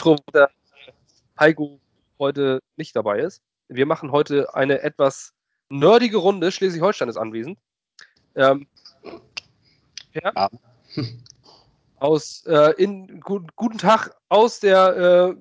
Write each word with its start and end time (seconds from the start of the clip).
Trupp, 0.00 0.20
der 0.32 0.50
Heiko 1.38 1.78
heute 2.18 2.62
nicht 2.76 2.96
dabei 2.96 3.18
ist. 3.20 3.42
Wir 3.68 3.84
machen 3.84 4.12
heute 4.12 4.54
eine 4.54 4.80
etwas 4.80 5.34
nerdige 5.68 6.16
Runde. 6.16 6.50
Schleswig-Holstein 6.50 7.10
ist 7.10 7.18
anwesend. 7.18 7.58
Ähm, 8.34 8.66
ja. 10.14 10.32
ja. 10.34 10.50
Aus, 11.98 12.46
äh, 12.46 12.72
in, 12.82 13.20
gu 13.20 13.40
guten 13.56 13.76
Tag 13.76 14.16
aus 14.30 14.58
der, 14.58 15.36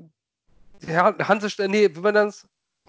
äh, 0.85 0.93
Hansestadt, 0.93 1.69
nee, 1.69 1.89
wie 1.95 1.99
man 2.01 2.15
das? 2.15 2.45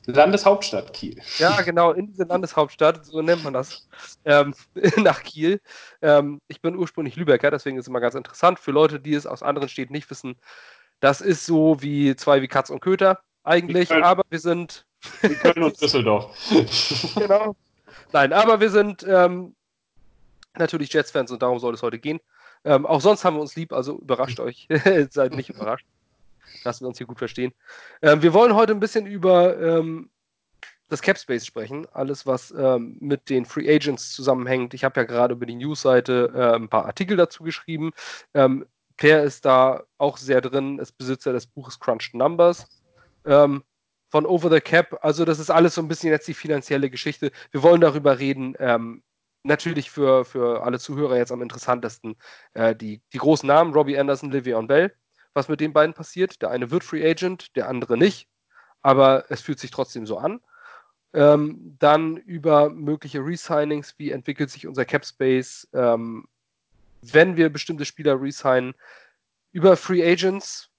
Landeshauptstadt 0.06 0.92
Kiel. 0.92 1.22
Ja, 1.38 1.60
genau, 1.62 1.92
in 1.92 2.08
diese 2.08 2.24
Landeshauptstadt, 2.24 3.06
so 3.06 3.22
nennt 3.22 3.44
man 3.44 3.52
das, 3.52 3.88
ähm, 4.24 4.54
nach 4.96 5.22
Kiel. 5.22 5.60
Ähm, 6.02 6.40
ich 6.48 6.60
bin 6.60 6.74
ursprünglich 6.74 7.14
Lübecker, 7.14 7.52
deswegen 7.52 7.76
ist 7.76 7.84
es 7.84 7.88
immer 7.88 8.00
ganz 8.00 8.16
interessant 8.16 8.58
für 8.58 8.72
Leute, 8.72 8.98
die 8.98 9.14
es 9.14 9.24
aus 9.24 9.44
anderen 9.44 9.68
Städten 9.68 9.92
nicht 9.92 10.10
wissen. 10.10 10.34
Das 11.00 11.20
ist 11.20 11.46
so 11.46 11.80
wie 11.80 12.14
zwei 12.16 12.42
wie 12.42 12.48
Katz 12.48 12.70
und 12.70 12.80
Köter 12.80 13.20
eigentlich, 13.42 13.90
aber 13.90 14.22
wir 14.28 14.38
sind. 14.38 14.84
Wir 15.22 15.34
können 15.34 15.64
uns 15.64 15.78
Düsseldorf. 15.78 16.36
genau. 17.16 17.56
Nein, 18.12 18.32
aber 18.32 18.60
wir 18.60 18.70
sind 18.70 19.04
ähm, 19.08 19.54
natürlich 20.58 20.92
Jets-Fans 20.92 21.30
und 21.30 21.42
darum 21.42 21.58
soll 21.58 21.74
es 21.74 21.82
heute 21.82 21.98
gehen. 21.98 22.20
Ähm, 22.64 22.84
auch 22.84 23.00
sonst 23.00 23.24
haben 23.24 23.36
wir 23.36 23.40
uns 23.40 23.56
lieb, 23.56 23.72
also 23.72 23.98
überrascht 23.98 24.40
euch. 24.40 24.68
Seid 25.10 25.34
nicht 25.34 25.48
überrascht, 25.48 25.86
dass 26.64 26.82
wir 26.82 26.88
uns 26.88 26.98
hier 26.98 27.06
gut 27.06 27.18
verstehen. 27.18 27.52
Ähm, 28.02 28.22
wir 28.22 28.34
wollen 28.34 28.54
heute 28.54 28.72
ein 28.72 28.80
bisschen 28.80 29.06
über 29.06 29.58
ähm, 29.58 30.10
das 30.90 31.00
Capspace 31.00 31.46
sprechen. 31.46 31.86
Alles, 31.92 32.26
was 32.26 32.50
ähm, 32.50 32.96
mit 33.00 33.30
den 33.30 33.46
Free 33.46 33.74
Agents 33.74 34.12
zusammenhängt. 34.12 34.74
Ich 34.74 34.84
habe 34.84 35.00
ja 35.00 35.04
gerade 35.04 35.32
über 35.32 35.46
die 35.46 35.54
Newsseite 35.54 36.32
äh, 36.34 36.56
ein 36.56 36.68
paar 36.68 36.84
Artikel 36.84 37.16
dazu 37.16 37.42
geschrieben. 37.42 37.92
Ähm, 38.34 38.66
Per 39.00 39.24
ist 39.24 39.46
da 39.46 39.82
auch 39.96 40.18
sehr 40.18 40.42
drin, 40.42 40.78
ist 40.78 40.92
Besitzer 40.98 41.32
des 41.32 41.46
Buches 41.46 41.80
Crunched 41.80 42.14
Numbers. 42.14 42.68
Ähm, 43.24 43.64
von 44.10 44.26
Over 44.26 44.50
the 44.50 44.60
Cap. 44.60 44.98
Also 45.02 45.24
das 45.24 45.38
ist 45.38 45.50
alles 45.50 45.74
so 45.74 45.80
ein 45.80 45.88
bisschen 45.88 46.10
jetzt 46.10 46.28
die 46.28 46.34
finanzielle 46.34 46.90
Geschichte. 46.90 47.30
Wir 47.50 47.62
wollen 47.62 47.80
darüber 47.80 48.18
reden. 48.18 48.54
Ähm, 48.58 49.02
natürlich 49.42 49.90
für, 49.90 50.24
für 50.24 50.64
alle 50.64 50.78
Zuhörer 50.78 51.16
jetzt 51.16 51.32
am 51.32 51.40
interessantesten 51.40 52.16
äh, 52.52 52.76
die, 52.76 53.00
die 53.12 53.18
großen 53.18 53.46
Namen, 53.46 53.72
Robbie 53.72 53.98
Anderson, 53.98 54.30
Livion 54.30 54.66
Bell. 54.66 54.92
Was 55.32 55.48
mit 55.48 55.60
den 55.60 55.72
beiden 55.72 55.94
passiert? 55.94 56.42
Der 56.42 56.50
eine 56.50 56.70
wird 56.70 56.84
Free 56.84 57.08
Agent, 57.08 57.56
der 57.56 57.68
andere 57.68 57.96
nicht. 57.96 58.28
Aber 58.82 59.24
es 59.30 59.40
fühlt 59.40 59.60
sich 59.60 59.70
trotzdem 59.70 60.06
so 60.06 60.18
an. 60.18 60.40
Ähm, 61.14 61.76
dann 61.78 62.16
über 62.18 62.68
mögliche 62.68 63.20
Resignings, 63.20 63.94
wie 63.96 64.10
entwickelt 64.10 64.50
sich 64.50 64.66
unser 64.66 64.84
Cap 64.84 65.06
Space, 65.06 65.66
ähm, 65.72 66.26
wenn 67.02 67.36
wir 67.36 67.50
bestimmte 67.50 67.84
Spieler 67.84 68.20
resignen. 68.20 68.74
Über 69.52 69.76
Free 69.76 70.04
Agents, 70.08 70.70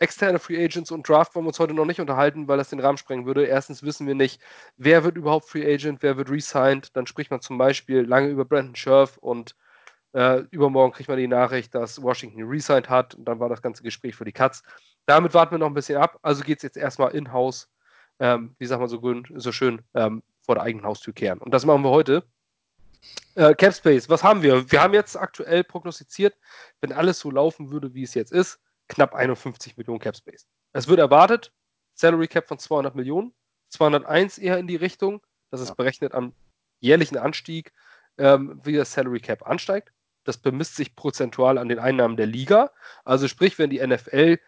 externe 0.00 0.40
Free 0.40 0.62
Agents 0.62 0.90
und 0.90 1.08
Draft 1.08 1.34
wollen 1.34 1.44
wir 1.44 1.48
uns 1.48 1.60
heute 1.60 1.74
noch 1.74 1.84
nicht 1.84 2.00
unterhalten, 2.00 2.48
weil 2.48 2.58
das 2.58 2.70
den 2.70 2.80
Rahmen 2.80 2.98
sprengen 2.98 3.24
würde. 3.24 3.44
Erstens 3.44 3.84
wissen 3.84 4.06
wir 4.06 4.16
nicht, 4.16 4.40
wer 4.76 5.04
wird 5.04 5.16
überhaupt 5.16 5.48
Free 5.48 5.72
Agent, 5.72 6.02
wer 6.02 6.16
wird 6.16 6.28
resigned. 6.28 6.96
Dann 6.96 7.06
spricht 7.06 7.30
man 7.30 7.40
zum 7.40 7.56
Beispiel 7.56 8.00
lange 8.00 8.28
über 8.28 8.44
Brandon 8.44 8.74
Scherf 8.74 9.16
und 9.18 9.54
äh, 10.12 10.40
übermorgen 10.50 10.92
kriegt 10.92 11.08
man 11.08 11.18
die 11.18 11.28
Nachricht, 11.28 11.72
dass 11.74 12.02
Washington 12.02 12.42
resigned 12.42 12.88
hat 12.88 13.14
und 13.14 13.26
dann 13.26 13.38
war 13.38 13.48
das 13.48 13.62
ganze 13.62 13.84
Gespräch 13.84 14.16
für 14.16 14.24
die 14.24 14.32
Cuts. 14.32 14.64
Damit 15.06 15.32
warten 15.34 15.52
wir 15.52 15.58
noch 15.58 15.68
ein 15.68 15.74
bisschen 15.74 15.98
ab. 15.98 16.18
Also 16.22 16.42
geht 16.42 16.58
es 16.58 16.62
jetzt 16.64 16.76
erstmal 16.76 17.12
in-house, 17.12 17.68
ähm, 18.18 18.56
wie 18.58 18.66
sagt 18.66 18.80
man 18.80 18.88
so, 18.88 19.00
so 19.36 19.52
schön, 19.52 19.82
ähm, 19.94 20.24
vor 20.42 20.56
der 20.56 20.64
eigenen 20.64 20.84
Haustür 20.84 21.14
kehren. 21.14 21.38
Und 21.38 21.54
das 21.54 21.64
machen 21.64 21.82
wir 21.82 21.90
heute. 21.90 22.24
Äh, 23.34 23.54
Capspace, 23.54 24.08
was 24.08 24.22
haben 24.22 24.42
wir? 24.42 24.70
Wir 24.70 24.82
haben 24.82 24.94
jetzt 24.94 25.16
aktuell 25.16 25.64
prognostiziert, 25.64 26.36
wenn 26.80 26.92
alles 26.92 27.20
so 27.20 27.30
laufen 27.30 27.70
würde, 27.70 27.94
wie 27.94 28.02
es 28.02 28.14
jetzt 28.14 28.32
ist, 28.32 28.60
knapp 28.88 29.14
51 29.14 29.76
Millionen 29.76 30.00
Capspace. 30.00 30.46
Es 30.72 30.88
wird 30.88 30.98
erwartet, 30.98 31.52
Salary 31.94 32.28
Cap 32.28 32.48
von 32.48 32.58
200 32.58 32.94
Millionen, 32.94 33.32
201 33.70 34.38
eher 34.38 34.58
in 34.58 34.66
die 34.66 34.76
Richtung, 34.76 35.22
das 35.50 35.60
ist 35.60 35.76
berechnet 35.76 36.14
am 36.14 36.32
jährlichen 36.80 37.18
Anstieg, 37.18 37.72
ähm, 38.18 38.60
wie 38.64 38.76
das 38.76 38.92
Salary 38.92 39.20
Cap 39.20 39.46
ansteigt. 39.46 39.92
Das 40.24 40.38
bemisst 40.38 40.76
sich 40.76 40.94
prozentual 40.96 41.58
an 41.58 41.68
den 41.68 41.78
Einnahmen 41.78 42.16
der 42.16 42.26
Liga. 42.26 42.70
Also 43.04 43.26
sprich, 43.26 43.58
wenn 43.58 43.70
die 43.70 43.84
NFL 43.84 44.38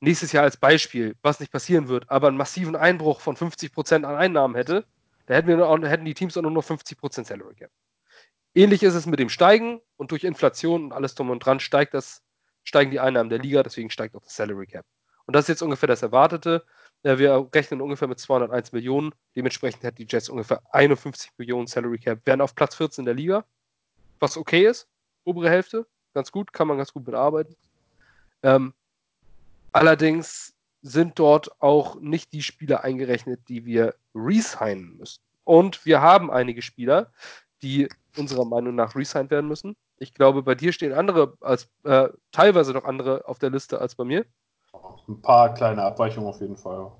nächstes 0.00 0.32
Jahr 0.32 0.44
als 0.44 0.56
Beispiel, 0.56 1.16
was 1.22 1.40
nicht 1.40 1.52
passieren 1.52 1.88
wird, 1.88 2.08
aber 2.10 2.28
einen 2.28 2.36
massiven 2.36 2.76
Einbruch 2.76 3.20
von 3.20 3.36
50% 3.36 4.04
an 4.04 4.16
Einnahmen 4.16 4.54
hätte, 4.54 4.86
da 5.26 5.34
hätten, 5.34 5.48
wir 5.48 5.56
nur, 5.56 5.88
hätten 5.88 6.04
die 6.04 6.14
Teams 6.14 6.36
auch 6.36 6.42
nur 6.42 6.50
noch 6.50 6.64
50% 6.64 7.24
Salary 7.24 7.54
Cap. 7.54 7.70
Ähnlich 8.58 8.82
ist 8.82 8.94
es 8.94 9.06
mit 9.06 9.20
dem 9.20 9.28
Steigen 9.28 9.80
und 9.98 10.10
durch 10.10 10.24
Inflation 10.24 10.86
und 10.86 10.92
alles 10.92 11.14
drum 11.14 11.30
und 11.30 11.38
dran 11.38 11.60
steigt 11.60 11.94
das, 11.94 12.24
steigen 12.64 12.90
die 12.90 12.98
Einnahmen 12.98 13.30
der 13.30 13.38
Liga, 13.38 13.62
deswegen 13.62 13.88
steigt 13.88 14.16
auch 14.16 14.20
das 14.20 14.34
Salary 14.34 14.66
Cap. 14.66 14.84
Und 15.26 15.36
das 15.36 15.44
ist 15.44 15.48
jetzt 15.48 15.62
ungefähr 15.62 15.86
das 15.86 16.02
Erwartete. 16.02 16.64
Wir 17.04 17.48
rechnen 17.54 17.80
ungefähr 17.80 18.08
mit 18.08 18.18
201 18.18 18.72
Millionen. 18.72 19.14
Dementsprechend 19.36 19.84
hätten 19.84 19.98
die 19.98 20.08
Jets 20.10 20.28
ungefähr 20.28 20.60
51 20.72 21.30
Millionen 21.38 21.68
Salary 21.68 22.00
Cap, 22.00 22.18
wären 22.24 22.40
auf 22.40 22.56
Platz 22.56 22.74
14 22.74 23.04
der 23.04 23.14
Liga, 23.14 23.44
was 24.18 24.36
okay 24.36 24.66
ist. 24.66 24.88
Obere 25.22 25.50
Hälfte, 25.50 25.86
ganz 26.12 26.32
gut, 26.32 26.52
kann 26.52 26.66
man 26.66 26.78
ganz 26.78 26.92
gut 26.92 27.06
mitarbeiten. 27.06 27.54
Ähm, 28.42 28.74
allerdings 29.70 30.52
sind 30.82 31.16
dort 31.20 31.62
auch 31.62 32.00
nicht 32.00 32.32
die 32.32 32.42
Spieler 32.42 32.82
eingerechnet, 32.82 33.38
die 33.48 33.64
wir 33.64 33.94
resignen 34.16 34.96
müssen. 34.96 35.20
Und 35.44 35.86
wir 35.86 36.00
haben 36.00 36.28
einige 36.32 36.60
Spieler, 36.60 37.12
die 37.62 37.88
unserer 38.16 38.44
Meinung 38.44 38.74
nach 38.74 38.94
resigned 38.94 39.30
werden 39.30 39.48
müssen. 39.48 39.76
Ich 39.98 40.14
glaube, 40.14 40.42
bei 40.42 40.54
dir 40.54 40.72
stehen 40.72 40.92
andere 40.92 41.36
als 41.40 41.68
äh, 41.84 42.08
teilweise 42.32 42.72
noch 42.72 42.84
andere 42.84 43.26
auf 43.26 43.38
der 43.38 43.50
Liste 43.50 43.80
als 43.80 43.94
bei 43.94 44.04
mir. 44.04 44.24
Ein 45.08 45.20
paar 45.22 45.54
kleine 45.54 45.82
Abweichungen 45.82 46.28
auf 46.28 46.40
jeden 46.40 46.56
Fall. 46.56 46.92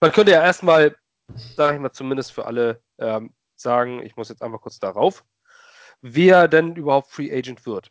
Man 0.00 0.12
könnte 0.12 0.32
ja 0.32 0.42
erstmal, 0.42 0.96
sage 1.34 1.76
ich 1.76 1.80
mal, 1.80 1.92
zumindest 1.92 2.32
für 2.32 2.46
alle 2.46 2.80
ähm, 2.98 3.32
sagen, 3.56 4.02
ich 4.02 4.16
muss 4.16 4.28
jetzt 4.28 4.42
einfach 4.42 4.60
kurz 4.60 4.78
darauf, 4.78 5.24
wer 6.00 6.48
denn 6.48 6.76
überhaupt 6.76 7.10
Free 7.10 7.32
Agent 7.32 7.66
wird. 7.66 7.90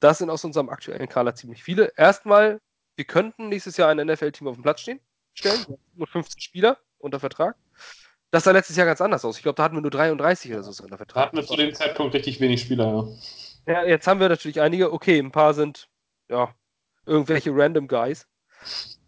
Das 0.00 0.18
sind 0.18 0.30
aus 0.30 0.44
unserem 0.44 0.70
aktuellen 0.70 1.08
Kader 1.08 1.34
ziemlich 1.34 1.62
viele. 1.62 1.92
Erstmal, 1.96 2.60
wir 2.96 3.04
könnten 3.04 3.48
nächstes 3.48 3.76
Jahr 3.76 3.90
ein 3.90 4.06
NFL-Team 4.06 4.48
auf 4.48 4.56
dem 4.56 4.62
Platz 4.62 4.80
stehen, 4.80 5.00
stellen, 5.34 5.78
mit 5.94 6.08
15 6.08 6.40
Spieler 6.40 6.78
unter 6.98 7.20
Vertrag. 7.20 7.56
Das 8.30 8.44
sah 8.44 8.52
letztes 8.52 8.76
Jahr 8.76 8.86
ganz 8.86 9.00
anders 9.00 9.24
aus. 9.24 9.36
Ich 9.36 9.42
glaube, 9.42 9.56
da 9.56 9.64
hatten 9.64 9.76
wir 9.76 9.80
nur 9.80 9.90
33 9.90 10.52
oder 10.52 10.62
so 10.62 10.72
Vertrag. 10.72 11.08
Da 11.08 11.20
hatten 11.20 11.36
wir 11.36 11.46
zu 11.46 11.56
dem 11.56 11.74
Zeitpunkt 11.74 12.14
richtig 12.14 12.40
wenig 12.40 12.60
Spieler, 12.60 12.86
ja. 13.66 13.72
Ja, 13.72 13.84
jetzt 13.84 14.06
haben 14.06 14.20
wir 14.20 14.28
natürlich 14.28 14.60
einige. 14.60 14.92
Okay, 14.92 15.18
ein 15.18 15.32
paar 15.32 15.54
sind, 15.54 15.88
ja, 16.28 16.54
irgendwelche 17.06 17.50
random 17.52 17.88
Guys. 17.88 18.26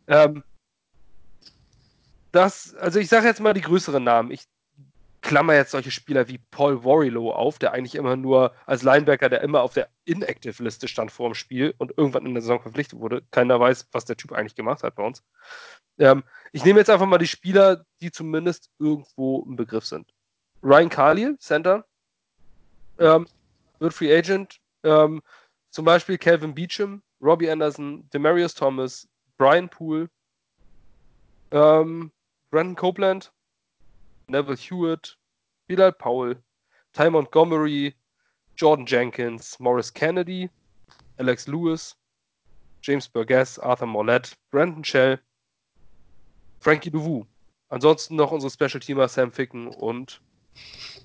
Ähm, 0.08 0.42
das, 2.32 2.74
also 2.74 2.98
ich 2.98 3.08
sage 3.08 3.26
jetzt 3.26 3.40
mal 3.40 3.54
die 3.54 3.60
größeren 3.60 4.02
Namen. 4.02 4.30
Ich 4.30 4.44
klammer 5.22 5.54
jetzt 5.54 5.70
solche 5.70 5.90
Spieler 5.90 6.28
wie 6.28 6.38
Paul 6.50 6.84
Warrilow 6.84 7.32
auf, 7.32 7.58
der 7.58 7.72
eigentlich 7.72 7.94
immer 7.94 8.16
nur 8.16 8.52
als 8.66 8.82
Linebacker, 8.82 9.28
der 9.28 9.40
immer 9.40 9.62
auf 9.62 9.72
der 9.72 9.88
Inactive-Liste 10.04 10.88
stand 10.88 11.10
vor 11.10 11.30
dem 11.30 11.34
Spiel 11.34 11.74
und 11.78 11.96
irgendwann 11.96 12.26
in 12.26 12.34
der 12.34 12.42
Saison 12.42 12.60
verpflichtet 12.60 12.98
wurde. 12.98 13.22
Keiner 13.30 13.58
weiß, 13.58 13.88
was 13.92 14.04
der 14.04 14.16
Typ 14.16 14.32
eigentlich 14.32 14.56
gemacht 14.56 14.82
hat 14.82 14.96
bei 14.96 15.04
uns. 15.04 15.22
Ähm, 15.98 16.24
ich 16.52 16.64
nehme 16.64 16.80
jetzt 16.80 16.90
einfach 16.90 17.06
mal 17.06 17.18
die 17.18 17.26
Spieler, 17.26 17.84
die 18.00 18.10
zumindest 18.10 18.70
irgendwo 18.78 19.44
im 19.46 19.56
Begriff 19.56 19.86
sind. 19.86 20.12
Ryan 20.62 20.88
Carlier, 20.88 21.38
Center, 21.38 21.84
ähm, 22.98 23.26
wird 23.78 23.94
Free 23.94 24.14
Agent. 24.14 24.60
Ähm, 24.82 25.22
zum 25.70 25.84
Beispiel 25.84 26.18
Calvin 26.18 26.54
Beecham, 26.54 27.02
Robbie 27.20 27.50
Anderson, 27.50 28.08
Demarius 28.10 28.54
Thomas, 28.54 29.08
Brian 29.38 29.68
Poole, 29.68 30.10
ähm, 31.52 32.10
Brandon 32.50 32.76
Copeland, 32.76 33.32
Neville 34.32 34.56
Hewitt, 34.56 35.16
Bilal 35.68 35.92
Powell, 35.92 36.42
Ty 36.92 37.10
Montgomery, 37.10 37.94
Jordan 38.56 38.86
Jenkins, 38.86 39.58
Morris 39.60 39.92
Kennedy, 39.92 40.50
Alex 41.18 41.46
Lewis, 41.46 41.96
James 42.82 43.08
Burgess, 43.08 43.58
Arthur 43.58 43.86
Mollett, 43.86 44.36
Brandon 44.50 44.82
Shell, 44.82 45.20
Frankie 46.60 46.90
Duvu. 46.90 47.24
Ansonsten 47.68 48.16
noch 48.16 48.32
unsere 48.32 48.50
Special 48.50 48.80
Teamer 48.80 49.08
Sam 49.08 49.32
Ficken 49.32 49.68
und 49.68 50.20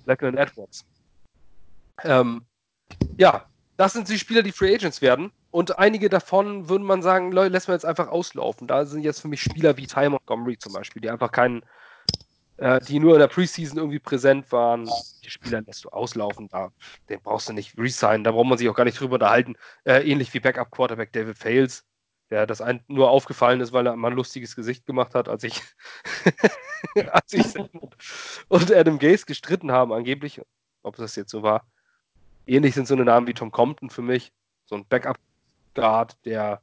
Lachlan 0.05 0.37
Edwards. 0.37 0.85
Ähm, 2.03 2.45
ja, 3.17 3.45
das 3.77 3.93
sind 3.93 4.09
die 4.09 4.19
Spieler, 4.19 4.43
die 4.43 4.51
Free 4.51 4.73
Agents 4.73 5.01
werden. 5.01 5.31
Und 5.51 5.79
einige 5.79 6.09
davon 6.09 6.67
würden 6.67 6.85
man 6.85 7.01
sagen, 7.01 7.31
lässt 7.31 7.67
man 7.67 7.75
jetzt 7.75 7.85
einfach 7.85 8.09
auslaufen. 8.09 8.67
Da 8.67 8.85
sind 8.85 9.03
jetzt 9.03 9.21
für 9.21 9.27
mich 9.27 9.41
Spieler 9.41 9.77
wie 9.77 9.87
Ty 9.87 10.09
Montgomery 10.09 10.57
zum 10.57 10.73
Beispiel, 10.73 11.01
die 11.01 11.09
einfach 11.09 11.31
keinen, 11.31 11.63
äh, 12.57 12.79
die 12.81 12.99
nur 12.99 13.13
in 13.13 13.19
der 13.19 13.27
Preseason 13.27 13.77
irgendwie 13.77 13.99
präsent 13.99 14.51
waren. 14.51 14.89
Die 15.23 15.29
Spieler 15.29 15.61
lässt 15.61 15.85
du 15.85 15.89
auslaufen, 15.89 16.47
da, 16.49 16.71
den 17.09 17.21
brauchst 17.21 17.49
du 17.49 17.53
nicht 17.53 17.77
resignen, 17.77 18.23
da 18.23 18.31
braucht 18.31 18.47
man 18.47 18.57
sich 18.57 18.69
auch 18.69 18.75
gar 18.75 18.85
nicht 18.85 18.99
drüber 18.99 19.15
unterhalten. 19.15 19.55
Äh, 19.83 20.09
ähnlich 20.09 20.33
wie 20.33 20.39
Backup-Quarterback 20.39 21.11
David 21.13 21.37
Fales 21.37 21.85
der 22.29 22.45
das 22.45 22.61
ein, 22.61 22.83
nur 22.87 23.09
aufgefallen 23.09 23.61
ist, 23.61 23.71
weil 23.71 23.87
er 23.87 23.95
mal 23.95 24.11
ein 24.11 24.17
lustiges 24.17 24.55
Gesicht 24.55 24.85
gemacht 24.85 25.15
hat, 25.15 25.29
als 25.29 25.43
ich, 25.43 25.61
als 27.11 27.33
ich 27.33 27.45
und 28.49 28.71
Adam 28.73 28.99
Gaze 28.99 29.25
gestritten 29.25 29.71
haben, 29.71 29.93
angeblich, 29.93 30.41
ob 30.83 30.95
das 30.97 31.15
jetzt 31.15 31.31
so 31.31 31.43
war. 31.43 31.65
Ähnlich 32.45 32.75
sind 32.75 32.87
so 32.87 32.95
eine 32.95 33.05
Namen 33.05 33.27
wie 33.27 33.33
Tom 33.33 33.51
Compton 33.51 33.89
für 33.89 34.01
mich, 34.01 34.31
so 34.65 34.75
ein 34.75 34.85
Backup-Guard, 34.85 36.17
der 36.25 36.61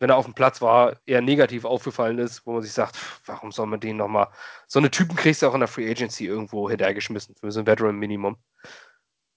wenn 0.00 0.10
er 0.10 0.16
auf 0.16 0.24
dem 0.24 0.34
Platz 0.34 0.60
war, 0.62 0.96
eher 1.06 1.20
negativ 1.20 1.64
aufgefallen 1.64 2.18
ist, 2.18 2.46
wo 2.46 2.52
man 2.52 2.62
sich 2.62 2.72
sagt, 2.72 2.96
warum 3.26 3.52
soll 3.52 3.66
man 3.66 3.80
den 3.80 3.96
nochmal. 3.96 4.28
So 4.66 4.78
eine 4.78 4.90
Typen 4.90 5.16
kriegst 5.16 5.42
du 5.42 5.48
auch 5.48 5.54
in 5.54 5.60
der 5.60 5.68
Free 5.68 5.90
Agency 5.90 6.26
irgendwo 6.26 6.70
hinterhergeschmissen 6.70 7.34
für 7.34 7.50
so 7.50 7.60
ein 7.60 7.66
Veteran-Minimum. 7.66 8.36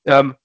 Ähm, 0.05 0.35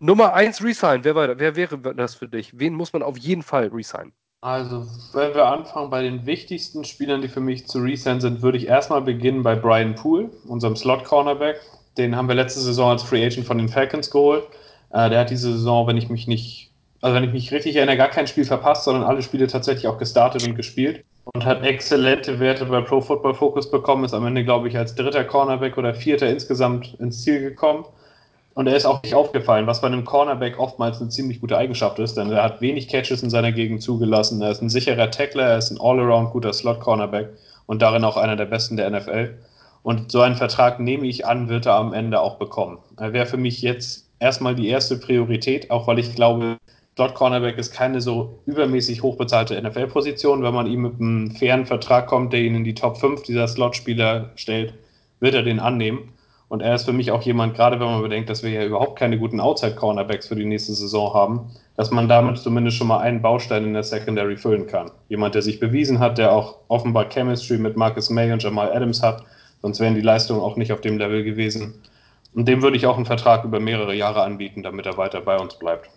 Nummer 0.00 0.34
1 0.34 0.62
Resign, 0.62 1.04
wer, 1.04 1.14
war, 1.14 1.38
wer 1.38 1.56
wäre 1.56 1.78
das 1.94 2.14
für 2.14 2.28
dich? 2.28 2.58
Wen 2.58 2.74
muss 2.74 2.92
man 2.92 3.02
auf 3.02 3.16
jeden 3.16 3.42
Fall 3.42 3.68
resign? 3.68 4.12
Also, 4.42 4.86
wenn 5.14 5.34
wir 5.34 5.46
anfangen 5.46 5.88
bei 5.88 6.02
den 6.02 6.26
wichtigsten 6.26 6.84
Spielern, 6.84 7.22
die 7.22 7.28
für 7.28 7.40
mich 7.40 7.66
zu 7.66 7.78
resign 7.78 8.20
sind, 8.20 8.42
würde 8.42 8.58
ich 8.58 8.66
erstmal 8.66 9.00
beginnen 9.00 9.42
bei 9.42 9.54
Brian 9.54 9.94
Poole, 9.94 10.28
unserem 10.46 10.76
Slot-Cornerback. 10.76 11.58
Den 11.96 12.14
haben 12.14 12.28
wir 12.28 12.34
letzte 12.34 12.60
Saison 12.60 12.90
als 12.90 13.02
Free 13.02 13.24
Agent 13.24 13.46
von 13.46 13.56
den 13.56 13.70
Falcons 13.70 14.10
geholt. 14.10 14.44
Äh, 14.90 15.08
der 15.08 15.20
hat 15.20 15.30
diese 15.30 15.50
Saison, 15.52 15.86
wenn 15.86 15.96
ich 15.96 16.10
mich 16.10 16.26
nicht 16.26 16.73
also 17.04 17.16
wenn 17.16 17.24
ich 17.24 17.32
mich 17.32 17.52
richtig 17.52 17.76
erinnere, 17.76 17.98
gar 17.98 18.08
kein 18.08 18.26
Spiel 18.26 18.46
verpasst, 18.46 18.84
sondern 18.84 19.04
alle 19.04 19.20
Spiele 19.20 19.46
tatsächlich 19.46 19.86
auch 19.88 19.98
gestartet 19.98 20.48
und 20.48 20.54
gespielt 20.54 21.04
und 21.34 21.44
hat 21.44 21.62
exzellente 21.62 22.40
Werte 22.40 22.64
bei 22.64 22.80
Pro 22.80 23.02
Football 23.02 23.34
Focus 23.34 23.70
bekommen, 23.70 24.04
ist 24.04 24.14
am 24.14 24.26
Ende, 24.26 24.42
glaube 24.42 24.68
ich, 24.68 24.78
als 24.78 24.94
dritter 24.94 25.22
Cornerback 25.22 25.76
oder 25.76 25.92
vierter 25.92 26.30
insgesamt 26.30 26.94
ins 27.00 27.22
Ziel 27.22 27.40
gekommen. 27.40 27.84
Und 28.54 28.68
er 28.68 28.76
ist 28.76 28.86
auch 28.86 29.02
nicht 29.02 29.14
aufgefallen, 29.14 29.66
was 29.66 29.82
bei 29.82 29.88
einem 29.88 30.06
Cornerback 30.06 30.58
oftmals 30.58 30.98
eine 30.98 31.10
ziemlich 31.10 31.42
gute 31.42 31.58
Eigenschaft 31.58 31.98
ist, 31.98 32.16
denn 32.16 32.32
er 32.32 32.42
hat 32.42 32.62
wenig 32.62 32.88
Catches 32.88 33.22
in 33.22 33.28
seiner 33.28 33.52
Gegend 33.52 33.82
zugelassen. 33.82 34.40
Er 34.40 34.52
ist 34.52 34.62
ein 34.62 34.70
sicherer 34.70 35.10
Tackler, 35.10 35.44
er 35.44 35.58
ist 35.58 35.70
ein 35.70 35.78
all-around 35.78 36.30
guter 36.30 36.54
Slot-Cornerback 36.54 37.28
und 37.66 37.82
darin 37.82 38.04
auch 38.04 38.16
einer 38.16 38.36
der 38.36 38.46
besten 38.46 38.78
der 38.78 38.88
NFL. 38.88 39.34
Und 39.82 40.10
so 40.10 40.22
einen 40.22 40.36
Vertrag 40.36 40.80
nehme 40.80 41.06
ich 41.06 41.26
an, 41.26 41.50
wird 41.50 41.66
er 41.66 41.74
am 41.74 41.92
Ende 41.92 42.22
auch 42.22 42.36
bekommen. 42.36 42.78
Er 42.96 43.12
wäre 43.12 43.26
für 43.26 43.36
mich 43.36 43.60
jetzt 43.60 44.08
erstmal 44.20 44.54
die 44.54 44.68
erste 44.68 44.96
Priorität, 44.96 45.70
auch 45.70 45.86
weil 45.86 45.98
ich 45.98 46.14
glaube, 46.14 46.56
Slot 46.96 47.14
Cornerback 47.14 47.58
ist 47.58 47.72
keine 47.72 48.00
so 48.00 48.38
übermäßig 48.46 49.02
hochbezahlte 49.02 49.60
NFL-Position. 49.60 50.44
Wenn 50.44 50.54
man 50.54 50.68
ihm 50.68 50.82
mit 50.82 51.00
einem 51.00 51.30
fairen 51.32 51.66
Vertrag 51.66 52.06
kommt, 52.06 52.32
der 52.32 52.40
ihn 52.40 52.54
in 52.54 52.62
die 52.62 52.74
Top 52.74 52.98
5 52.98 53.22
dieser 53.22 53.48
Slot-Spieler 53.48 54.30
stellt, 54.36 54.74
wird 55.18 55.34
er 55.34 55.42
den 55.42 55.58
annehmen. 55.58 56.12
Und 56.46 56.60
er 56.60 56.76
ist 56.76 56.84
für 56.84 56.92
mich 56.92 57.10
auch 57.10 57.22
jemand, 57.22 57.54
gerade 57.56 57.80
wenn 57.80 57.88
man 57.88 58.02
bedenkt, 58.02 58.30
dass 58.30 58.44
wir 58.44 58.50
ja 58.50 58.64
überhaupt 58.64 58.96
keine 58.96 59.18
guten 59.18 59.40
Outside-Cornerbacks 59.40 60.28
für 60.28 60.36
die 60.36 60.44
nächste 60.44 60.72
Saison 60.72 61.12
haben, 61.12 61.50
dass 61.76 61.90
man 61.90 62.08
damit 62.08 62.38
zumindest 62.38 62.76
schon 62.76 62.86
mal 62.86 62.98
einen 62.98 63.22
Baustein 63.22 63.64
in 63.64 63.74
der 63.74 63.82
Secondary 63.82 64.36
füllen 64.36 64.68
kann. 64.68 64.92
Jemand, 65.08 65.34
der 65.34 65.42
sich 65.42 65.58
bewiesen 65.58 65.98
hat, 65.98 66.16
der 66.16 66.30
auch 66.30 66.58
offenbar 66.68 67.08
Chemistry 67.08 67.58
mit 67.58 67.76
Marcus 67.76 68.08
May 68.08 68.30
und 68.30 68.40
Jamal 68.40 68.72
Adams 68.72 69.02
hat, 69.02 69.24
sonst 69.62 69.80
wären 69.80 69.96
die 69.96 70.00
Leistungen 70.00 70.42
auch 70.42 70.54
nicht 70.54 70.72
auf 70.72 70.80
dem 70.80 70.98
Level 70.98 71.24
gewesen. 71.24 71.74
Und 72.34 72.46
dem 72.46 72.62
würde 72.62 72.76
ich 72.76 72.86
auch 72.86 72.96
einen 72.96 73.06
Vertrag 73.06 73.42
über 73.42 73.58
mehrere 73.58 73.96
Jahre 73.96 74.22
anbieten, 74.22 74.62
damit 74.62 74.86
er 74.86 74.96
weiter 74.96 75.22
bei 75.22 75.36
uns 75.38 75.58
bleibt. 75.58 75.90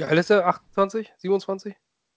Wie 0.00 0.04
alt 0.04 0.18
ist 0.18 0.30
er? 0.30 0.46
28? 0.46 1.12
27? 1.18 1.74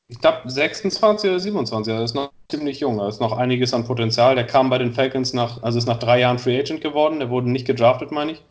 Ich 0.08 0.20
glaube 0.20 0.50
26 0.50 1.30
oder 1.30 1.40
27, 1.40 1.94
er 1.94 2.02
ist 2.02 2.14
noch 2.14 2.32
ziemlich 2.50 2.80
jung, 2.80 2.98
da 2.98 3.10
ist 3.10 3.20
noch 3.20 3.38
einiges 3.38 3.74
an 3.74 3.84
Potenzial. 3.84 4.36
Der 4.36 4.48
kam 4.48 4.70
bei 4.70 4.78
den 4.78 4.94
Falcons 4.94 5.34
nach, 5.34 5.62
also 5.64 5.78
ist 5.78 5.88
nach 5.88 6.00
drei 6.00 6.22
Jahren 6.22 6.40
Free 6.40 6.58
Agent 6.58 6.80
geworden, 6.80 7.20
der 7.20 7.30
wurde 7.30 7.50
nicht 7.50 7.68
gedraftet, 7.68 8.12
meine 8.12 8.34
ich. 8.34 8.44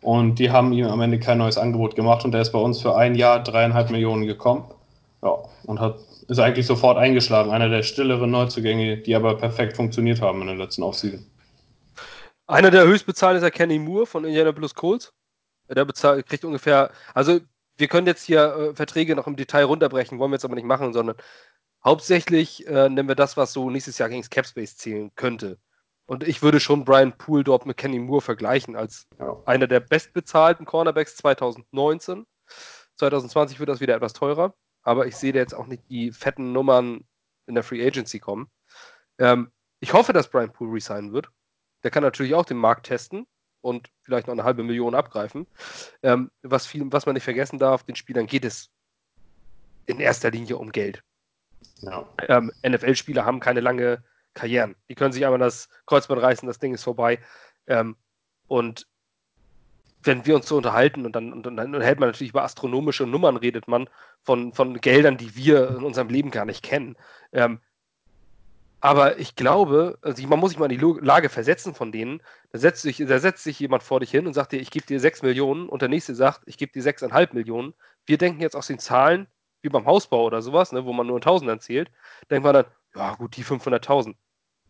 Und 0.00 0.38
die 0.38 0.50
haben 0.50 0.72
ihm 0.72 0.86
am 0.86 1.02
Ende 1.02 1.18
kein 1.18 1.36
neues 1.36 1.58
Angebot 1.58 1.96
gemacht 1.96 2.24
und 2.24 2.32
der 2.32 2.40
ist 2.40 2.52
bei 2.52 2.58
uns 2.58 2.80
für 2.80 2.96
ein 2.96 3.14
Jahr 3.14 3.42
dreieinhalb 3.42 3.90
Millionen 3.90 4.26
gekommen. 4.26 4.70
Ja, 5.22 5.36
und 5.64 5.80
hat, 5.80 5.98
ist 6.28 6.38
eigentlich 6.38 6.66
sofort 6.66 6.96
eingeschlagen. 6.96 7.50
Einer 7.50 7.68
der 7.68 7.82
stilleren 7.82 8.30
Neuzugänge, 8.30 8.96
die 8.96 9.14
aber 9.14 9.36
perfekt 9.36 9.76
funktioniert 9.76 10.22
haben 10.22 10.40
in 10.40 10.46
den 10.46 10.58
letzten 10.58 10.82
Offseason. 10.82 11.26
Einer 12.46 12.70
der 12.70 12.86
höchstbezahlten 12.86 13.36
ist 13.36 13.42
ja 13.42 13.50
Kenny 13.50 13.78
Moore 13.78 14.06
von 14.06 14.24
Indianapolis 14.24 14.74
Colts. 14.74 15.12
Der 15.68 15.84
bezahlt, 15.84 16.24
kriegt 16.24 16.46
ungefähr, 16.46 16.90
also 17.12 17.40
wir 17.78 17.88
können 17.88 18.06
jetzt 18.06 18.24
hier 18.24 18.54
äh, 18.54 18.74
Verträge 18.74 19.14
noch 19.14 19.26
im 19.26 19.36
Detail 19.36 19.64
runterbrechen, 19.64 20.18
wollen 20.18 20.32
wir 20.32 20.36
jetzt 20.36 20.44
aber 20.44 20.56
nicht 20.56 20.66
machen, 20.66 20.92
sondern 20.92 21.16
hauptsächlich 21.84 22.66
äh, 22.66 22.88
nehmen 22.88 23.08
wir 23.08 23.14
das, 23.14 23.36
was 23.36 23.52
so 23.52 23.70
nächstes 23.70 23.98
Jahr 23.98 24.08
gegen 24.08 24.20
das 24.20 24.30
Capspace 24.30 24.76
zählen 24.76 25.10
könnte. 25.14 25.58
Und 26.06 26.26
ich 26.26 26.42
würde 26.42 26.58
schon 26.58 26.84
Brian 26.84 27.16
Poole 27.16 27.44
dort 27.44 27.66
mit 27.66 27.76
Kenny 27.76 27.98
Moore 27.98 28.22
vergleichen 28.22 28.76
als 28.76 29.06
ja. 29.18 29.40
einer 29.46 29.66
der 29.66 29.80
bestbezahlten 29.80 30.66
Cornerbacks 30.66 31.16
2019. 31.16 32.26
2020 32.96 33.60
wird 33.60 33.68
das 33.68 33.80
wieder 33.80 33.94
etwas 33.94 34.12
teurer, 34.12 34.54
aber 34.82 35.06
ich 35.06 35.16
sehe 35.16 35.32
da 35.32 35.38
jetzt 35.38 35.54
auch 35.54 35.66
nicht 35.66 35.82
die 35.88 36.10
fetten 36.10 36.52
Nummern 36.52 37.06
in 37.46 37.54
der 37.54 37.62
Free 37.62 37.86
Agency 37.86 38.18
kommen. 38.18 38.50
Ähm, 39.18 39.52
ich 39.80 39.92
hoffe, 39.92 40.12
dass 40.12 40.30
Brian 40.30 40.52
Poole 40.52 40.74
resignen 40.74 41.12
wird. 41.12 41.28
Der 41.84 41.92
kann 41.92 42.02
natürlich 42.02 42.34
auch 42.34 42.44
den 42.44 42.56
Markt 42.56 42.86
testen 42.86 43.26
und 43.60 43.90
vielleicht 44.02 44.26
noch 44.26 44.34
eine 44.34 44.44
halbe 44.44 44.62
Million 44.62 44.94
abgreifen. 44.94 45.46
Ähm, 46.02 46.30
was, 46.42 46.66
viel, 46.66 46.84
was 46.92 47.06
man 47.06 47.14
nicht 47.14 47.24
vergessen 47.24 47.58
darf, 47.58 47.82
den 47.82 47.96
Spielern 47.96 48.26
geht 48.26 48.44
es 48.44 48.70
in 49.86 50.00
erster 50.00 50.30
Linie 50.30 50.56
um 50.56 50.70
Geld. 50.70 51.02
Ja. 51.80 52.08
Ähm, 52.28 52.52
NFL-Spieler 52.66 53.24
haben 53.24 53.40
keine 53.40 53.60
lange 53.60 54.04
Karrieren. 54.34 54.76
Die 54.88 54.94
können 54.94 55.12
sich 55.12 55.24
einmal 55.24 55.38
das 55.38 55.68
Kreuzband 55.86 56.22
reißen, 56.22 56.46
das 56.46 56.58
Ding 56.58 56.74
ist 56.74 56.84
vorbei. 56.84 57.18
Ähm, 57.66 57.96
und 58.46 58.86
wenn 60.02 60.24
wir 60.26 60.36
uns 60.36 60.46
so 60.46 60.56
unterhalten 60.56 61.04
und 61.04 61.16
dann, 61.16 61.32
und 61.32 61.42
dann 61.42 61.80
hält 61.80 61.98
man 61.98 62.08
natürlich 62.08 62.30
über 62.30 62.44
astronomische 62.44 63.06
Nummern, 63.06 63.36
redet 63.36 63.66
man 63.66 63.88
von, 64.22 64.52
von 64.52 64.80
Geldern, 64.80 65.16
die 65.16 65.34
wir 65.34 65.70
in 65.70 65.82
unserem 65.82 66.08
Leben 66.08 66.30
gar 66.30 66.44
nicht 66.44 66.62
kennen. 66.62 66.96
Ähm, 67.32 67.60
aber 68.80 69.18
ich 69.18 69.34
glaube, 69.34 69.98
also 70.02 70.24
man 70.28 70.38
muss 70.38 70.50
sich 70.50 70.58
mal 70.58 70.70
in 70.70 70.78
die 70.78 71.04
Lage 71.04 71.28
versetzen 71.28 71.74
von 71.74 71.90
denen. 71.90 72.22
Da 72.52 72.58
setzt, 72.58 72.82
sich, 72.82 72.98
da 72.98 73.18
setzt 73.18 73.42
sich 73.42 73.58
jemand 73.58 73.82
vor 73.82 74.00
dich 74.00 74.10
hin 74.10 74.26
und 74.26 74.34
sagt 74.34 74.52
dir, 74.52 74.60
ich 74.60 74.70
gebe 74.70 74.86
dir 74.86 75.00
6 75.00 75.22
Millionen 75.22 75.68
und 75.68 75.82
der 75.82 75.88
nächste 75.88 76.14
sagt, 76.14 76.42
ich 76.46 76.58
gebe 76.58 76.72
dir 76.72 76.82
6,5 76.82 77.34
Millionen. 77.34 77.74
Wir 78.06 78.18
denken 78.18 78.40
jetzt 78.40 78.54
aus 78.54 78.68
den 78.68 78.78
Zahlen, 78.78 79.26
wie 79.62 79.68
beim 79.68 79.86
Hausbau 79.86 80.24
oder 80.24 80.42
sowas, 80.42 80.70
ne, 80.70 80.84
wo 80.84 80.92
man 80.92 81.06
nur 81.06 81.16
in 81.16 81.22
Tausendern 81.22 81.60
zählt, 81.60 81.90
denkt 82.30 82.44
man 82.44 82.54
dann, 82.54 82.66
ja 82.94 83.14
gut, 83.16 83.36
die 83.36 83.44
500.000. 83.44 84.14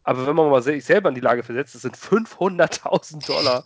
Aber 0.04 0.26
wenn 0.26 0.36
man 0.36 0.50
mal 0.50 0.62
sich 0.62 0.84
selber 0.86 1.10
in 1.10 1.14
die 1.14 1.20
Lage 1.20 1.42
versetzt, 1.42 1.74
das 1.74 1.82
sind 1.82 1.96
500.000 1.96 3.26
Dollar. 3.26 3.64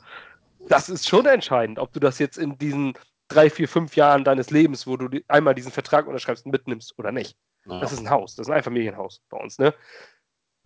Das 0.68 0.88
ist 0.88 1.08
schon 1.08 1.26
entscheidend, 1.26 1.78
ob 1.78 1.92
du 1.92 2.00
das 2.00 2.18
jetzt 2.18 2.36
in 2.36 2.58
diesen 2.58 2.94
drei, 3.28 3.48
vier, 3.48 3.68
fünf 3.68 3.94
Jahren 3.96 4.24
deines 4.24 4.50
Lebens, 4.50 4.86
wo 4.86 4.96
du 4.96 5.20
einmal 5.28 5.54
diesen 5.54 5.72
Vertrag 5.72 6.06
unterschreibst, 6.06 6.46
mitnimmst 6.46 6.98
oder 6.98 7.12
nicht. 7.12 7.36
Ja. 7.66 7.80
Das 7.80 7.92
ist 7.92 8.00
ein 8.00 8.10
Haus, 8.10 8.34
das 8.34 8.46
ist 8.46 8.50
ein 8.50 8.56
Einfamilienhaus 8.56 9.22
bei 9.28 9.38
uns. 9.38 9.58
Ne? 9.58 9.72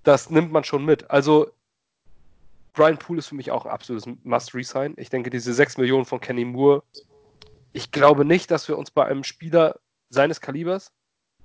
Das 0.06 0.31
nimmt 0.31 0.53
man 0.53 0.62
schon 0.62 0.85
mit. 0.85 1.11
Also 1.11 1.50
Brian 2.75 2.97
Poole 2.97 3.19
ist 3.19 3.26
für 3.26 3.35
mich 3.35 3.50
auch 3.50 3.67
ein 3.67 3.73
absolutes 3.73 4.08
Must-Resign. 4.23 4.94
Ich 4.99 5.11
denke, 5.11 5.31
diese 5.31 5.53
6 5.53 5.79
Millionen 5.79 6.05
von 6.05 6.20
Kenny 6.20 6.44
Moore, 6.44 6.85
ich 7.73 7.91
glaube 7.91 8.25
nicht, 8.25 8.50
dass 8.53 8.69
wir 8.69 8.79
uns 8.79 8.93
bei 8.93 9.05
einem 9.05 9.25
Spieler 9.25 9.81
seines 10.08 10.41
Kalibers, 10.41 10.93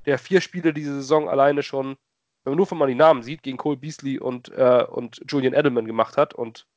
der 0.06 0.20
vier 0.20 0.42
Spiele 0.42 0.74
diese 0.74 0.94
Saison 0.94 1.28
alleine 1.28 1.64
schon, 1.64 1.98
wenn 2.44 2.52
man 2.52 2.58
nur 2.58 2.68
von 2.68 2.78
mal 2.78 2.88
die 2.88 2.96
Namen 2.96 3.24
sieht, 3.24 3.42
gegen 3.42 3.58
Cole 3.58 3.78
Beasley 3.78 4.20
und, 4.20 4.50
äh, 4.50 4.86
und 4.88 5.22
Julian 5.28 5.54
Edelman 5.54 5.86
gemacht 5.86 6.16
hat 6.16 6.36
und 6.36 6.68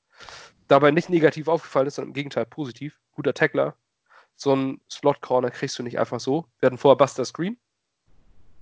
dabei 0.68 0.90
nicht 0.90 1.10
negativ 1.10 1.48
aufgefallen 1.48 1.86
ist, 1.86 1.96
sondern 1.96 2.10
im 2.10 2.14
Gegenteil 2.14 2.46
positiv. 2.46 2.98
Guter 3.12 3.34
Tackler. 3.34 3.76
So 4.36 4.52
einen 4.52 4.80
Slot-Corner 4.90 5.50
kriegst 5.50 5.78
du 5.78 5.82
nicht 5.82 5.98
einfach 5.98 6.20
so. 6.20 6.46
Wir 6.60 6.68
hatten 6.68 6.78
vorher 6.78 6.96
Buster 6.96 7.26
Screen. 7.26 7.58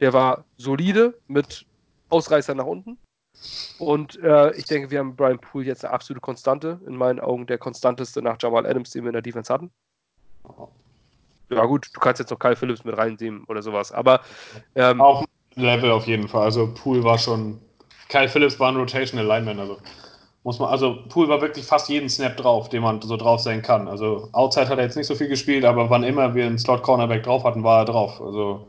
Der 0.01 0.13
war 0.13 0.45
solide 0.57 1.17
mit 1.29 1.67
Ausreißer 2.09 2.55
nach 2.55 2.67
unten. 2.67 2.99
Und 3.79 4.23
äh, 4.23 4.53
ich 4.57 4.65
denke, 4.65 4.91
wir 4.91 4.99
haben 4.99 5.17
Brian 5.17 5.39
Poole 5.39 5.67
jetzt 5.67 5.85
eine 5.85 5.93
absolute 5.93 6.21
Konstante. 6.21 6.81
In 6.87 6.97
meinen 6.97 7.21
Augen 7.21 7.47
der 7.47 7.59
konstanteste 7.59 8.23
nach 8.23 8.37
Jamal 8.41 8.67
Adams, 8.67 8.91
den 8.91 9.03
wir 9.05 9.09
in 9.09 9.15
der 9.15 9.23
Defense 9.23 9.53
hatten. 9.53 9.71
Ja, 11.51 11.65
gut, 11.65 11.89
du 11.93 12.01
kannst 12.01 12.21
jetzt 12.21 12.31
noch 12.31 12.39
Kyle 12.39 12.57
Phillips 12.57 12.85
mit 12.85 12.97
reinnehmen 12.97 13.45
oder 13.49 13.63
sowas. 13.63 13.93
Aber. 13.93 14.21
Ähm, 14.75 15.01
Auch 15.01 15.25
Level 15.55 15.91
auf 15.91 16.07
jeden 16.07 16.29
Fall. 16.29 16.45
Also 16.45 16.73
Poole 16.73 17.05
war 17.05 17.19
schon. 17.19 17.61
Kyle 18.09 18.29
Phillips 18.29 18.59
war 18.61 18.71
ein 18.71 18.77
Rotational 18.77 19.27
Lineman. 19.27 19.59
Also 19.59 19.79
muss 20.45 20.59
man, 20.59 20.71
also 20.71 20.99
Poole 21.09 21.29
war 21.29 21.41
wirklich 21.41 21.65
fast 21.65 21.89
jeden 21.89 22.09
Snap 22.09 22.37
drauf, 22.37 22.69
den 22.69 22.83
man 22.83 23.01
so 23.03 23.17
drauf 23.17 23.41
sein 23.41 23.63
kann. 23.63 23.87
Also 23.89 24.29
Outside 24.33 24.69
hat 24.69 24.79
er 24.79 24.85
jetzt 24.85 24.97
nicht 24.97 25.07
so 25.07 25.15
viel 25.15 25.29
gespielt, 25.29 25.65
aber 25.65 25.89
wann 25.89 26.03
immer 26.03 26.35
wir 26.35 26.47
einen 26.47 26.59
Slot 26.59 26.83
Cornerback 26.83 27.23
drauf 27.23 27.45
hatten, 27.45 27.63
war 27.63 27.81
er 27.81 27.85
drauf. 27.85 28.21
Also 28.21 28.67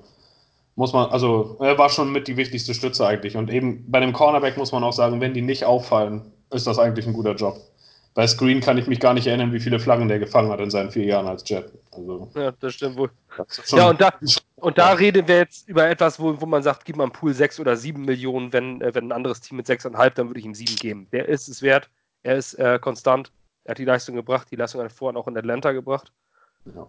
muss 0.75 0.93
man, 0.93 1.09
also 1.11 1.57
er 1.59 1.77
war 1.77 1.89
schon 1.89 2.11
mit 2.11 2.27
die 2.27 2.37
wichtigste 2.37 2.73
Stütze 2.73 3.05
eigentlich. 3.05 3.37
Und 3.37 3.51
eben 3.51 3.89
bei 3.89 3.99
dem 3.99 4.13
Cornerback 4.13 4.57
muss 4.57 4.71
man 4.71 4.83
auch 4.83 4.93
sagen, 4.93 5.21
wenn 5.21 5.33
die 5.33 5.41
nicht 5.41 5.65
auffallen, 5.65 6.31
ist 6.51 6.67
das 6.67 6.79
eigentlich 6.79 7.05
ein 7.07 7.13
guter 7.13 7.35
Job. 7.35 7.59
Bei 8.15 8.27
Screen 8.27 8.61
kann 8.61 8.77
ich 8.77 8.85
mich 8.85 8.99
gar 8.99 9.15
nicht 9.15 9.25
erinnern, 9.25 9.53
wie 9.53 9.59
viele 9.59 9.79
Flaggen 9.79 10.07
der 10.07 10.19
gefangen 10.19 10.51
hat 10.51 10.59
in 10.59 10.69
seinen 10.69 10.91
vier 10.91 11.05
Jahren 11.05 11.27
als 11.27 11.47
Jet. 11.49 11.71
Also, 11.91 12.29
ja, 12.35 12.51
das 12.51 12.75
stimmt 12.75 12.95
wohl. 12.95 13.09
Das 13.37 13.71
ja, 13.71 13.89
und 13.89 13.99
da, 13.99 14.13
und 14.57 14.77
da 14.77 14.93
reden 14.93 15.27
wir 15.27 15.37
jetzt 15.37 15.67
über 15.67 15.89
etwas, 15.89 16.19
wo, 16.19 16.39
wo 16.39 16.45
man 16.45 16.61
sagt, 16.61 16.85
gib 16.85 16.95
mal 16.95 17.05
einen 17.05 17.11
Pool 17.11 17.33
6 17.33 17.59
oder 17.59 17.75
7 17.75 18.05
Millionen, 18.05 18.53
wenn, 18.53 18.81
äh, 18.81 18.93
wenn 18.93 19.07
ein 19.07 19.11
anderes 19.11 19.41
Team 19.41 19.57
mit 19.57 19.67
6,5, 19.67 20.11
dann 20.11 20.27
würde 20.27 20.39
ich 20.39 20.45
ihm 20.45 20.53
7 20.53 20.75
geben. 20.75 21.07
Der 21.11 21.27
ist 21.27 21.47
es 21.47 21.63
wert, 21.63 21.89
er 22.21 22.37
ist 22.37 22.53
äh, 22.55 22.77
konstant, 22.79 23.31
er 23.63 23.71
hat 23.71 23.79
die 23.79 23.85
Leistung 23.85 24.15
gebracht, 24.15 24.47
die 24.51 24.57
Leistung 24.57 24.81
hat 24.81 24.91
er 24.91 24.95
vorhin 24.95 25.17
auch 25.17 25.27
in 25.27 25.35
Atlanta 25.35 25.71
gebracht. 25.71 26.11
Ja 26.65 26.87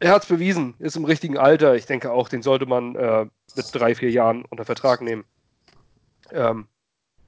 er 0.00 0.12
hat 0.12 0.22
es 0.22 0.28
bewiesen, 0.28 0.74
ist 0.78 0.96
im 0.96 1.04
richtigen 1.04 1.38
Alter. 1.38 1.74
Ich 1.74 1.86
denke 1.86 2.12
auch, 2.12 2.28
den 2.28 2.42
sollte 2.42 2.66
man 2.66 2.94
äh, 2.94 3.26
mit 3.56 3.74
drei, 3.74 3.94
vier 3.94 4.10
Jahren 4.10 4.44
unter 4.44 4.64
Vertrag 4.64 5.00
nehmen. 5.00 5.24
Ähm, 6.30 6.68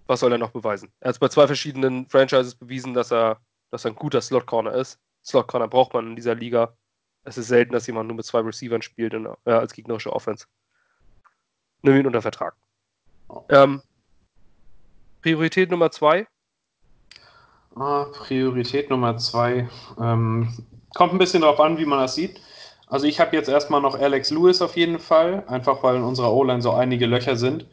was 0.07 0.21
soll 0.21 0.33
er 0.33 0.39
noch 0.39 0.50
beweisen? 0.50 0.93
Er 1.00 1.09
hat 1.09 1.15
es 1.15 1.19
bei 1.19 1.29
zwei 1.29 1.47
verschiedenen 1.47 2.09
Franchises 2.09 2.55
bewiesen, 2.55 2.95
dass 2.95 3.12
er, 3.12 3.41
dass 3.71 3.85
er 3.85 3.93
ein 3.93 3.97
guter 3.97 4.21
Slot-Corner 4.21 4.73
ist. 4.73 4.99
Slot-Corner 5.25 5.69
braucht 5.69 5.95
man 5.95 6.09
in 6.09 6.17
dieser 6.17 6.35
Liga. 6.35 6.75
Es 7.25 7.39
ist 7.39 7.49
selten, 7.49 7.73
dass 7.73 7.87
jemand 7.87 8.09
nur 8.09 8.17
mit 8.17 8.27
zwei 8.27 8.41
Receivern 8.41 8.83
spielt 8.83 9.15
in, 9.15 9.27
äh, 9.45 9.50
als 9.50 9.73
gegnerische 9.73 10.12
Offense. 10.12 10.47
nimm 11.83 11.97
ihn 11.97 12.07
unter 12.07 12.23
Vertrag. 12.23 12.55
Ähm, 13.49 13.83
Priorität 15.23 15.71
Nummer 15.71 15.91
zwei? 15.91 16.27
Ah, 17.77 18.05
Priorität 18.05 18.91
Nummer 18.91 19.17
zwei. 19.19 19.69
Ähm, 20.00 20.67
kommt 20.95 21.12
ein 21.12 21.19
bisschen 21.19 21.43
darauf 21.43 21.61
an, 21.61 21.79
wie 21.79 21.85
man 21.85 22.00
das 22.00 22.15
sieht. 22.15 22.41
Also 22.91 23.07
ich 23.07 23.21
habe 23.21 23.37
jetzt 23.37 23.49
erstmal 23.49 23.81
noch 23.81 23.99
Alex 23.99 24.31
Lewis 24.31 24.61
auf 24.61 24.77
jeden 24.77 24.99
Fall, 24.99 25.45
einfach 25.47 25.83
weil 25.83 25.97
in 25.97 26.03
unserer 26.03 26.33
O-Line 26.33 26.61
so 26.61 26.73
einige 26.73 27.07
Löcher 27.07 27.37
sind. 27.37 27.67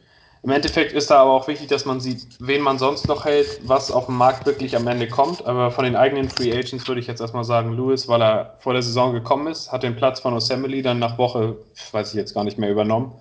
Im 0.44 0.50
Endeffekt 0.50 0.92
ist 0.92 1.10
da 1.10 1.20
aber 1.20 1.32
auch 1.32 1.48
wichtig, 1.48 1.66
dass 1.66 1.84
man 1.84 2.00
sieht, 2.00 2.28
wen 2.38 2.62
man 2.62 2.78
sonst 2.78 3.08
noch 3.08 3.24
hält, 3.24 3.58
was 3.64 3.90
auf 3.90 4.06
dem 4.06 4.16
Markt 4.16 4.46
wirklich 4.46 4.76
am 4.76 4.86
Ende 4.86 5.08
kommt. 5.08 5.44
Aber 5.44 5.72
von 5.72 5.84
den 5.84 5.96
eigenen 5.96 6.28
Free 6.28 6.56
Agents 6.56 6.86
würde 6.86 7.00
ich 7.00 7.08
jetzt 7.08 7.20
erstmal 7.20 7.42
sagen, 7.42 7.72
Lewis, 7.72 8.06
weil 8.06 8.22
er 8.22 8.54
vor 8.60 8.72
der 8.74 8.82
Saison 8.82 9.12
gekommen 9.12 9.48
ist, 9.48 9.72
hat 9.72 9.82
den 9.82 9.96
Platz 9.96 10.20
von 10.20 10.34
Assembly 10.34 10.82
dann 10.82 11.00
nach 11.00 11.18
Woche, 11.18 11.56
weiß 11.90 12.10
ich 12.10 12.14
jetzt 12.14 12.34
gar 12.34 12.44
nicht 12.44 12.56
mehr, 12.58 12.70
übernommen. 12.70 13.20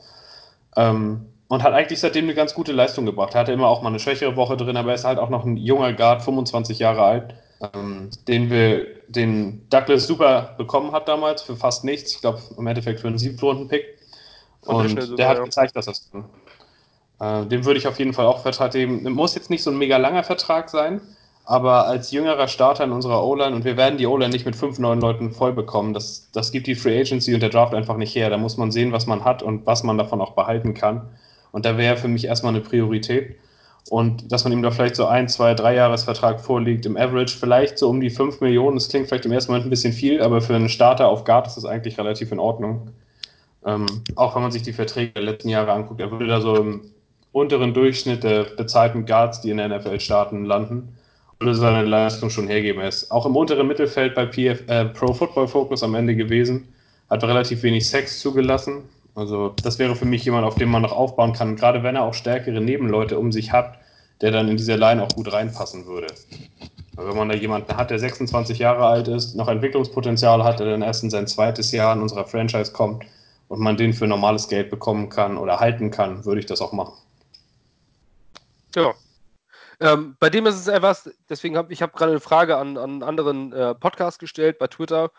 Ähm, 0.76 1.26
und 1.48 1.64
hat 1.64 1.74
eigentlich 1.74 2.00
seitdem 2.00 2.26
eine 2.26 2.36
ganz 2.36 2.54
gute 2.54 2.74
Leistung 2.74 3.06
gebracht. 3.08 3.34
Er 3.34 3.42
hatte 3.42 3.54
immer 3.54 3.68
auch 3.68 3.82
mal 3.82 3.90
eine 3.90 4.00
schwächere 4.00 4.36
Woche 4.36 4.56
drin, 4.58 4.78
aber 4.78 4.90
er 4.90 4.96
ist 4.96 5.06
halt 5.06 5.18
auch 5.18 5.30
noch 5.30 5.46
ein 5.46 5.58
junger 5.58 5.94
Guard, 5.94 6.22
25 6.22 6.78
Jahre 6.78 7.04
alt, 7.04 7.34
ähm, 7.74 8.10
den 8.28 8.50
wir, 8.50 8.86
den 9.08 9.68
Douglas 9.70 10.08
super 10.08 10.56
bekommen 10.58 10.92
hat 10.92 11.08
damals 11.08 11.42
für 11.42 11.56
fast 11.56 11.84
nichts. 11.84 12.14
Ich 12.14 12.22
glaube 12.22 12.40
im 12.58 12.68
Endeffekt 12.68 13.00
für 13.00 13.08
einen 13.08 13.18
siebten-Runden-Pick. 13.18 13.86
Und 14.66 14.90
sogar, 14.90 15.16
der 15.16 15.30
hat 15.30 15.38
ja. 15.38 15.44
gezeigt, 15.44 15.76
dass 15.76 15.86
das 15.86 16.12
äh, 17.20 17.46
dem 17.46 17.66
würde 17.66 17.80
ich 17.80 17.88
auf 17.88 17.98
jeden 18.00 18.14
Fall 18.14 18.26
auch 18.26 18.42
vertreten. 18.42 19.12
Muss 19.12 19.36
jetzt 19.36 19.50
nicht 19.50 19.64
so 19.64 19.72
ein 19.72 19.78
mega 19.78 19.98
langer 19.98 20.24
Vertrag 20.24 20.70
sein, 20.70 21.02
aber 21.46 21.88
als 21.88 22.12
jüngerer 22.12 22.48
Starter 22.48 22.84
in 22.84 22.92
unserer 22.92 23.24
O-Line 23.24 23.56
und 23.56 23.66
wir 23.66 23.78
werden 23.78 23.98
die 23.98 24.06
O-Line 24.06 24.32
nicht 24.32 24.46
mit 24.46 24.56
fünf 24.56 24.78
neuen 24.80 25.02
Leuten 25.02 25.32
voll 25.32 25.54
bekommen. 25.54 25.94
Das, 25.94 26.30
das 26.32 26.52
gibt 26.52 26.68
die 26.68 26.76
Free 26.76 27.00
Agency 27.00 27.34
und 27.34 27.42
der 27.42 27.50
Draft 27.50 27.74
einfach 27.74 27.98
nicht 27.98 28.14
her. 28.16 28.30
Da 28.30 28.38
muss 28.38 28.58
man 28.58 28.72
sehen, 28.72 28.92
was 28.92 29.08
man 29.08 29.24
hat 29.24 29.42
und 29.42 29.66
was 29.66 29.84
man 29.84 29.98
davon 29.98 30.22
auch 30.22 30.34
behalten 30.34 30.74
kann. 30.74 31.10
Und 31.52 31.66
da 31.66 31.78
wäre 31.78 31.98
für 31.98 32.08
mich 32.08 32.26
erstmal 32.26 32.54
eine 32.54 32.62
Priorität. 32.62 33.38
Und 33.90 34.32
dass 34.32 34.44
man 34.44 34.54
ihm 34.54 34.62
da 34.62 34.72
vielleicht 34.72 34.96
so 34.96 35.06
ein, 35.06 35.30
zwei, 35.30 35.54
drei 35.54 35.76
Jahresvertrag 35.76 36.42
vorliegt, 36.42 36.86
im 36.86 36.98
Average 36.98 37.38
vielleicht 37.38 37.78
so 37.78 37.90
um 37.90 38.02
die 38.02 38.10
5 38.10 38.42
Millionen. 38.42 38.76
Das 38.76 38.90
klingt 38.90 39.08
vielleicht 39.08 39.26
im 39.26 39.32
ersten 39.32 39.52
Moment 39.52 39.66
ein 39.68 39.70
bisschen 39.70 39.94
viel, 39.94 40.22
aber 40.22 40.42
für 40.42 40.56
einen 40.56 40.70
Starter 40.70 41.08
auf 41.08 41.24
Guard 41.24 41.48
ist 41.48 41.56
das 41.56 41.66
eigentlich 41.66 41.98
relativ 41.98 42.32
in 42.32 42.40
Ordnung. 42.40 42.90
Ähm, 43.66 43.86
auch 44.16 44.36
wenn 44.36 44.42
man 44.42 44.52
sich 44.52 44.64
die 44.64 44.74
Verträge 44.74 45.14
der 45.14 45.24
letzten 45.24 45.50
Jahre 45.50 45.72
anguckt, 45.72 46.02
er 46.02 46.12
würde 46.12 46.28
da 46.28 46.42
so 46.42 46.56
im 46.56 46.82
unteren 47.32 47.74
Durchschnitt 47.74 48.24
der 48.24 48.44
bezahlten 48.44 49.06
Guards, 49.06 49.42
die 49.42 49.52
in 49.52 49.58
der 49.58 49.70
NFL 49.70 50.00
starten, 50.00 50.46
landen. 50.46 50.98
Würde 51.40 51.54
seine 51.54 51.88
Leistung 51.88 52.30
schon 52.30 52.48
hergeben. 52.48 52.82
Er 52.82 52.88
ist 52.88 53.12
auch 53.12 53.26
im 53.26 53.36
unteren 53.36 53.68
Mittelfeld 53.68 54.16
bei 54.16 54.26
PF, 54.26 54.68
äh, 54.68 54.86
Pro 54.86 55.14
Football 55.14 55.48
Focus 55.48 55.84
am 55.84 55.94
Ende 55.94 56.16
gewesen, 56.16 56.68
hat 57.10 57.24
relativ 57.24 57.62
wenig 57.62 57.88
Sex 57.88 58.20
zugelassen. 58.20 58.84
Also 59.18 59.50
das 59.64 59.80
wäre 59.80 59.96
für 59.96 60.06
mich 60.06 60.24
jemand, 60.26 60.46
auf 60.46 60.54
den 60.54 60.70
man 60.70 60.84
noch 60.84 60.92
aufbauen 60.92 61.34
kann, 61.34 61.56
gerade 61.56 61.82
wenn 61.82 61.96
er 61.96 62.04
auch 62.04 62.14
stärkere 62.14 62.62
Nebenleute 62.62 63.18
um 63.18 63.32
sich 63.32 63.52
hat, 63.52 63.80
der 64.22 64.30
dann 64.30 64.48
in 64.48 64.58
diese 64.58 64.76
Line 64.76 65.02
auch 65.02 65.10
gut 65.10 65.34
reinpassen 65.34 65.88
würde. 65.88 66.06
Wenn 66.96 67.18
man 67.18 67.28
da 67.28 67.34
jemanden 67.34 67.76
hat, 67.76 67.90
der 67.90 67.98
26 67.98 68.60
Jahre 68.60 68.86
alt 68.86 69.08
ist, 69.08 69.34
noch 69.34 69.48
Entwicklungspotenzial 69.48 70.44
hat, 70.44 70.60
der 70.60 70.68
dann 70.68 70.84
erst 70.84 71.02
in 71.02 71.10
sein 71.10 71.26
zweites 71.26 71.72
Jahr 71.72 71.96
in 71.96 72.04
unserer 72.04 72.26
Franchise 72.26 72.72
kommt 72.72 73.06
und 73.48 73.60
man 73.60 73.76
den 73.76 73.92
für 73.92 74.06
normales 74.06 74.50
Geld 74.50 74.70
bekommen 74.70 75.10
kann 75.10 75.40
oder 75.40 75.60
halten 75.60 75.90
kann, 75.90 76.24
würde 76.24 76.40
ich 76.40 76.46
das 76.46 76.62
auch 76.62 76.72
machen. 76.72 76.94
Ja. 78.76 78.94
Ähm, 79.80 80.16
bei 80.20 80.30
dem 80.30 80.46
ist 80.46 80.60
es 80.60 80.68
etwas, 80.68 81.10
deswegen 81.28 81.58
habe 81.58 81.74
ich 81.74 81.82
hab 81.82 81.96
gerade 81.96 82.12
eine 82.12 82.20
Frage 82.20 82.58
an, 82.58 82.78
an 82.78 82.92
einen 82.92 83.04
anderen 83.04 83.52
äh, 83.52 83.74
Podcast 83.74 84.20
gestellt 84.20 84.60
bei 84.60 84.68
Twitter. 84.68 85.10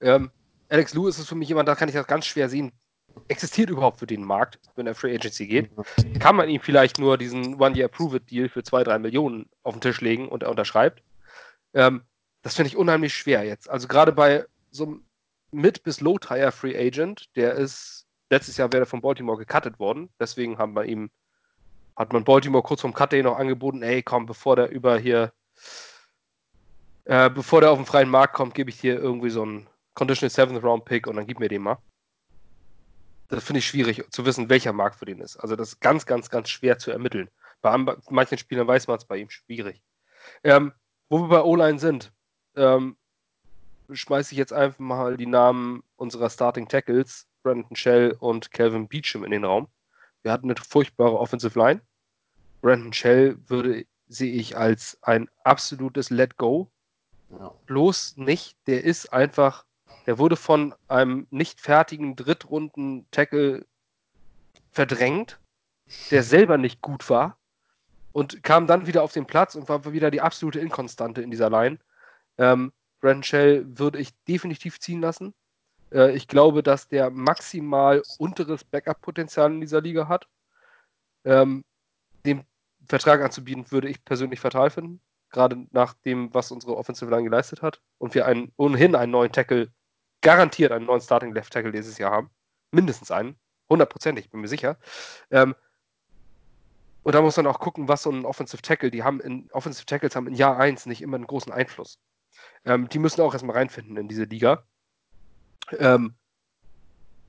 Ähm, 0.00 0.32
Alex 0.70 0.92
Lewis 0.94 1.20
ist 1.20 1.28
für 1.28 1.36
mich 1.36 1.48
jemand, 1.48 1.68
da 1.68 1.76
kann 1.76 1.88
ich 1.88 1.94
das 1.94 2.08
ganz 2.08 2.26
schwer 2.26 2.48
sehen. 2.48 2.72
Existiert 3.28 3.70
überhaupt 3.70 3.98
für 3.98 4.06
den 4.06 4.24
Markt, 4.24 4.58
wenn 4.76 4.86
er 4.86 4.94
Free 4.94 5.14
Agency 5.14 5.46
geht? 5.46 5.70
Kann 6.20 6.36
man 6.36 6.48
ihm 6.48 6.60
vielleicht 6.60 6.98
nur 6.98 7.16
diesen 7.16 7.60
One-Year-Prove-It-Deal 7.60 8.48
für 8.48 8.62
2, 8.62 8.84
3 8.84 8.98
Millionen 8.98 9.48
auf 9.62 9.74
den 9.74 9.80
Tisch 9.80 10.00
legen 10.00 10.28
und 10.28 10.42
er 10.42 10.50
unterschreibt? 10.50 11.02
Ähm, 11.72 12.02
das 12.42 12.56
finde 12.56 12.68
ich 12.68 12.76
unheimlich 12.76 13.14
schwer 13.14 13.44
jetzt. 13.44 13.70
Also 13.70 13.88
gerade 13.88 14.12
bei 14.12 14.44
so 14.70 14.84
einem 14.84 15.06
Mid- 15.52 15.82
bis 15.82 16.00
Low-Tire 16.00 16.52
Free 16.52 16.76
Agent, 16.76 17.34
der 17.36 17.54
ist, 17.54 18.06
letztes 18.30 18.56
Jahr 18.56 18.72
wäre 18.72 18.86
von 18.86 19.00
Baltimore 19.00 19.38
gecuttet 19.38 19.78
worden, 19.78 20.10
deswegen 20.18 20.58
haben 20.58 20.74
wir 20.74 20.84
ihm 20.84 21.10
hat 21.96 22.12
man 22.12 22.24
Baltimore 22.24 22.62
kurz 22.62 22.80
vom 22.80 22.92
Cut 22.92 23.12
noch 23.12 23.38
angeboten, 23.38 23.82
ey, 23.82 24.02
komm, 24.02 24.26
bevor 24.26 24.56
der 24.56 24.70
über 24.70 24.98
hier, 24.98 25.32
äh, 27.04 27.30
bevor 27.30 27.60
der 27.60 27.70
auf 27.70 27.78
den 27.78 27.86
freien 27.86 28.08
Markt 28.08 28.34
kommt, 28.34 28.54
gebe 28.54 28.70
ich 28.70 28.80
dir 28.80 28.98
irgendwie 28.98 29.30
so 29.30 29.42
einen 29.42 29.68
Conditional 29.94 30.30
Seventh 30.30 30.64
Round 30.64 30.84
Pick 30.84 31.06
und 31.06 31.16
dann 31.16 31.26
gib 31.26 31.38
mir 31.38 31.48
den 31.48 31.62
mal. 31.62 31.78
Das 33.28 33.44
finde 33.44 33.58
ich 33.58 33.66
schwierig 33.66 34.04
zu 34.10 34.26
wissen, 34.26 34.48
welcher 34.48 34.72
Markt 34.72 34.96
für 34.96 35.06
den 35.06 35.20
ist. 35.20 35.36
Also 35.36 35.56
das 35.56 35.68
ist 35.68 35.80
ganz, 35.80 36.06
ganz, 36.06 36.30
ganz 36.30 36.48
schwer 36.50 36.78
zu 36.78 36.90
ermitteln. 36.90 37.30
Bei 37.62 37.76
manchen 38.10 38.38
Spielern 38.38 38.66
weiß 38.66 38.86
man 38.86 38.98
es, 38.98 39.04
bei 39.04 39.16
ihm 39.16 39.30
schwierig. 39.30 39.82
Ähm, 40.42 40.72
wo 41.08 41.22
wir 41.22 41.28
bei 41.28 41.42
O-Line 41.42 41.78
sind, 41.78 42.12
ähm, 42.56 42.96
schmeiße 43.90 44.32
ich 44.32 44.38
jetzt 44.38 44.52
einfach 44.52 44.78
mal 44.78 45.16
die 45.16 45.26
Namen 45.26 45.82
unserer 45.96 46.30
Starting 46.30 46.68
Tackles, 46.68 47.26
Brandon 47.42 47.76
Shell 47.76 48.16
und 48.18 48.50
Calvin 48.52 48.88
Beecham 48.88 49.24
in 49.24 49.30
den 49.30 49.44
Raum. 49.44 49.68
Wir 50.22 50.32
hatten 50.32 50.50
eine 50.50 50.60
furchtbare 50.60 51.18
Offensive 51.18 51.58
Line. 51.58 51.80
Brandon 52.62 52.92
Shell 52.92 53.38
würde, 53.46 53.86
sehe 54.08 54.32
ich 54.32 54.56
als 54.56 54.98
ein 55.02 55.28
absolutes 55.44 56.10
Let 56.10 56.36
Go. 56.36 56.70
Ja. 57.30 57.52
Bloß 57.66 58.16
nicht. 58.16 58.56
Der 58.66 58.84
ist 58.84 59.12
einfach, 59.12 59.64
der 60.06 60.18
wurde 60.18 60.36
von 60.36 60.74
einem 60.88 61.26
nicht 61.30 61.60
fertigen 61.60 62.16
Drittrunden-Tackle 62.16 63.64
verdrängt, 64.70 65.38
der 66.10 66.22
selber 66.22 66.58
nicht 66.58 66.80
gut 66.80 67.08
war 67.08 67.36
und 68.12 68.42
kam 68.42 68.66
dann 68.66 68.86
wieder 68.86 69.02
auf 69.02 69.12
den 69.12 69.26
Platz 69.26 69.54
und 69.54 69.68
war 69.68 69.92
wieder 69.92 70.10
die 70.10 70.20
absolute 70.20 70.60
Inkonstante 70.60 71.20
in 71.20 71.30
dieser 71.30 71.50
Line. 71.50 71.78
Ähm, 72.38 72.72
Brandon 73.00 73.22
Shell 73.22 73.66
würde 73.78 73.98
ich 73.98 74.14
definitiv 74.24 74.80
ziehen 74.80 75.00
lassen. 75.00 75.34
Äh, 75.92 76.14
ich 76.14 76.28
glaube, 76.28 76.62
dass 76.62 76.88
der 76.88 77.10
maximal 77.10 78.02
unteres 78.18 78.64
Backup-Potenzial 78.64 79.52
in 79.52 79.60
dieser 79.60 79.80
Liga 79.80 80.08
hat. 80.08 80.26
Ähm, 81.24 81.64
dem 82.24 82.44
Vertrag 82.86 83.22
anzubieten, 83.22 83.70
würde 83.70 83.88
ich 83.88 84.04
persönlich 84.04 84.40
fatal 84.40 84.70
finden. 84.70 85.00
Gerade 85.30 85.66
nach 85.72 85.94
dem, 85.94 86.32
was 86.32 86.50
unsere 86.50 86.76
Offensive 86.76 87.10
Line 87.10 87.24
geleistet 87.24 87.62
hat. 87.62 87.80
Und 87.98 88.14
wir 88.14 88.26
einen, 88.26 88.52
ohnehin 88.56 88.94
einen 88.94 89.12
neuen 89.12 89.32
Tackle, 89.32 89.72
garantiert 90.24 90.72
einen 90.72 90.86
neuen 90.86 91.00
Starting 91.00 91.32
Left 91.32 91.52
Tackle 91.52 91.70
dieses 91.70 91.98
Jahr 91.98 92.10
haben. 92.10 92.30
Mindestens 92.72 93.12
einen. 93.12 93.36
Hundertprozentig, 93.68 94.30
bin 94.30 94.40
mir 94.40 94.48
sicher. 94.48 94.76
Ähm, 95.30 95.54
und 97.04 97.14
da 97.14 97.20
muss 97.20 97.36
man 97.36 97.46
auch 97.46 97.60
gucken, 97.60 97.86
was 97.86 98.02
so 98.02 98.10
ein 98.10 98.24
Offensive 98.24 98.62
Tackle, 98.62 98.90
die 98.90 99.04
haben 99.04 99.20
in, 99.20 99.48
Offensive 99.52 99.86
Tackles 99.86 100.16
haben 100.16 100.26
in 100.26 100.34
Jahr 100.34 100.58
1 100.58 100.86
nicht 100.86 101.02
immer 101.02 101.16
einen 101.16 101.26
großen 101.26 101.52
Einfluss. 101.52 102.00
Ähm, 102.64 102.88
die 102.88 102.98
müssen 102.98 103.20
auch 103.20 103.32
erstmal 103.32 103.56
reinfinden 103.56 103.96
in 103.96 104.08
diese 104.08 104.24
Liga. 104.24 104.64
Ähm, 105.78 106.14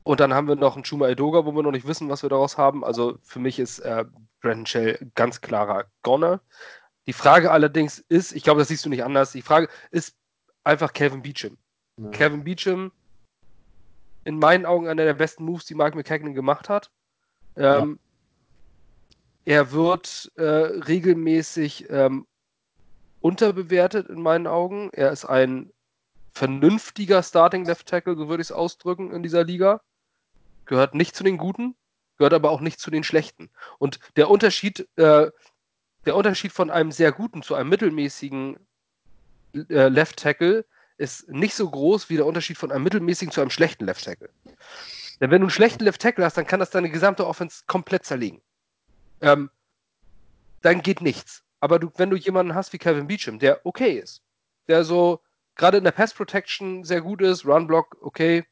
und 0.04 0.20
dann 0.20 0.34
haben 0.34 0.48
wir 0.48 0.56
noch 0.56 0.75
einen 0.75 0.86
Chuma 0.86 1.10
Edoga, 1.10 1.46
wo 1.46 1.52
wir 1.52 1.64
noch 1.64 1.72
nicht 1.72 1.88
wissen, 1.88 2.10
was 2.10 2.24
wir 2.24 2.30
daraus 2.30 2.58
haben. 2.58 2.86
Also 2.86 3.18
für 3.24 3.40
mich 3.40 3.60
ist 3.60 3.80
äh, 3.80 4.06
Brandon 4.40 4.66
Shell 4.66 5.12
ganz 5.16 5.42
klarer 5.42 5.86
Goner. 6.04 6.42
Die 7.08 7.14
Frage 7.14 7.52
allerdings 7.52 8.00
ist, 8.00 8.32
ich 8.32 8.44
glaube, 8.44 8.60
das 8.60 8.70
siehst 8.70 8.86
du 8.86 8.90
nicht 8.90 9.04
anders, 9.04 9.32
die 9.32 9.42
Frage 9.42 9.68
ist 9.92 10.16
einfach 10.64 10.94
Kevin 10.94 11.22
Beecham. 11.22 11.58
Ja. 11.98 12.10
Kevin 12.10 12.44
Beecham, 12.44 12.92
in 14.25 14.40
meinen 14.40 14.66
Augen 14.66 14.88
einer 14.88 15.06
der 15.06 15.14
besten 15.14 15.46
Moves, 15.46 15.66
die 15.66 15.75
Mike 15.75 15.96
McKagan 15.96 16.34
gemacht 16.34 16.68
hat. 16.68 16.92
Ähm, 17.56 18.00
ja. 19.46 19.54
Er 19.58 19.72
wird 19.72 20.32
äh, 20.36 20.44
regelmäßig 20.44 21.90
ähm, 21.90 22.25
unterbewertet 23.22 24.10
in 24.10 24.22
meinen 24.22 24.48
Augen. 24.48 24.90
Er 24.94 25.12
ist 25.12 25.25
ein 25.25 25.72
vernünftiger 26.34 27.24
Starting 27.24 27.66
Left 27.66 27.88
Tackle, 27.88 28.16
so 28.16 28.28
würde 28.28 28.42
ich 28.42 28.48
es 28.48 28.52
ausdrücken, 28.52 29.12
in 29.12 29.24
dieser 29.24 29.44
Liga. 29.44 29.82
Gehört 30.66 30.96
nicht 30.96 31.16
zu 31.16 31.24
den 31.24 31.38
Guten, 31.38 31.75
gehört 32.18 32.34
aber 32.34 32.50
auch 32.50 32.60
nicht 32.60 32.80
zu 32.80 32.90
den 32.90 33.04
Schlechten. 33.04 33.50
Und 33.78 34.00
der 34.16 34.30
Unterschied, 34.30 34.88
äh, 34.98 35.32
der 36.06 36.16
Unterschied 36.16 36.52
von 36.52 36.72
einem 36.72 36.92
sehr 36.92 37.12
guten 37.12 37.44
zu 37.44 37.54
einem 37.54 37.70
mittelmäßigen 37.70 38.58
äh, 39.54 39.88
Left 39.88 40.18
Tackle 40.18 40.66
ist 40.98 41.28
nicht 41.30 41.56
so 41.56 41.70
groß 41.70 42.10
wie 42.10 42.18
der 42.18 42.25
Unterschied 42.25 42.58
von 42.58 42.72
einem 42.72 42.84
mittelmäßigen 42.84 43.32
zu 43.32 43.42
einem 43.42 43.50
schlechten 43.50 43.86
Left 43.86 44.06
Tackle. 44.06 44.30
Denn 45.20 45.32
wenn 45.32 45.42
du 45.42 45.46
einen 45.46 45.50
schlechten 45.50 45.84
Left 45.84 46.02
Tackle 46.02 46.25
hast, 46.25 46.38
dann 46.38 46.48
kann 46.48 46.60
das 46.60 46.70
deine 46.70 46.90
gesamte 46.90 47.25
Offense 47.25 47.64
komplett 47.68 48.06
zerlegen. 48.06 48.42
Ähm, 49.22 49.50
dann 50.62 50.82
geht 50.82 51.02
nichts. 51.02 51.44
Aber 51.60 51.80
du, 51.80 51.92
wenn 51.98 52.10
du 52.10 52.16
jemanden 52.16 52.56
hast 52.56 52.74
wie 52.74 52.78
Kevin 52.78 53.08
Beecham, 53.08 53.40
der 53.40 53.66
okay 53.66 54.00
ist, 54.00 54.22
der 54.68 54.84
so 54.84 55.22
gerade 55.56 55.78
in 55.78 55.84
der 55.84 55.92
Pass 55.92 56.14
Protection 56.14 56.84
sehr 56.84 57.02
gut 57.02 57.22
ist, 57.22 57.46
Run 57.46 57.68
Block, 57.68 57.98
okay, 58.02 58.46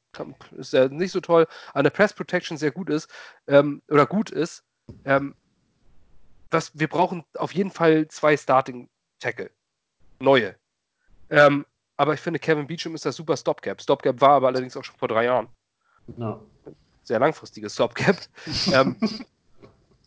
ist 0.51 0.73
ja 0.73 0.87
nicht 0.87 1.11
so 1.11 1.19
toll, 1.19 1.47
an 1.73 1.83
der 1.83 1.91
Pass 1.91 2.13
Protection 2.13 2.57
sehr 2.57 2.71
gut 2.71 2.89
ist, 2.89 3.09
ähm, 3.47 3.81
oder 3.89 4.05
gut 4.05 4.29
ist, 4.29 4.63
ähm, 5.05 5.35
was, 6.49 6.77
wir 6.77 6.87
brauchen 6.87 7.25
auf 7.35 7.53
jeden 7.53 7.71
Fall 7.71 8.07
zwei 8.07 8.37
Starting 8.37 8.89
Tackle. 9.19 9.49
Neue. 10.19 10.55
Ähm, 11.29 11.65
aber 11.97 12.13
ich 12.13 12.19
finde, 12.19 12.39
Kevin 12.39 12.67
Beecham 12.67 12.95
ist 12.95 13.05
das 13.05 13.15
super 13.15 13.37
Stopgap. 13.37 13.81
Stopgap 13.81 14.19
war 14.21 14.31
aber 14.31 14.47
allerdings 14.47 14.75
auch 14.77 14.83
schon 14.83 14.97
vor 14.97 15.07
drei 15.07 15.25
Jahren. 15.25 15.47
No. 16.17 16.41
Sehr 17.03 17.19
langfristiges 17.19 17.73
Stopgap. 17.73 18.17
ähm, 18.73 18.95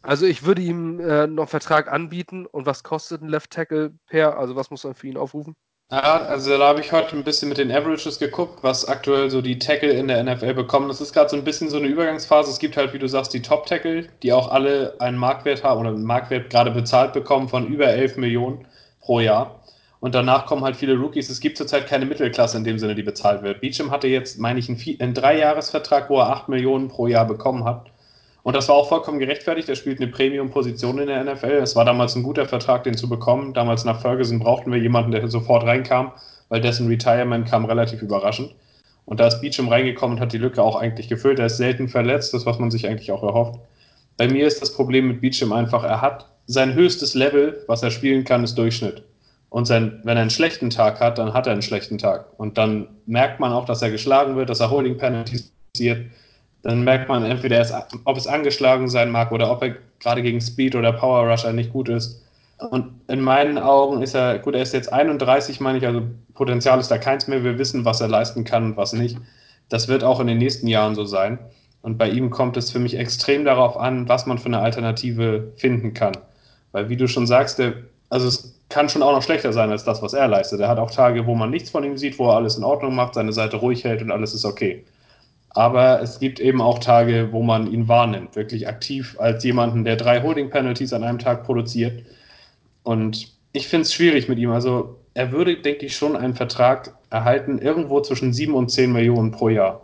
Also 0.07 0.25
ich 0.25 0.45
würde 0.45 0.62
ihm 0.62 1.00
äh, 1.00 1.26
noch 1.26 1.43
einen 1.43 1.49
Vertrag 1.49 1.93
anbieten. 1.93 2.47
Und 2.47 2.64
was 2.64 2.85
kostet 2.85 3.23
ein 3.23 3.28
Left 3.28 3.50
Tackle 3.50 3.93
per? 4.07 4.38
Also 4.38 4.55
was 4.55 4.71
muss 4.71 4.85
man 4.85 4.95
für 4.95 5.09
ihn 5.09 5.16
aufrufen? 5.16 5.57
Ja, 5.90 6.19
also 6.19 6.57
da 6.57 6.69
habe 6.69 6.81
ich 6.81 6.93
heute 6.93 7.16
ein 7.16 7.25
bisschen 7.25 7.49
mit 7.49 7.59
den 7.59 7.71
Averages 7.71 8.19
geguckt, 8.19 8.62
was 8.62 8.87
aktuell 8.87 9.31
so 9.31 9.40
die 9.40 9.59
Tackle 9.59 9.90
in 9.90 10.09
der 10.09 10.23
NFL 10.23 10.55
bekommen. 10.55 10.88
Das 10.88 11.00
ist 11.00 11.12
gerade 11.12 11.28
so 11.28 11.37
ein 11.37 11.45
bisschen 11.45 11.71
so 11.71 11.76
eine 11.76 11.87
Übergangsphase. 11.88 12.50
Es 12.50 12.59
gibt 12.59 12.76
halt, 12.76 12.93
wie 12.93 12.99
du 12.99 13.09
sagst, 13.09 13.35
die 13.35 13.43
Top-Tackle, 13.43 14.09
die 14.23 14.33
auch 14.33 14.50
alle 14.50 14.95
einen 15.00 15.19
Marktwert 15.19 15.64
haben 15.64 15.81
oder 15.81 15.90
einen 15.90 16.05
Marktwert 16.05 16.50
gerade 16.50 16.71
bezahlt 16.71 17.12
bekommen 17.12 17.49
von 17.49 17.66
über 17.66 17.87
11 17.87 18.16
Millionen 18.16 18.66
pro 19.00 19.21
Jahr. 19.21 19.61
Und 20.06 20.14
danach 20.14 20.46
kommen 20.46 20.62
halt 20.62 20.76
viele 20.76 20.96
Rookies. 20.96 21.30
Es 21.30 21.40
gibt 21.40 21.56
zurzeit 21.56 21.88
keine 21.88 22.06
Mittelklasse 22.06 22.56
in 22.56 22.62
dem 22.62 22.78
Sinne, 22.78 22.94
die 22.94 23.02
bezahlt 23.02 23.42
wird. 23.42 23.60
Beecham 23.60 23.90
hatte 23.90 24.06
jetzt, 24.06 24.38
meine 24.38 24.60
ich, 24.60 24.68
einen, 24.68 24.80
einen 25.00 25.14
Dreijahresvertrag, 25.14 26.08
wo 26.10 26.20
er 26.20 26.28
8 26.28 26.48
Millionen 26.48 26.86
pro 26.86 27.08
Jahr 27.08 27.26
bekommen 27.26 27.64
hat. 27.64 27.90
Und 28.44 28.54
das 28.54 28.68
war 28.68 28.76
auch 28.76 28.88
vollkommen 28.88 29.18
gerechtfertigt. 29.18 29.68
Er 29.68 29.75
spielt 29.75 30.00
eine 30.00 30.08
Premium-Position 30.08 31.00
in 31.00 31.08
der 31.08 31.25
NFL. 31.25 31.58
Es 31.60 31.75
war 31.75 31.84
damals 31.84 32.14
ein 32.14 32.22
guter 32.22 32.46
Vertrag, 32.46 32.84
den 32.84 32.96
zu 32.96 33.08
bekommen. 33.08 33.52
Damals 33.52 33.84
nach 33.84 34.00
Ferguson 34.00 34.38
brauchten 34.38 34.70
wir 34.70 34.78
jemanden, 34.78 35.10
der 35.10 35.26
sofort 35.26 35.64
reinkam, 35.64 36.12
weil 36.50 36.60
dessen 36.60 36.86
Retirement 36.86 37.48
kam 37.48 37.64
relativ 37.64 38.00
überraschend. 38.00 38.54
Und 39.06 39.18
da 39.18 39.26
ist 39.26 39.40
Beecham 39.40 39.66
reingekommen 39.66 40.18
und 40.18 40.22
hat 40.22 40.32
die 40.32 40.38
Lücke 40.38 40.62
auch 40.62 40.76
eigentlich 40.76 41.08
gefüllt. 41.08 41.40
Er 41.40 41.46
ist 41.46 41.56
selten 41.56 41.88
verletzt, 41.88 42.32
das 42.32 42.46
was 42.46 42.60
man 42.60 42.70
sich 42.70 42.86
eigentlich 42.86 43.10
auch 43.10 43.25
erhofft. 43.25 43.58
Bei 44.18 44.28
mir 44.28 44.46
ist 44.46 44.62
das 44.62 44.72
Problem 44.72 45.08
mit 45.08 45.20
Beecham 45.20 45.52
einfach, 45.52 45.82
er 45.82 46.00
hat 46.00 46.28
sein 46.46 46.75
höchstes 46.75 47.14
Level, 47.14 47.64
was 47.66 47.82
er 47.82 47.90
spielen 47.90 48.22
kann, 48.22 48.44
ist 48.44 48.56
Durchschnitt. 48.56 49.02
Und 49.49 49.67
sein, 49.67 50.00
wenn 50.05 50.17
er 50.17 50.23
einen 50.23 50.31
schlechten 50.31 50.71
Tag 50.71 51.00
hat, 51.00 51.19
dann 51.19 51.33
hat 51.33 51.47
er 51.47 51.53
einen 51.53 51.62
schlechten 51.62 51.99
Tag. 51.99 52.26
Und 52.38 52.59
dann 52.59 52.88
merkt 53.07 53.41
man 53.41 53.53
auch, 53.53 53.65
dass 53.65 53.83
er 53.83 53.91
geschlagen 53.91 54.37
wird, 54.37 54.50
dass 54.50 54.61
er 54.61 54.71
Holding 54.71 54.99
Penalties 54.99 55.53
passiert 55.73 56.07
dann 56.67 56.83
merkt 56.83 57.09
man 57.09 57.25
entweder, 57.25 57.65
ob 58.05 58.17
es 58.17 58.26
angeschlagen 58.26 58.88
sein 58.88 59.12
mag 59.12 59.31
oder 59.31 59.53
ob 59.53 59.62
er 59.62 59.76
gerade 60.00 60.21
gegen 60.21 60.41
Speed 60.41 60.75
oder 60.75 60.93
Power 60.93 61.31
Rusher 61.31 61.53
nicht 61.53 61.73
gut 61.73 61.88
ist. 61.88 62.25
Und 62.71 63.03
in 63.07 63.21
meinen 63.21 63.57
Augen 63.57 64.03
ist 64.03 64.15
er, 64.15 64.41
gut, 64.41 64.57
er 64.57 64.62
ist 64.62 64.75
jetzt 64.75 64.93
31, 64.93 65.61
meine 65.61 65.79
ich, 65.79 65.87
also 65.87 66.03
Potenzial 66.35 66.81
ist 66.81 66.91
da 66.91 66.99
keins 66.99 67.29
mehr. 67.29 67.45
Wir 67.45 67.59
wissen, 67.59 67.85
was 67.85 68.00
er 68.00 68.09
leisten 68.09 68.43
kann 68.43 68.65
und 68.65 68.76
was 68.76 68.93
nicht. 68.95 69.17
Das 69.69 69.87
wird 69.87 70.03
auch 70.03 70.19
in 70.19 70.26
den 70.26 70.38
nächsten 70.38 70.67
Jahren 70.67 70.97
so 70.97 71.05
sein. 71.05 71.38
Und 71.83 71.99
bei 71.99 72.11
ihm 72.11 72.31
kommt 72.31 72.57
es 72.57 72.73
für 72.73 72.81
mich 72.81 72.99
extrem 72.99 73.45
darauf 73.45 73.76
an, 73.76 74.09
was 74.09 74.26
man 74.26 74.38
für 74.38 74.47
eine 74.47 74.59
Alternative 74.59 75.53
finden 75.57 75.95
kann. 75.95 76.17
Weil, 76.73 76.88
wie 76.88 76.97
du 76.97 77.07
schon 77.07 77.29
sagst, 77.29 77.61
der, 77.61 77.75
also 78.08 78.28
es 78.28 78.60
kann 78.68 78.88
schon 78.88 79.02
auch 79.02 79.12
noch 79.12 79.22
schlechter 79.22 79.52
sein 79.52 79.70
als 79.70 79.84
das, 79.84 80.02
was 80.02 80.12
er 80.12 80.28
leistet. 80.28 80.60
Er 80.60 80.68
hat 80.68 80.78
auch 80.78 80.90
Tage, 80.90 81.26
wo 81.26 81.34
man 81.34 81.50
nichts 81.50 81.70
von 81.70 81.84
ihm 81.84 81.96
sieht, 81.96 82.18
wo 82.18 82.28
er 82.28 82.36
alles 82.36 82.56
in 82.56 82.64
Ordnung 82.64 82.94
macht, 82.94 83.14
seine 83.14 83.32
Seite 83.32 83.56
ruhig 83.56 83.84
hält 83.84 84.02
und 84.02 84.10
alles 84.10 84.34
ist 84.34 84.44
okay. 84.44 84.84
Aber 85.50 86.02
es 86.02 86.18
gibt 86.18 86.38
eben 86.38 86.60
auch 86.60 86.78
Tage, 86.80 87.28
wo 87.32 87.42
man 87.42 87.72
ihn 87.72 87.88
wahrnimmt, 87.88 88.36
wirklich 88.36 88.68
aktiv 88.68 89.16
als 89.18 89.42
jemanden, 89.42 89.84
der 89.84 89.96
drei 89.96 90.22
Holding 90.22 90.50
Penalties 90.50 90.92
an 90.92 91.02
einem 91.02 91.18
Tag 91.18 91.44
produziert. 91.44 92.04
Und 92.82 93.32
ich 93.52 93.66
finde 93.66 93.82
es 93.82 93.94
schwierig 93.94 94.28
mit 94.28 94.38
ihm. 94.38 94.50
Also 94.50 94.98
er 95.14 95.32
würde, 95.32 95.56
denke 95.56 95.86
ich, 95.86 95.96
schon 95.96 96.14
einen 96.14 96.34
Vertrag 96.34 96.94
erhalten, 97.08 97.58
irgendwo 97.58 98.00
zwischen 98.02 98.34
sieben 98.34 98.54
und 98.54 98.70
zehn 98.70 98.92
Millionen 98.92 99.30
pro 99.30 99.48
Jahr. 99.48 99.80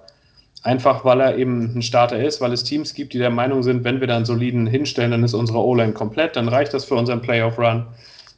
Einfach 0.62 1.04
weil 1.04 1.20
er 1.20 1.38
eben 1.38 1.74
ein 1.74 1.82
Starter 1.82 2.22
ist, 2.22 2.40
weil 2.40 2.52
es 2.52 2.64
Teams 2.64 2.92
gibt, 2.92 3.14
die 3.14 3.18
der 3.18 3.30
Meinung 3.30 3.62
sind, 3.62 3.82
wenn 3.82 4.00
wir 4.00 4.06
da 4.06 4.16
einen 4.16 4.26
soliden 4.26 4.66
hinstellen, 4.66 5.10
dann 5.10 5.24
ist 5.24 5.34
unsere 5.34 5.58
O-Line 5.58 5.94
komplett, 5.94 6.36
dann 6.36 6.48
reicht 6.48 6.74
das 6.74 6.84
für 6.84 6.94
unseren 6.94 7.22
Playoff-Run. 7.22 7.86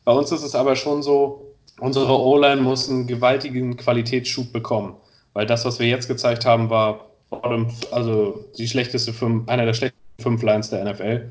Bei 0.05 0.13
uns 0.13 0.31
ist 0.33 0.43
es 0.43 0.55
aber 0.55 0.77
schon 0.77 1.03
so, 1.03 1.55
unsere 1.81 2.21
O-Line 2.21 2.61
muss 2.61 2.89
einen 2.89 3.07
gewaltigen 3.07 3.77
Qualitätsschub 3.77 4.53
bekommen. 4.53 4.97
Weil 5.33 5.47
das, 5.47 5.65
was 5.65 5.79
wir 5.79 5.89
jetzt 5.89 6.09
gezeigt 6.09 6.47
haben, 6.47 6.71
war 6.71 7.07
also 7.91 8.45
die 8.57 8.69
schlechteste 8.69 9.13
fünf, 9.13 9.49
einer 9.49 9.67
der 9.67 9.75
schlechtesten 9.75 10.23
fünf 10.23 10.43
Lines 10.43 10.71
der 10.71 10.85
NFL. 10.85 11.31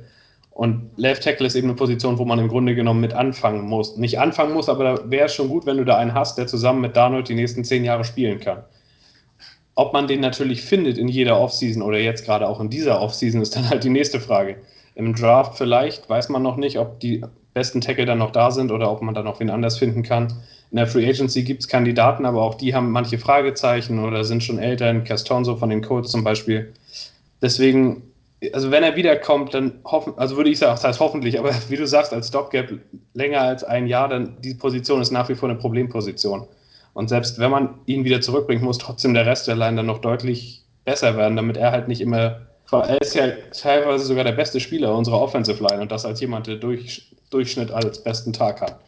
Und 0.51 0.91
Left 0.97 1.23
Tackle 1.23 1.47
ist 1.47 1.55
eben 1.55 1.69
eine 1.69 1.75
Position, 1.75 2.17
wo 2.17 2.25
man 2.25 2.37
im 2.37 2.47
Grunde 2.47 2.75
genommen 2.75 2.99
mit 2.99 3.13
anfangen 3.13 3.63
muss. 3.63 3.97
Nicht 3.97 4.19
anfangen 4.19 4.53
muss, 4.53 4.69
aber 4.69 4.83
da 4.83 5.09
wäre 5.09 5.25
es 5.25 5.33
schon 5.33 5.49
gut, 5.49 5.65
wenn 5.65 5.77
du 5.77 5.85
da 5.85 5.97
einen 5.97 6.13
hast, 6.13 6.37
der 6.37 6.45
zusammen 6.45 6.81
mit 6.81 6.95
Darnold 6.95 7.29
die 7.29 7.35
nächsten 7.35 7.63
zehn 7.63 7.83
Jahre 7.83 8.03
spielen 8.03 8.39
kann. 8.39 8.63
Ob 9.75 9.93
man 9.93 10.07
den 10.07 10.19
natürlich 10.19 10.61
findet 10.61 10.99
in 10.99 11.07
jeder 11.07 11.39
Offseason 11.39 11.81
oder 11.81 11.97
jetzt 11.97 12.25
gerade 12.25 12.47
auch 12.47 12.59
in 12.59 12.69
dieser 12.69 13.01
Offseason, 13.01 13.41
ist 13.41 13.55
dann 13.55 13.69
halt 13.69 13.83
die 13.83 13.89
nächste 13.89 14.19
Frage. 14.19 14.57
Im 14.93 15.15
Draft 15.15 15.57
vielleicht 15.57 16.07
weiß 16.07 16.29
man 16.29 16.43
noch 16.43 16.57
nicht, 16.57 16.77
ob 16.77 16.99
die 16.99 17.23
besten 17.53 17.81
Tackle 17.81 18.05
dann 18.05 18.17
noch 18.17 18.31
da 18.31 18.51
sind 18.51 18.71
oder 18.71 18.91
ob 18.91 19.01
man 19.01 19.13
dann 19.13 19.25
noch 19.25 19.39
wen 19.39 19.49
anders 19.49 19.77
finden 19.77 20.03
kann. 20.03 20.33
In 20.71 20.77
der 20.77 20.87
Free 20.87 21.07
Agency 21.07 21.43
gibt 21.43 21.61
es 21.61 21.67
Kandidaten, 21.67 22.25
aber 22.25 22.41
auch 22.41 22.55
die 22.55 22.73
haben 22.73 22.91
manche 22.91 23.19
Fragezeichen 23.19 24.03
oder 24.03 24.23
sind 24.23 24.43
schon 24.43 24.57
älter. 24.57 24.89
In 24.89 25.03
Castonzo 25.03 25.55
von 25.55 25.69
den 25.69 25.81
Colts 25.81 26.11
zum 26.11 26.23
Beispiel. 26.23 26.73
Deswegen, 27.41 28.01
also 28.53 28.71
wenn 28.71 28.83
er 28.83 28.95
wiederkommt, 28.95 29.53
dann 29.53 29.73
hoffen, 29.83 30.13
also 30.17 30.35
würde 30.37 30.49
ich 30.49 30.57
sagen, 30.57 30.71
das 30.71 30.83
heißt 30.83 30.99
hoffentlich, 30.99 31.37
aber 31.37 31.51
wie 31.69 31.75
du 31.75 31.85
sagst, 31.85 32.13
als 32.13 32.29
Stopgap 32.29 32.71
länger 33.13 33.41
als 33.41 33.63
ein 33.63 33.85
Jahr, 33.85 34.07
dann 34.07 34.37
die 34.41 34.55
Position 34.55 35.01
ist 35.01 35.11
nach 35.11 35.29
wie 35.29 35.35
vor 35.35 35.49
eine 35.49 35.59
Problemposition. 35.59 36.47
Und 36.93 37.09
selbst 37.09 37.39
wenn 37.39 37.51
man 37.51 37.75
ihn 37.85 38.03
wieder 38.03 38.21
zurückbringt, 38.21 38.63
muss 38.63 38.77
trotzdem 38.77 39.13
der 39.13 39.25
Rest 39.25 39.47
der 39.47 39.55
Line 39.55 39.77
dann 39.77 39.85
noch 39.85 39.99
deutlich 39.99 40.63
besser 40.85 41.17
werden, 41.17 41.35
damit 41.35 41.57
er 41.57 41.71
halt 41.71 41.87
nicht 41.87 42.01
immer. 42.01 42.41
Er 42.81 43.01
ist 43.01 43.15
ja 43.15 43.27
teilweise 43.51 44.05
sogar 44.05 44.23
der 44.23 44.31
beste 44.31 44.59
Spieler 44.59 44.95
unserer 44.95 45.21
Offensive 45.21 45.63
Line 45.63 45.81
und 45.81 45.91
das 45.91 46.05
als 46.05 46.19
jemand, 46.21 46.47
der 46.47 46.55
durch, 46.55 47.11
Durchschnitt 47.29 47.71
als 47.71 48.03
besten 48.03 48.33
Tag 48.33 48.61
hat. 48.61 48.79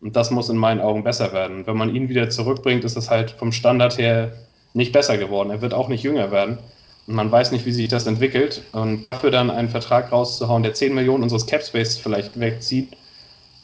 Und 0.00 0.16
das 0.16 0.30
muss 0.30 0.48
in 0.48 0.56
meinen 0.56 0.80
Augen 0.80 1.04
besser 1.04 1.32
werden. 1.32 1.66
Wenn 1.66 1.76
man 1.76 1.94
ihn 1.94 2.08
wieder 2.08 2.30
zurückbringt, 2.30 2.84
ist 2.84 2.96
es 2.96 3.10
halt 3.10 3.32
vom 3.32 3.52
Standard 3.52 3.98
her 3.98 4.32
nicht 4.72 4.92
besser 4.92 5.18
geworden. 5.18 5.50
Er 5.50 5.60
wird 5.60 5.74
auch 5.74 5.88
nicht 5.88 6.02
jünger 6.02 6.30
werden. 6.30 6.58
Und 7.06 7.14
man 7.14 7.30
weiß 7.30 7.52
nicht, 7.52 7.66
wie 7.66 7.72
sich 7.72 7.88
das 7.88 8.06
entwickelt. 8.06 8.62
Und 8.72 9.06
dafür 9.10 9.30
dann 9.30 9.50
einen 9.50 9.68
Vertrag 9.68 10.12
rauszuhauen, 10.12 10.62
der 10.62 10.74
10 10.74 10.94
Millionen 10.94 11.22
unseres 11.22 11.46
Capspace 11.46 11.98
vielleicht 11.98 12.38
wegzieht, 12.38 12.96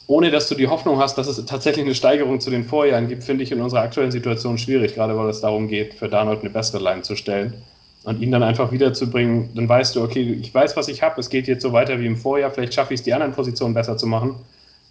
ohne 0.07 0.31
dass 0.31 0.47
du 0.47 0.55
die 0.55 0.67
Hoffnung 0.67 0.99
hast, 0.99 1.17
dass 1.17 1.27
es 1.27 1.43
tatsächlich 1.45 1.85
eine 1.85 1.95
Steigerung 1.95 2.39
zu 2.39 2.49
den 2.49 2.63
Vorjahren 2.63 3.07
gibt, 3.07 3.23
finde 3.23 3.43
ich 3.43 3.51
in 3.51 3.61
unserer 3.61 3.81
aktuellen 3.81 4.11
Situation 4.11 4.57
schwierig, 4.57 4.95
gerade 4.95 5.17
weil 5.17 5.29
es 5.29 5.41
darum 5.41 5.67
geht, 5.67 5.93
für 5.93 6.07
Darnold 6.07 6.41
eine 6.41 6.49
bessere 6.49 6.81
Line 6.81 7.01
zu 7.01 7.15
stellen. 7.15 7.61
Und 8.07 8.21
ihn 8.21 8.31
dann 8.31 8.41
einfach 8.41 8.71
wiederzubringen, 8.71 9.49
dann 9.53 9.67
weißt 9.67 9.97
du, 9.97 10.01
okay, 10.01 10.21
ich 10.21 10.53
weiß, 10.53 10.77
was 10.77 10.87
ich 10.87 11.03
habe, 11.03 11.19
es 11.19 11.29
geht 11.29 11.45
jetzt 11.45 11.61
so 11.61 11.73
weiter 11.73 11.99
wie 11.99 12.05
im 12.05 12.15
Vorjahr, 12.15 12.49
vielleicht 12.49 12.73
schaffe 12.73 12.93
ich 12.93 13.01
es, 13.01 13.03
die 13.03 13.13
anderen 13.13 13.33
Positionen 13.33 13.73
besser 13.73 13.97
zu 13.97 14.07
machen. 14.07 14.35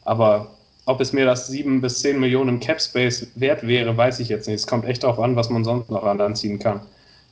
Aber 0.05 0.48
ob 0.85 1.00
es 1.00 1.14
mir 1.14 1.24
das 1.24 1.46
7 1.46 1.81
bis 1.81 2.00
10 2.00 2.20
Millionen 2.20 2.50
im 2.50 2.61
Cap 2.61 2.79
Space 2.79 3.29
wert 3.35 3.66
wäre, 3.66 3.96
weiß 3.96 4.20
ich 4.20 4.29
jetzt 4.29 4.48
nicht. 4.48 4.57
Es 4.57 4.66
kommt 4.66 4.85
echt 4.85 5.02
darauf 5.02 5.18
an, 5.18 5.35
was 5.35 5.48
man 5.48 5.64
sonst 5.64 5.90
noch 5.90 6.05
anziehen 6.05 6.59
kann. 6.59 6.83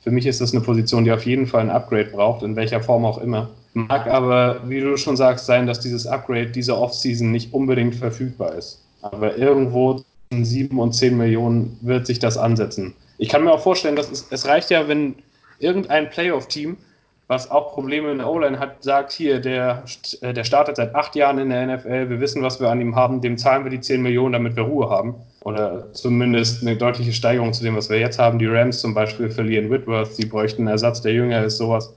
Für 0.01 0.09
mich 0.09 0.25
ist 0.25 0.41
das 0.41 0.53
eine 0.53 0.61
Position, 0.61 1.03
die 1.03 1.11
auf 1.11 1.23
jeden 1.23 1.45
Fall 1.45 1.61
ein 1.61 1.69
Upgrade 1.69 2.05
braucht, 2.05 2.41
in 2.41 2.55
welcher 2.55 2.81
Form 2.81 3.05
auch 3.05 3.19
immer. 3.19 3.51
Mag 3.75 4.07
aber, 4.07 4.67
wie 4.67 4.79
du 4.79 4.97
schon 4.97 5.15
sagst, 5.15 5.45
sein, 5.45 5.67
dass 5.67 5.81
dieses 5.81 6.07
Upgrade 6.07 6.47
diese 6.47 6.75
Offseason 6.75 7.31
nicht 7.31 7.53
unbedingt 7.53 7.93
verfügbar 7.93 8.55
ist. 8.55 8.81
Aber 9.03 9.37
irgendwo 9.37 10.01
in 10.31 10.45
7 10.45 10.79
und 10.79 10.93
10 10.93 11.15
Millionen 11.15 11.77
wird 11.81 12.07
sich 12.07 12.17
das 12.17 12.39
ansetzen. 12.39 12.95
Ich 13.19 13.29
kann 13.29 13.43
mir 13.43 13.51
auch 13.51 13.61
vorstellen, 13.61 13.95
dass 13.95 14.09
es, 14.09 14.25
es 14.31 14.47
reicht 14.47 14.71
ja, 14.71 14.87
wenn 14.87 15.13
irgendein 15.59 16.09
Playoff-Team 16.09 16.77
was 17.27 17.49
auch 17.49 17.73
Probleme 17.73 18.11
in 18.11 18.19
der 18.19 18.29
O-Line 18.29 18.59
hat, 18.59 18.83
sagt 18.83 19.11
hier, 19.11 19.39
der, 19.39 19.83
äh, 20.21 20.33
der 20.33 20.43
startet 20.43 20.75
seit 20.75 20.93
acht 20.93 21.15
Jahren 21.15 21.39
in 21.39 21.49
der 21.49 21.65
NFL, 21.65 22.09
wir 22.09 22.19
wissen, 22.19 22.43
was 22.43 22.59
wir 22.59 22.69
an 22.69 22.79
ihm 22.81 22.95
haben, 22.95 23.21
dem 23.21 23.37
zahlen 23.37 23.63
wir 23.63 23.71
die 23.71 23.79
10 23.79 24.01
Millionen, 24.01 24.33
damit 24.33 24.55
wir 24.55 24.63
Ruhe 24.63 24.89
haben. 24.89 25.15
Oder 25.43 25.91
zumindest 25.93 26.61
eine 26.61 26.75
deutliche 26.75 27.13
Steigerung 27.13 27.53
zu 27.53 27.63
dem, 27.63 27.75
was 27.75 27.89
wir 27.89 27.99
jetzt 27.99 28.19
haben. 28.19 28.39
Die 28.39 28.45
Rams 28.45 28.79
zum 28.79 28.93
Beispiel 28.93 29.29
verlieren 29.29 29.69
Whitworth, 29.71 30.15
sie 30.15 30.25
bräuchten 30.25 30.63
einen 30.63 30.69
Ersatz, 30.69 31.01
der 31.01 31.13
jünger 31.13 31.43
ist, 31.43 31.57
sowas. 31.57 31.93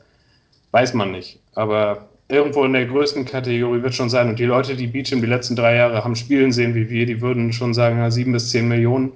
Weiß 0.70 0.94
man 0.94 1.12
nicht. 1.12 1.38
Aber 1.54 2.08
irgendwo 2.28 2.64
in 2.64 2.74
der 2.74 2.86
größten 2.86 3.24
Kategorie 3.24 3.82
wird 3.82 3.94
schon 3.94 4.10
sein. 4.10 4.28
Und 4.28 4.38
die 4.38 4.44
Leute, 4.44 4.76
die 4.76 4.86
Beecham 4.86 5.20
die 5.20 5.26
letzten 5.26 5.56
drei 5.56 5.76
Jahre 5.76 6.04
haben 6.04 6.14
spielen 6.14 6.52
sehen 6.52 6.74
wie 6.74 6.90
wir, 6.90 7.06
die 7.06 7.22
würden 7.22 7.52
schon 7.52 7.72
sagen, 7.72 8.10
sieben 8.10 8.32
bis 8.32 8.50
zehn 8.50 8.68
Millionen 8.68 9.12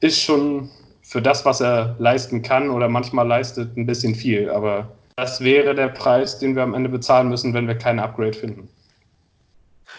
ist 0.00 0.20
schon 0.20 0.68
für 1.12 1.20
das, 1.20 1.44
was 1.44 1.60
er 1.60 1.94
leisten 1.98 2.40
kann 2.40 2.70
oder 2.70 2.88
manchmal 2.88 3.28
leistet, 3.28 3.76
ein 3.76 3.84
bisschen 3.84 4.14
viel. 4.14 4.48
Aber 4.48 4.90
das 5.16 5.42
wäre 5.42 5.74
der 5.74 5.88
Preis, 5.88 6.38
den 6.38 6.56
wir 6.56 6.62
am 6.62 6.72
Ende 6.72 6.88
bezahlen 6.88 7.28
müssen, 7.28 7.52
wenn 7.52 7.68
wir 7.68 7.74
kein 7.74 7.98
Upgrade 7.98 8.32
finden. 8.32 8.66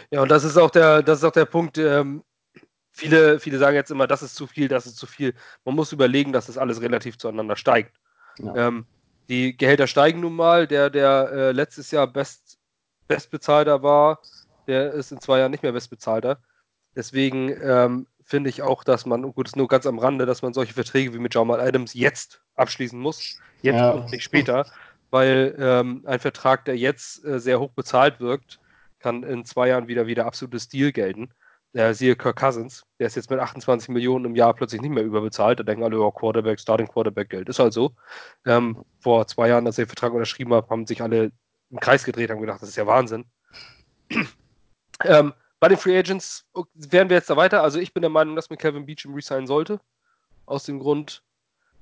Ja, 0.10 0.24
und 0.24 0.32
das 0.32 0.44
ist 0.44 0.58
auch 0.58 0.72
der, 0.72 1.04
das 1.04 1.20
ist 1.20 1.24
auch 1.24 1.32
der 1.32 1.46
Punkt. 1.46 1.78
Ähm, 1.78 2.24
viele, 2.92 3.40
viele 3.40 3.60
sagen 3.60 3.76
jetzt 3.76 3.92
immer, 3.92 4.08
das 4.08 4.24
ist 4.24 4.34
zu 4.34 4.48
viel, 4.48 4.68
das 4.68 4.88
ist 4.88 4.98
zu 4.98 5.06
viel. 5.06 5.36
Man 5.66 5.76
muss 5.76 5.92
überlegen, 5.92 6.34
dass 6.34 6.48
das 6.48 6.58
alles 6.58 6.82
relativ 6.82 7.20
zueinander 7.20 7.58
steigt. 7.58 7.96
Ja. 8.40 8.56
Ähm, 8.56 8.88
die 9.30 9.56
Gehälter 9.56 9.86
steigen 9.86 10.20
nun 10.20 10.36
mal. 10.36 10.66
Der, 10.66 10.90
der 10.90 11.30
äh, 11.32 11.52
letztes 11.52 11.92
Jahr 11.92 12.08
best, 12.08 12.58
bestbezahlter 13.08 13.84
war, 13.84 14.20
der 14.66 14.92
ist 14.94 15.12
in 15.12 15.22
zwei 15.22 15.38
Jahren 15.38 15.52
nicht 15.52 15.62
mehr 15.62 15.74
bestbezahlter. 15.74 16.40
Deswegen 16.96 17.50
ähm, 17.62 18.08
finde 18.26 18.50
ich 18.50 18.62
auch, 18.62 18.84
dass 18.84 19.06
man, 19.06 19.22
gut, 19.34 19.48
ist 19.48 19.56
nur 19.56 19.68
ganz 19.68 19.86
am 19.86 20.00
Rande, 20.00 20.26
dass 20.26 20.42
man 20.42 20.54
solche 20.54 20.74
Verträge 20.74 21.14
wie 21.14 21.20
mit 21.20 21.34
Jamal 21.34 21.60
Adams 21.60 21.94
jetzt 21.94 22.42
abschließen 22.56 23.00
muss. 23.00 23.40
Jetzt 23.62 23.76
ja. 23.76 23.92
und 23.92 24.12
nicht 24.12 24.24
später 24.24 24.66
weil 25.14 25.56
ähm, 25.60 26.02
ein 26.08 26.20
Vertrag, 26.20 26.66
der 26.66 26.76
jetzt 26.76 27.24
äh, 27.24 27.40
sehr 27.40 27.60
hoch 27.60 27.70
bezahlt 27.70 28.20
wirkt, 28.20 28.60
kann 28.98 29.22
in 29.22 29.46
zwei 29.46 29.68
Jahren 29.68 29.88
wieder 29.88 30.08
wieder 30.08 30.26
absolutes 30.26 30.64
Stil 30.64 30.92
gelten. 30.92 31.30
Der 31.76 31.94
siehe 31.94 32.16
Kirk 32.16 32.36
Cousins, 32.38 32.84
der 33.00 33.06
ist 33.06 33.16
jetzt 33.16 33.30
mit 33.30 33.40
28 33.40 33.90
Millionen 33.90 34.26
im 34.26 34.36
Jahr 34.36 34.56
plötzlich 34.56 34.82
nicht 34.82 34.90
mehr 34.90 35.04
überbezahlt. 35.04 35.60
Da 35.60 35.64
denken 35.64 35.84
alle, 35.84 36.02
oh, 36.02 36.10
Quarterback, 36.10 36.60
Starting 36.60 36.88
Quarterback 36.88 37.30
Geld. 37.30 37.48
Ist 37.48 37.60
halt 37.60 37.74
so. 37.74 37.92
Ähm, 38.48 38.84
vor 39.02 39.28
zwei 39.28 39.50
Jahren, 39.50 39.68
als 39.68 39.78
ich 39.78 39.84
den 39.84 39.90
Vertrag 39.90 40.14
unterschrieben 40.14 40.52
habe, 40.52 40.68
haben 40.72 40.88
sich 40.88 41.04
alle 41.04 41.32
im 41.70 41.80
Kreis 41.80 42.04
gedreht, 42.04 42.32
haben 42.32 42.42
gedacht, 42.42 42.64
das 42.64 42.70
ist 42.70 42.76
ja 42.76 42.88
Wahnsinn. 42.88 43.26
ähm, 45.04 45.34
bei 45.64 45.70
den 45.70 45.78
Free 45.78 45.98
Agents 45.98 46.46
wären 46.74 47.08
wir 47.08 47.16
jetzt 47.16 47.30
da 47.30 47.38
weiter. 47.38 47.64
Also 47.64 47.80
ich 47.80 47.94
bin 47.94 48.02
der 48.02 48.10
Meinung, 48.10 48.36
dass 48.36 48.50
man 48.50 48.60
Kevin 48.60 48.86
Beecham 48.86 49.14
resignen 49.14 49.48
sollte. 49.48 49.80
Aus 50.46 50.66
dem 50.66 50.78
Grund, 50.78 51.24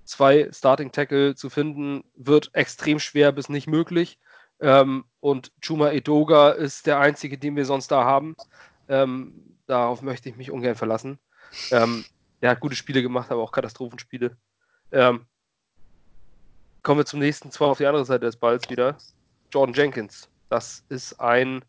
zwei 0.04 0.48
Starting 0.52 0.91
Tackle 0.91 1.34
zu 1.34 1.50
finden, 1.50 2.04
wird 2.13 2.52
extrem 2.54 3.00
schwer 3.00 3.32
bis 3.32 3.50
nicht 3.50 3.65
möglich. 3.65 4.20
Ähm, 4.60 5.06
und 5.20 5.52
Chuma 5.65 5.89
Edoga 5.89 6.52
ist 6.52 6.86
der 6.86 7.00
einzige, 7.00 7.39
den 7.39 7.56
wir 7.56 7.65
sonst 7.65 7.88
da 7.88 8.04
haben. 8.04 8.36
Ähm, 8.88 9.58
darauf 9.65 10.04
möchte 10.04 10.30
ich 10.30 10.36
mich 10.36 10.52
ungern 10.52 10.76
verlassen. 10.76 11.17
Ähm, 11.72 12.06
er 12.39 12.52
hat 12.52 12.60
gute 12.60 12.76
Spiele 12.76 13.02
gemacht, 13.02 13.32
aber 13.32 13.41
auch 13.41 13.52
Katastrophenspiele. 13.52 14.38
Ähm, 14.91 15.26
kommen 16.84 17.00
wir 17.00 17.06
zum 17.08 17.20
nächsten, 17.20 17.50
zwar 17.50 17.70
auf 17.70 17.80
die 17.80 17.88
andere 17.88 18.06
Seite 18.06 18.28
des 18.28 18.38
Balls 18.38 18.70
wieder. 18.70 19.00
Jordan 19.52 19.74
Jenkins. 19.74 20.30
Das 20.50 20.86
ist 20.89 21.20
ein 21.20 21.65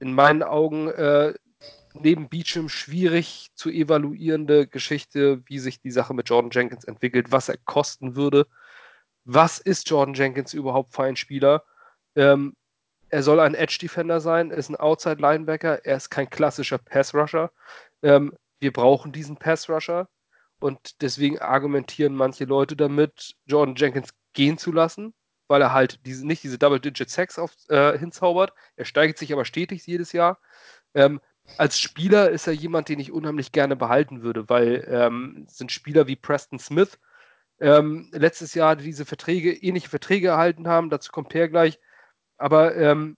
in 0.00 0.14
meinen 0.14 0.42
Augen 0.42 0.88
äh, 0.88 1.34
neben 1.94 2.28
Beecham 2.28 2.68
schwierig 2.68 3.50
zu 3.54 3.70
evaluierende 3.70 4.66
Geschichte, 4.66 5.42
wie 5.46 5.58
sich 5.58 5.80
die 5.80 5.90
Sache 5.90 6.14
mit 6.14 6.28
Jordan 6.28 6.50
Jenkins 6.50 6.84
entwickelt, 6.84 7.32
was 7.32 7.48
er 7.48 7.58
kosten 7.58 8.16
würde. 8.16 8.46
Was 9.24 9.58
ist 9.58 9.88
Jordan 9.90 10.14
Jenkins 10.14 10.54
überhaupt 10.54 10.94
für 10.94 11.04
ein 11.04 11.16
Spieler? 11.16 11.64
Ähm, 12.16 12.56
er 13.10 13.22
soll 13.22 13.40
ein 13.40 13.54
Edge-Defender 13.54 14.20
sein, 14.20 14.50
ist 14.50 14.70
ein 14.70 14.76
Outside-Linebacker, 14.76 15.84
er 15.84 15.96
ist 15.96 16.10
kein 16.10 16.30
klassischer 16.30 16.78
Pass-Rusher. 16.78 17.50
Ähm, 18.02 18.32
wir 18.60 18.72
brauchen 18.72 19.12
diesen 19.12 19.36
Pass-Rusher 19.36 20.08
und 20.60 21.02
deswegen 21.02 21.38
argumentieren 21.40 22.14
manche 22.14 22.44
Leute 22.44 22.76
damit, 22.76 23.34
Jordan 23.46 23.74
Jenkins 23.74 24.10
gehen 24.32 24.58
zu 24.58 24.72
lassen 24.72 25.12
weil 25.50 25.62
er 25.62 25.72
halt 25.72 26.06
diese, 26.06 26.24
nicht 26.24 26.44
diese 26.44 26.58
Double-Digit-Sex 26.58 27.40
äh, 27.68 27.98
hinzaubert. 27.98 28.54
Er 28.76 28.84
steigert 28.84 29.18
sich 29.18 29.32
aber 29.32 29.44
stetig 29.44 29.84
jedes 29.84 30.12
Jahr. 30.12 30.38
Ähm, 30.94 31.20
als 31.56 31.80
Spieler 31.80 32.30
ist 32.30 32.46
er 32.46 32.52
jemand, 32.52 32.88
den 32.88 33.00
ich 33.00 33.10
unheimlich 33.10 33.50
gerne 33.50 33.74
behalten 33.74 34.22
würde, 34.22 34.48
weil 34.48 34.86
ähm, 34.88 35.46
sind 35.48 35.72
Spieler 35.72 36.06
wie 36.06 36.14
Preston 36.14 36.60
Smith 36.60 37.00
ähm, 37.58 38.08
letztes 38.12 38.54
Jahr 38.54 38.76
diese 38.76 39.04
Verträge, 39.04 39.52
ähnliche 39.52 39.88
Verträge 39.88 40.28
erhalten 40.28 40.68
haben, 40.68 40.88
dazu 40.88 41.10
kommt 41.10 41.34
er 41.34 41.48
gleich. 41.48 41.80
Aber 42.38 42.76
ähm, 42.76 43.16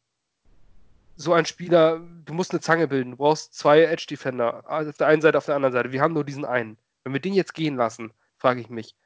so 1.17 1.35
ein 1.35 1.45
Spieler, 1.45 2.01
du 2.25 2.33
musst 2.33 2.53
eine 2.53 2.61
Zange 2.61 2.89
bilden, 2.89 3.11
du 3.11 3.17
brauchst 3.19 3.55
zwei 3.55 3.83
Edge 3.83 4.07
Defender, 4.09 4.65
auf 4.67 4.97
der 4.97 5.07
einen 5.07 5.21
Seite, 5.21 5.37
auf 5.37 5.45
der 5.45 5.57
anderen 5.57 5.75
Seite. 5.75 5.93
Wir 5.93 6.01
haben 6.01 6.15
nur 6.15 6.25
diesen 6.25 6.47
einen. 6.47 6.79
Wenn 7.05 7.13
wir 7.13 7.21
den 7.21 7.35
jetzt 7.35 7.53
gehen 7.53 7.77
lassen, 7.77 8.11
frage 8.39 8.63
ich 8.63 8.71
mich, 8.71 8.97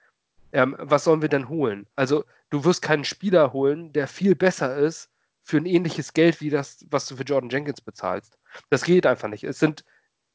ähm, 0.52 0.76
was 0.78 1.02
sollen 1.02 1.22
wir 1.22 1.28
denn 1.28 1.48
holen? 1.48 1.88
Also, 1.96 2.24
du 2.50 2.64
wirst 2.64 2.82
keinen 2.82 3.04
Spieler 3.04 3.52
holen, 3.52 3.92
der 3.92 4.08
viel 4.08 4.34
besser 4.34 4.76
ist 4.76 5.10
für 5.42 5.58
ein 5.58 5.66
ähnliches 5.66 6.12
Geld 6.12 6.40
wie 6.40 6.50
das, 6.50 6.84
was 6.90 7.06
du 7.06 7.16
für 7.16 7.22
Jordan 7.22 7.50
Jenkins 7.50 7.80
bezahlst. 7.80 8.38
Das 8.70 8.84
geht 8.84 9.06
einfach 9.06 9.28
nicht. 9.28 9.44
Es 9.44 9.58
sind 9.58 9.84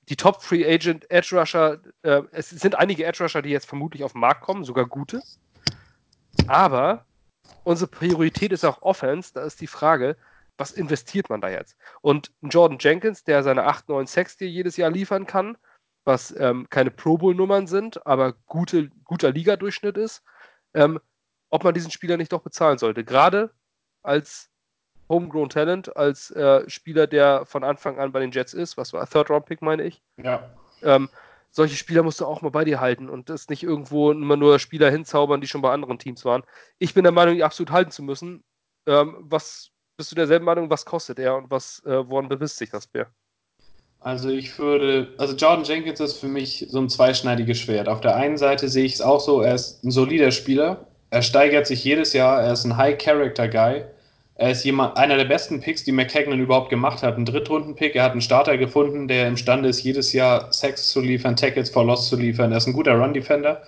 die 0.09 0.15
Top 0.15 0.41
Free 0.41 0.65
Agent 0.65 1.09
Edge 1.11 1.37
Rusher, 1.37 1.79
äh, 2.01 2.21
es 2.31 2.49
sind 2.49 2.75
einige 2.75 3.05
Edge 3.05 3.23
Rusher, 3.23 3.41
die 3.41 3.49
jetzt 3.49 3.67
vermutlich 3.67 4.03
auf 4.03 4.13
den 4.13 4.21
Markt 4.21 4.41
kommen, 4.41 4.63
sogar 4.63 4.85
gute. 4.85 5.21
Aber 6.47 7.05
unsere 7.63 7.89
Priorität 7.89 8.51
ist 8.51 8.65
auch 8.65 8.81
Offense. 8.81 9.31
Da 9.33 9.43
ist 9.43 9.61
die 9.61 9.67
Frage, 9.67 10.15
was 10.57 10.71
investiert 10.71 11.29
man 11.29 11.41
da 11.41 11.49
jetzt? 11.49 11.75
Und 12.01 12.31
Jordan 12.41 12.77
Jenkins, 12.79 13.23
der 13.23 13.43
seine 13.43 13.65
8, 13.65 13.89
9 13.89 14.07
Sacks 14.07 14.37
dir 14.37 14.49
jedes 14.49 14.77
Jahr 14.77 14.91
liefern 14.91 15.25
kann, 15.25 15.57
was 16.03 16.33
ähm, 16.37 16.67
keine 16.69 16.91
Pro 16.91 17.17
Bowl-Nummern 17.17 17.67
sind, 17.67 18.05
aber 18.05 18.33
gute, 18.45 18.89
guter 19.03 19.31
Ligadurchschnitt 19.31 19.97
ist, 19.97 20.23
ähm, 20.73 20.99
ob 21.51 21.63
man 21.63 21.73
diesen 21.73 21.91
Spieler 21.91 22.17
nicht 22.17 22.33
doch 22.33 22.41
bezahlen 22.41 22.79
sollte. 22.79 23.03
Gerade 23.03 23.51
als 24.01 24.49
Homegrown 25.09 25.49
Talent, 25.49 25.95
als 25.95 26.31
äh, 26.31 26.67
Spieler, 26.69 27.05
der 27.05 27.45
von 27.45 27.63
Anfang 27.63 27.99
an 27.99 28.11
bei 28.11 28.21
den 28.21 28.31
Jets 28.31 28.53
ist, 28.53 28.77
was 28.77 28.93
war 28.93 29.07
Third-Round-Pick, 29.07 29.61
meine 29.61 29.83
ich. 29.83 30.01
Ja. 30.17 30.49
Ähm, 30.81 31.09
solche 31.51 31.75
Spieler 31.75 32.01
musst 32.01 32.21
du 32.21 32.25
auch 32.25 32.41
mal 32.41 32.49
bei 32.49 32.63
dir 32.63 32.79
halten 32.79 33.09
und 33.09 33.29
das 33.29 33.49
nicht 33.49 33.61
irgendwo 33.61 34.11
immer 34.11 34.37
nur 34.37 34.57
Spieler 34.57 34.89
hinzaubern, 34.89 35.41
die 35.41 35.47
schon 35.47 35.61
bei 35.61 35.71
anderen 35.71 35.99
Teams 35.99 36.23
waren. 36.23 36.43
Ich 36.79 36.93
bin 36.93 37.03
der 37.03 37.11
Meinung, 37.11 37.35
die 37.35 37.43
absolut 37.43 37.71
halten 37.71 37.91
zu 37.91 38.03
müssen. 38.03 38.43
Ähm, 38.87 39.17
was 39.19 39.69
bist 39.97 40.11
du 40.11 40.15
derselben 40.15 40.45
Meinung, 40.45 40.69
was 40.69 40.85
kostet 40.85 41.19
er 41.19 41.35
und 41.35 41.51
was, 41.51 41.83
äh, 41.85 42.07
woran 42.09 42.29
bemisst 42.29 42.57
sich 42.57 42.69
das 42.69 42.87
Bär? 42.87 43.11
Also 43.99 44.29
ich 44.29 44.57
würde, 44.57 45.13
also 45.19 45.35
Jordan 45.35 45.63
Jenkins 45.63 45.99
ist 45.99 46.17
für 46.17 46.27
mich 46.27 46.65
so 46.69 46.79
ein 46.79 46.89
zweischneidiges 46.89 47.59
Schwert. 47.59 47.87
Auf 47.87 48.01
der 48.01 48.15
einen 48.15 48.37
Seite 48.37 48.67
sehe 48.67 48.85
ich 48.85 48.95
es 48.95 49.01
auch 49.01 49.19
so, 49.19 49.41
er 49.41 49.53
ist 49.53 49.83
ein 49.83 49.91
solider 49.91 50.31
Spieler, 50.31 50.87
er 51.11 51.21
steigert 51.21 51.67
sich 51.67 51.83
jedes 51.83 52.13
Jahr, 52.13 52.41
er 52.41 52.53
ist 52.53 52.63
ein 52.65 52.77
High-Character-Guy, 52.77 53.83
er 54.35 54.49
ist 54.49 54.63
jemand, 54.63 54.97
einer 54.97 55.17
der 55.17 55.25
besten 55.25 55.59
Picks, 55.59 55.83
die 55.83 55.91
McKagan 55.91 56.39
überhaupt 56.39 56.71
gemacht 56.71 57.03
hat. 57.03 57.15
Ein 57.15 57.25
Drittrunden-Pick, 57.25 57.95
er 57.95 58.03
hat 58.03 58.13
einen 58.13 58.21
Starter 58.21 58.57
gefunden, 58.57 59.07
der 59.07 59.27
imstande 59.27 59.69
ist, 59.69 59.83
jedes 59.83 60.13
Jahr 60.13 60.51
Sex 60.51 60.89
zu 60.89 60.99
liefern, 60.99 61.35
Tackles 61.35 61.69
for 61.69 61.85
Loss 61.85 62.09
zu 62.09 62.15
liefern. 62.15 62.51
Er 62.51 62.57
ist 62.57 62.65
ein 62.65 62.73
guter 62.73 62.95
Run-Defender. 62.95 63.61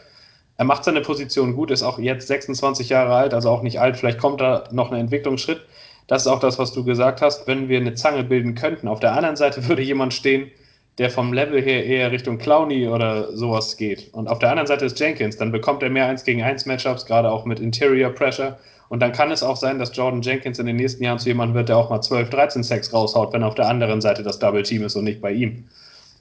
Er 0.57 0.65
macht 0.65 0.83
seine 0.83 1.01
Position 1.01 1.53
gut, 1.55 1.69
ist 1.69 1.83
auch 1.83 1.99
jetzt 1.99 2.27
26 2.27 2.89
Jahre 2.89 3.13
alt, 3.13 3.33
also 3.33 3.49
auch 3.49 3.61
nicht 3.61 3.79
alt. 3.79 3.97
Vielleicht 3.97 4.17
kommt 4.17 4.41
da 4.41 4.63
noch 4.71 4.91
ein 4.91 4.99
Entwicklungsschritt. 4.99 5.61
Das 6.07 6.23
ist 6.23 6.27
auch 6.27 6.39
das, 6.39 6.57
was 6.57 6.73
du 6.73 6.83
gesagt 6.83 7.21
hast, 7.21 7.45
wenn 7.45 7.69
wir 7.69 7.79
eine 7.79 7.93
Zange 7.93 8.23
bilden 8.23 8.55
könnten. 8.55 8.87
Auf 8.87 8.99
der 8.99 9.13
anderen 9.13 9.35
Seite 9.35 9.67
würde 9.67 9.83
jemand 9.83 10.13
stehen, 10.13 10.49
der 10.97 11.09
vom 11.09 11.33
Level 11.33 11.61
her 11.61 11.85
eher 11.85 12.11
Richtung 12.11 12.37
Clowny 12.37 12.87
oder 12.87 13.35
sowas 13.35 13.77
geht. 13.77 14.13
Und 14.13 14.27
auf 14.27 14.39
der 14.39 14.51
anderen 14.51 14.67
Seite 14.67 14.85
ist 14.85 14.99
Jenkins. 14.99 15.37
Dann 15.37 15.51
bekommt 15.51 15.81
er 15.81 15.89
mehr 15.89 16.07
1 16.07 16.23
gegen 16.23 16.43
1 16.43 16.65
Matchups, 16.65 17.05
gerade 17.05 17.31
auch 17.31 17.45
mit 17.45 17.59
Interior 17.59 18.11
Pressure. 18.11 18.57
Und 18.89 18.99
dann 18.99 19.11
kann 19.11 19.31
es 19.31 19.41
auch 19.41 19.55
sein, 19.55 19.79
dass 19.79 19.95
Jordan 19.95 20.21
Jenkins 20.21 20.59
in 20.59 20.67
den 20.67 20.75
nächsten 20.75 21.03
Jahren 21.03 21.17
zu 21.17 21.29
jemandem 21.29 21.55
wird, 21.55 21.69
der 21.69 21.77
auch 21.77 21.89
mal 21.89 22.01
12, 22.01 22.29
13 22.29 22.63
Sex 22.63 22.93
raushaut, 22.93 23.33
wenn 23.33 23.43
auf 23.43 23.55
der 23.55 23.67
anderen 23.67 24.01
Seite 24.01 24.21
das 24.21 24.37
Double 24.37 24.61
Team 24.61 24.83
ist 24.83 24.95
und 24.95 25.05
nicht 25.05 25.19
bei 25.19 25.31
ihm. 25.31 25.67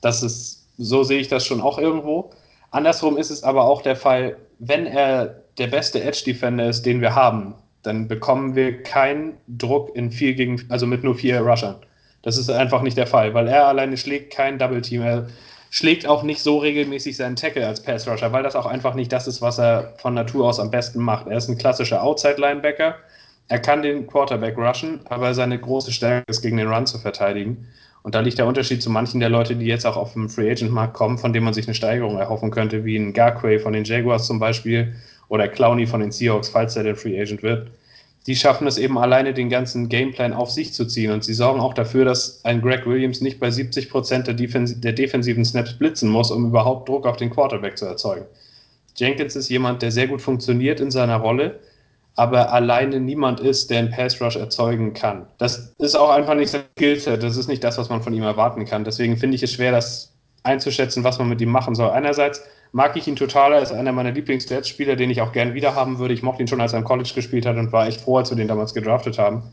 Das 0.01 0.23
ist, 0.23 0.67
so 0.79 1.03
sehe 1.03 1.21
ich 1.21 1.29
das 1.29 1.45
schon 1.45 1.61
auch 1.61 1.79
irgendwo. 1.79 2.31
Andersrum 2.71 3.19
ist 3.19 3.31
es 3.31 3.43
aber 3.43 3.65
auch 3.65 3.83
der 3.83 3.97
Fall, 3.97 4.37
wenn 4.59 4.87
er 4.87 5.43
der 5.59 5.67
beste 5.67 6.03
Edge 6.03 6.23
Defender 6.25 6.67
ist, 6.67 6.87
den 6.87 7.03
wir 7.03 7.15
haben, 7.15 7.55
dann 7.83 8.09
bekommen 8.09 8.55
wir 8.55 8.83
keinen 8.83 9.35
Druck 9.49 9.95
in 9.95 10.11
vier 10.11 10.35
gegen, 10.35 10.65
also 10.71 10.87
mit 10.87 11.05
nur 11.05 11.15
vier 11.15 11.41
Rushern. 11.41 11.77
Das 12.23 12.37
ist 12.37 12.49
einfach 12.51 12.83
nicht 12.83 12.97
der 12.97 13.07
Fall, 13.07 13.35
weil 13.35 13.49
er 13.49 13.67
alleine 13.67 13.97
schlägt 13.97 14.33
kein 14.33 14.59
Double 14.59 14.81
Team. 14.81 15.03
Er 15.03 15.27
schlägt 15.71 16.07
auch 16.07 16.23
nicht 16.23 16.41
so 16.41 16.59
regelmäßig 16.59 17.17
seinen 17.17 17.35
Tackle 17.35 17.67
als 17.67 17.83
Pass 17.83 18.07
Rusher, 18.07 18.33
weil 18.33 18.43
das 18.43 18.57
auch 18.57 18.67
einfach 18.67 18.95
nicht 18.95 19.13
das 19.13 19.27
ist, 19.27 19.43
was 19.43 19.59
er 19.59 19.95
von 19.99 20.15
Natur 20.15 20.47
aus 20.47 20.61
am 20.61 20.71
besten 20.71 21.01
macht. 21.01 21.27
Er 21.27 21.39
ist 21.39 21.49
ein 21.49 21.59
klassischer 21.59 22.03
Outside 22.03 22.41
Linebacker. 22.41 22.95
Er 23.49 23.59
kann 23.59 23.83
den 23.83 24.07
Quarterback 24.07 24.57
rushen, 24.57 25.01
aber 25.07 25.35
seine 25.35 25.59
große 25.59 25.93
Stärke 25.93 26.25
ist, 26.29 26.43
gegen 26.43 26.59
den 26.59 26.69
Run 26.69 26.87
zu 26.87 26.99
verteidigen. 26.99 27.69
Und 28.03 28.15
da 28.15 28.21
liegt 28.21 28.39
der 28.39 28.47
Unterschied 28.47 28.83
zu 28.83 28.91
manchen 28.91 29.21
der 29.21 29.29
Leute, 29.29 29.57
die 29.57 29.67
jetzt 29.67 29.87
auch 29.87 29.97
auf 29.97 30.13
dem 30.13 30.29
Free 30.29 30.51
Agent 30.51 30.73
Markt 30.73 30.95
kommen, 30.95 31.19
von 31.19 31.33
denen 31.33 31.45
man 31.45 31.55
sich 31.55 31.67
eine 31.67 31.75
Steigerung 31.75 32.19
erhoffen 32.19 32.51
könnte, 32.51 32.85
wie 32.85 32.97
ein 32.97 33.13
Garquay 33.13 33.59
von 33.59 33.73
den 33.73 33.85
Jaguars 33.85 34.27
zum 34.27 34.39
Beispiel 34.39 34.95
oder 35.29 35.49
Clowney 35.49 35.87
von 35.87 36.01
den 36.01 36.13
Seahawks, 36.13 36.49
falls 36.49 36.77
er 36.77 36.83
der 36.83 36.97
Free 36.97 37.21
Agent 37.21 37.43
wird, 37.43 37.71
die 38.27 38.37
schaffen 38.37 38.67
es 38.67 38.79
eben 38.79 38.99
alleine, 38.99 39.35
den 39.35 39.49
ganzen 39.49 39.89
Gameplan 39.89 40.33
auf 40.33 40.51
sich 40.51 40.73
zu 40.73 40.87
ziehen. 40.87 41.11
Und 41.11 41.25
sie 41.25 41.35
sorgen 41.35 41.61
auch 41.61 41.75
dafür, 41.75 42.05
dass 42.05 42.45
ein 42.45 42.61
Greg 42.61 42.87
Williams 42.87 43.21
nicht 43.21 43.41
bei 43.41 43.51
70 43.51 43.91
Prozent 43.91 44.27
der, 44.29 44.35
Defens 44.35 44.81
der 44.81 44.93
defensiven 44.93 45.45
Snaps 45.45 45.75
blitzen 45.75 46.09
muss, 46.09 46.31
um 46.31 46.47
überhaupt 46.47 46.89
Druck 46.89 47.07
auf 47.07 47.17
den 47.17 47.31
Quarterback 47.31 47.77
zu 47.77 47.87
erzeugen. 47.87 48.27
Jenkins 48.97 49.35
ist 49.35 49.49
jemand, 49.49 49.83
der 49.83 49.91
sehr 49.91 50.07
gut 50.07 50.23
funktioniert 50.23 50.81
in 50.81 50.91
seiner 50.91 51.17
Rolle, 51.17 51.59
aber 52.15 52.53
alleine 52.53 53.01
niemand 53.01 53.41
ist, 53.41 53.71
der 53.71 53.79
einen 53.81 53.91
Pass 53.91 54.21
Rush 54.21 54.37
erzeugen 54.37 54.93
kann. 54.93 55.27
Das 55.39 55.75
ist 55.79 55.97
auch 55.97 56.11
einfach 56.11 56.35
nicht 56.35 56.51
sein 56.51 56.63
Skillset. 56.79 57.23
Das 57.23 57.37
ist 57.37 57.49
nicht 57.49 57.65
das, 57.65 57.79
was 57.79 57.89
man 57.89 58.03
von 58.03 58.13
ihm 58.13 58.23
erwarten 58.23 58.67
kann. 58.67 58.85
Deswegen 58.85 59.17
finde 59.17 59.35
ich 59.35 59.43
es 59.43 59.53
schwer, 59.53 59.73
das 59.73 60.13
einzuschätzen, 60.43 61.05
was 61.05 61.19
man 61.19 61.29
mit 61.29 61.41
ihm 61.41 61.51
machen 61.51 61.75
soll. 61.75 61.91
Einerseits 61.91 62.43
mag 62.73 62.97
ich 62.97 63.07
ihn 63.07 63.17
total. 63.17 63.53
Er 63.53 63.63
ist 63.63 63.73
einer 63.73 63.93
meiner 63.93 64.11
Lieblings-Spieler, 64.11 64.97
den 64.97 65.11
ich 65.11 65.21
auch 65.21 65.33
gern 65.33 65.55
wieder 65.55 65.75
haben 65.75 65.99
würde. 65.99 66.15
Ich 66.15 66.23
mochte 66.23 66.43
ihn 66.43 66.49
schon, 66.49 66.61
als 66.61 66.73
er 66.73 66.81
im 66.81 66.85
College 66.85 67.13
gespielt 67.15 67.47
hat 67.47 67.57
und 67.57 67.73
war 67.73 67.87
echt 67.87 68.01
froh, 68.01 68.19
als 68.19 68.31
wir 68.31 68.37
den 68.37 68.49
damals 68.49 68.75
gedraftet 68.75 69.19
haben. 69.19 69.45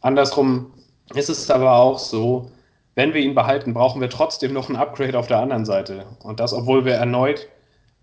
Andersrum 0.00 0.72
ist 1.14 1.28
es 1.28 1.50
aber 1.50 1.72
auch 1.72 1.98
so, 1.98 2.50
wenn 2.96 3.14
wir 3.14 3.20
ihn 3.20 3.34
behalten, 3.34 3.74
brauchen 3.74 4.00
wir 4.00 4.10
trotzdem 4.10 4.52
noch 4.52 4.68
ein 4.68 4.76
Upgrade 4.76 5.18
auf 5.18 5.26
der 5.26 5.38
anderen 5.38 5.64
Seite. 5.64 6.06
Und 6.22 6.40
das, 6.40 6.52
obwohl 6.52 6.84
wir 6.84 6.94
erneut, 6.94 7.48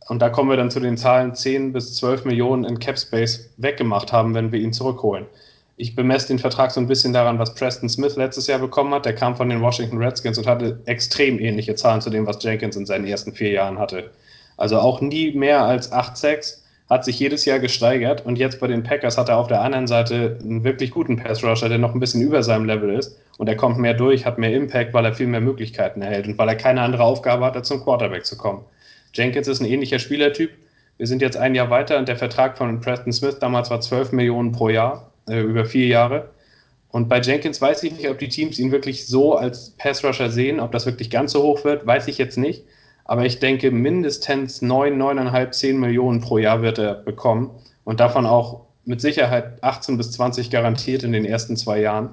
und 0.08 0.22
da 0.22 0.30
kommen 0.30 0.50
wir 0.50 0.58
dann 0.58 0.72
zu 0.72 0.80
den 0.80 0.98
Zahlen, 0.98 1.34
10 1.34 1.74
bis 1.74 1.96
12 1.96 2.26
Millionen 2.26 2.64
in 2.64 2.80
Cap 2.80 3.00
Space 3.00 3.50
weggemacht 3.58 4.12
haben, 4.12 4.34
wenn 4.34 4.52
wir 4.52 4.60
ihn 4.60 4.74
zurückholen. 4.74 5.26
Ich 5.76 5.96
bemesse 5.96 6.28
den 6.28 6.40
Vertrag 6.40 6.72
so 6.72 6.80
ein 6.80 6.88
bisschen 6.88 7.14
daran, 7.14 7.40
was 7.40 7.56
Preston 7.56 7.90
Smith 7.90 8.16
letztes 8.16 8.48
Jahr 8.48 8.60
bekommen 8.60 8.94
hat. 8.94 9.06
Der 9.06 9.16
kam 9.16 9.36
von 9.36 9.50
den 9.50 9.62
Washington 9.62 9.98
Redskins 9.98 10.38
und 10.38 10.46
hatte 10.46 10.80
extrem 10.86 11.40
ähnliche 11.40 11.74
Zahlen 11.76 12.02
zu 12.02 12.10
dem, 12.10 12.28
was 12.28 12.44
Jenkins 12.44 12.76
in 12.76 12.86
seinen 12.86 13.08
ersten 13.08 13.34
vier 13.34 13.50
Jahren 13.50 13.80
hatte. 13.80 14.12
Also 14.58 14.80
auch 14.80 15.02
nie 15.02 15.32
mehr 15.34 15.64
als 15.64 15.92
8-6, 15.92 16.64
hat 16.90 17.06
sich 17.06 17.20
jedes 17.20 17.46
Jahr 17.46 17.60
gesteigert 17.60 18.26
und 18.26 18.38
jetzt 18.38 18.60
bei 18.60 18.68
den 18.68 18.84
Packers 18.84 19.18
hat 19.18 19.30
er 19.30 19.38
auf 19.38 19.48
der 19.48 19.62
anderen 19.62 19.88
Seite 19.88 20.38
einen 20.42 20.64
wirklich 20.64 20.92
guten 20.92 21.18
Pass-Rusher, 21.18 21.70
der 21.70 21.78
noch 21.78 21.94
ein 21.94 22.00
bisschen 22.00 22.22
über 22.22 22.44
seinem 22.44 22.66
Level 22.66 22.94
ist 22.94 23.18
und 23.38 23.48
er 23.48 23.56
kommt 23.56 23.80
mehr 23.80 23.94
durch, 23.94 24.26
hat 24.26 24.38
mehr 24.38 24.54
Impact, 24.54 24.94
weil 24.94 25.06
er 25.06 25.14
viel 25.14 25.28
mehr 25.28 25.42
Möglichkeiten 25.42 26.02
erhält 26.02 26.28
und 26.28 26.38
weil 26.38 26.50
er 26.50 26.56
keine 26.56 26.82
andere 26.82 27.04
Aufgabe 27.04 27.46
hat, 27.46 27.56
als 27.56 27.68
zum 27.68 27.82
Quarterback 27.82 28.26
zu 28.26 28.38
kommen. 28.38 28.64
Jenkins 29.14 29.48
ist 29.48 29.62
ein 29.62 29.66
ähnlicher 29.66 30.00
Spielertyp. 30.00 30.52
Wir 30.98 31.08
sind 31.08 31.22
jetzt 31.22 31.38
ein 31.38 31.56
Jahr 31.56 31.70
weiter 31.70 31.98
und 31.98 32.08
der 32.08 32.18
Vertrag 32.18 32.58
von 32.58 32.80
Preston 32.82 33.14
Smith 33.14 33.40
damals 33.40 33.70
war 33.70 33.82
12 33.82 34.12
Millionen 34.12 34.52
pro 34.52 34.70
Jahr, 34.70 35.12
äh, 35.28 35.40
über 35.42 35.66
vier 35.66 35.88
Jahre. 35.88 36.30
Und 36.90 37.10
bei 37.10 37.20
Jenkins 37.22 37.60
weiß 37.60 37.82
ich 37.84 37.94
nicht, 37.94 38.08
ob 38.10 38.20
die 38.20 38.30
Teams 38.30 38.60
ihn 38.60 38.72
wirklich 38.72 39.08
so 39.08 39.36
als 39.36 39.72
Pass-Rusher 39.80 40.30
sehen, 40.30 40.60
ob 40.60 40.72
das 40.72 40.86
wirklich 40.86 41.10
ganz 41.10 41.32
so 41.32 41.42
hoch 41.42 41.64
wird, 41.64 41.88
weiß 41.88 42.08
ich 42.08 42.20
jetzt 42.20 42.38
nicht. 42.38 42.64
Aber 43.06 43.26
ich 43.26 43.40
denke, 43.40 43.72
mindestens 43.72 44.62
9, 44.62 45.02
9,5, 45.02 45.52
10 45.52 45.80
Millionen 45.80 46.22
pro 46.22 46.38
Jahr 46.38 46.62
wird 46.62 46.80
er 46.80 46.96
bekommen. 46.96 47.52
Und 47.84 48.00
davon 48.00 48.26
auch 48.26 48.62
mit 48.86 49.02
Sicherheit 49.02 49.62
18 49.62 49.98
bis 49.98 50.12
20 50.14 50.50
garantiert 50.50 51.04
in 51.04 51.12
den 51.12 51.26
ersten 51.26 51.58
zwei 51.58 51.80
Jahren. 51.82 52.10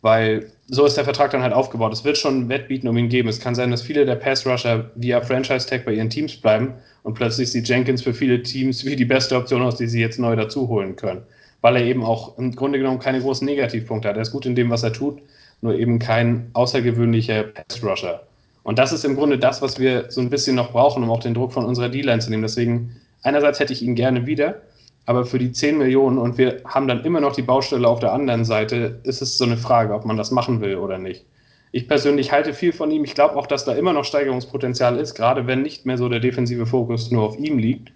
Weil 0.00 0.50
so 0.66 0.84
ist 0.84 0.96
der 0.96 1.04
Vertrag 1.04 1.30
dann 1.30 1.42
halt 1.42 1.52
aufgebaut. 1.52 1.92
Es 1.92 2.04
wird 2.04 2.18
schon 2.18 2.48
Wettbieten 2.48 2.88
um 2.88 2.96
ihn 2.96 3.08
geben. 3.08 3.28
Es 3.28 3.40
kann 3.40 3.54
sein, 3.54 3.70
dass 3.70 3.82
viele 3.82 4.04
der 4.04 4.16
Pass-Rusher 4.16 4.90
via 4.96 5.20
Franchise-Tag 5.20 5.84
bei 5.84 5.92
ihren 5.92 6.10
Teams 6.10 6.36
bleiben 6.36 6.74
und 7.02 7.14
plötzlich 7.14 7.52
sieht 7.52 7.68
Jenkins 7.68 8.02
für 8.02 8.14
viele 8.14 8.42
Teams 8.42 8.84
wie 8.84 8.96
die 8.96 9.04
beste 9.04 9.36
Option 9.36 9.62
aus, 9.62 9.76
die 9.76 9.86
sie 9.86 10.00
jetzt 10.00 10.18
neu 10.18 10.34
dazu 10.34 10.68
holen 10.68 10.96
können 10.96 11.22
weil 11.62 11.76
er 11.76 11.84
eben 11.84 12.04
auch 12.04 12.36
im 12.36 12.54
Grunde 12.54 12.78
genommen 12.78 12.98
keine 12.98 13.20
großen 13.20 13.46
Negativpunkte 13.46 14.08
hat. 14.08 14.16
Er 14.16 14.22
ist 14.22 14.32
gut 14.32 14.44
in 14.44 14.54
dem, 14.54 14.68
was 14.68 14.82
er 14.82 14.92
tut, 14.92 15.22
nur 15.62 15.74
eben 15.74 15.98
kein 15.98 16.50
außergewöhnlicher 16.52 17.44
Pass-Rusher. 17.44 18.26
Und 18.62 18.78
das 18.78 18.92
ist 18.92 19.04
im 19.04 19.16
Grunde 19.16 19.38
das, 19.38 19.60
was 19.62 19.78
wir 19.78 20.10
so 20.10 20.20
ein 20.20 20.30
bisschen 20.30 20.56
noch 20.56 20.72
brauchen, 20.72 21.02
um 21.02 21.10
auch 21.10 21.20
den 21.20 21.34
Druck 21.34 21.52
von 21.52 21.64
unserer 21.64 21.88
D-Line 21.88 22.20
zu 22.20 22.30
nehmen. 22.30 22.42
Deswegen, 22.42 22.96
einerseits 23.22 23.58
hätte 23.58 23.72
ich 23.72 23.82
ihn 23.82 23.94
gerne 23.94 24.26
wieder, 24.26 24.62
aber 25.06 25.24
für 25.24 25.38
die 25.38 25.52
10 25.52 25.78
Millionen 25.78 26.18
und 26.18 26.38
wir 26.38 26.60
haben 26.64 26.86
dann 26.86 27.04
immer 27.04 27.20
noch 27.20 27.32
die 27.32 27.42
Baustelle 27.42 27.88
auf 27.88 27.98
der 27.98 28.12
anderen 28.12 28.44
Seite, 28.44 29.00
ist 29.02 29.20
es 29.20 29.36
so 29.36 29.44
eine 29.44 29.56
Frage, 29.56 29.94
ob 29.94 30.04
man 30.04 30.16
das 30.16 30.30
machen 30.30 30.60
will 30.60 30.76
oder 30.76 30.98
nicht. 30.98 31.24
Ich 31.72 31.88
persönlich 31.88 32.30
halte 32.30 32.52
viel 32.52 32.72
von 32.72 32.90
ihm. 32.90 33.02
Ich 33.04 33.14
glaube 33.14 33.34
auch, 33.34 33.46
dass 33.46 33.64
da 33.64 33.72
immer 33.72 33.92
noch 33.92 34.04
Steigerungspotenzial 34.04 34.98
ist, 34.98 35.14
gerade 35.14 35.46
wenn 35.46 35.62
nicht 35.62 35.86
mehr 35.86 35.98
so 35.98 36.08
der 36.08 36.20
defensive 36.20 36.66
Fokus 36.66 37.10
nur 37.10 37.24
auf 37.24 37.38
ihm 37.38 37.58
liegt 37.58 37.92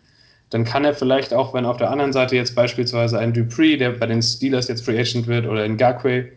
dann 0.50 0.64
kann 0.64 0.84
er 0.84 0.94
vielleicht 0.94 1.34
auch, 1.34 1.54
wenn 1.54 1.64
auf 1.64 1.76
der 1.76 1.90
anderen 1.90 2.12
Seite 2.12 2.36
jetzt 2.36 2.54
beispielsweise 2.54 3.18
ein 3.18 3.32
Dupree, 3.32 3.76
der 3.76 3.90
bei 3.90 4.06
den 4.06 4.22
Steelers 4.22 4.68
jetzt 4.68 4.84
Free 4.84 4.98
Agent 4.98 5.26
wird, 5.26 5.46
oder 5.46 5.62
ein 5.62 5.76
Gakwe, 5.76 6.28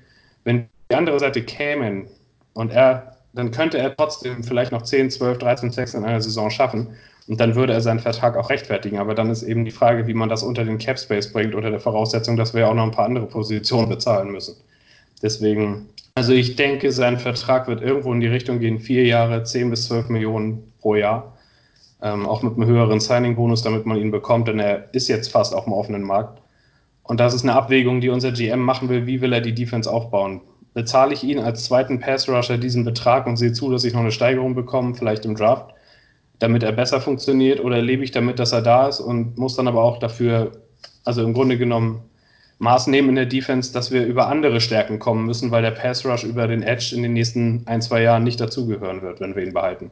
wenn 0.43 0.67
die 0.89 0.95
andere 0.95 1.19
Seite 1.19 1.43
kämen 1.43 2.07
und 2.53 2.71
er, 2.71 3.17
dann 3.33 3.51
könnte 3.51 3.77
er 3.77 3.95
trotzdem 3.95 4.43
vielleicht 4.43 4.71
noch 4.71 4.81
10, 4.81 5.11
12, 5.11 5.37
13 5.37 5.71
6 5.71 5.93
in 5.95 6.05
einer 6.05 6.21
Saison 6.21 6.49
schaffen 6.49 6.95
und 7.27 7.39
dann 7.39 7.55
würde 7.55 7.73
er 7.73 7.81
seinen 7.81 7.99
Vertrag 7.99 8.35
auch 8.35 8.49
rechtfertigen. 8.49 8.97
Aber 8.97 9.13
dann 9.13 9.29
ist 9.29 9.43
eben 9.43 9.65
die 9.65 9.71
Frage, 9.71 10.07
wie 10.07 10.13
man 10.13 10.29
das 10.29 10.43
unter 10.43 10.65
den 10.65 10.77
Cap 10.77 10.97
Space 10.97 11.31
bringt, 11.31 11.55
unter 11.55 11.69
der 11.69 11.79
Voraussetzung, 11.79 12.37
dass 12.37 12.53
wir 12.53 12.67
auch 12.67 12.73
noch 12.73 12.83
ein 12.83 12.91
paar 12.91 13.05
andere 13.05 13.27
Positionen 13.27 13.89
bezahlen 13.89 14.31
müssen. 14.31 14.55
Deswegen, 15.21 15.89
also 16.15 16.33
ich 16.33 16.55
denke, 16.55 16.91
sein 16.91 17.19
Vertrag 17.19 17.67
wird 17.67 17.81
irgendwo 17.81 18.13
in 18.13 18.21
die 18.21 18.27
Richtung 18.27 18.59
gehen, 18.59 18.79
vier 18.79 19.05
Jahre, 19.05 19.43
10 19.43 19.69
bis 19.69 19.85
12 19.87 20.09
Millionen 20.09 20.71
pro 20.79 20.95
Jahr 20.95 21.33
ähm, 22.01 22.25
auch 22.25 22.41
mit 22.43 22.55
einem 22.55 22.65
höheren 22.65 22.99
Signing-Bonus, 22.99 23.63
damit 23.63 23.85
man 23.85 23.97
ihn 23.97 24.11
bekommt, 24.11 24.47
denn 24.47 24.59
er 24.59 24.93
ist 24.93 25.07
jetzt 25.07 25.31
fast 25.31 25.53
auf 25.53 25.65
dem 25.65 25.73
offenen 25.73 26.03
Markt. 26.03 26.41
Und 27.03 27.19
das 27.19 27.33
ist 27.33 27.43
eine 27.43 27.53
Abwägung, 27.53 28.01
die 28.01 28.09
unser 28.09 28.31
GM 28.31 28.59
machen 28.59 28.87
will. 28.89 29.05
Wie 29.05 29.21
will 29.21 29.33
er 29.33 29.41
die 29.41 29.53
Defense 29.53 29.91
aufbauen? 29.91 30.41
Bezahle 30.79 31.13
ich 31.13 31.25
ihn 31.25 31.39
als 31.39 31.65
zweiten 31.65 31.99
Pass-Rusher 31.99 32.57
diesen 32.57 32.85
Betrag 32.85 33.27
und 33.27 33.35
sehe 33.35 33.51
zu, 33.51 33.69
dass 33.69 33.83
ich 33.83 33.91
noch 33.91 33.99
eine 33.99 34.13
Steigerung 34.13 34.55
bekomme, 34.55 34.95
vielleicht 34.95 35.25
im 35.25 35.35
Draft, 35.35 35.73
damit 36.39 36.63
er 36.63 36.71
besser 36.71 37.01
funktioniert? 37.01 37.59
Oder 37.59 37.81
lebe 37.81 38.01
ich 38.05 38.11
damit, 38.11 38.39
dass 38.39 38.53
er 38.53 38.61
da 38.61 38.87
ist 38.87 39.01
und 39.01 39.37
muss 39.37 39.57
dann 39.57 39.67
aber 39.67 39.83
auch 39.83 39.99
dafür, 39.99 40.53
also 41.03 41.21
im 41.21 41.33
Grunde 41.33 41.57
genommen, 41.57 42.03
Maß 42.59 42.87
nehmen 42.87 43.09
in 43.09 43.15
der 43.15 43.25
Defense, 43.25 43.73
dass 43.73 43.91
wir 43.91 44.05
über 44.05 44.27
andere 44.29 44.61
Stärken 44.61 44.99
kommen 44.99 45.25
müssen, 45.25 45.51
weil 45.51 45.63
der 45.63 45.71
Pass-Rush 45.71 46.23
über 46.23 46.47
den 46.47 46.63
Edge 46.63 46.95
in 46.95 47.03
den 47.03 47.11
nächsten 47.11 47.63
ein, 47.65 47.81
zwei 47.81 48.01
Jahren 48.01 48.23
nicht 48.23 48.39
dazugehören 48.39 49.01
wird, 49.01 49.19
wenn 49.19 49.35
wir 49.35 49.43
ihn 49.43 49.53
behalten. 49.53 49.91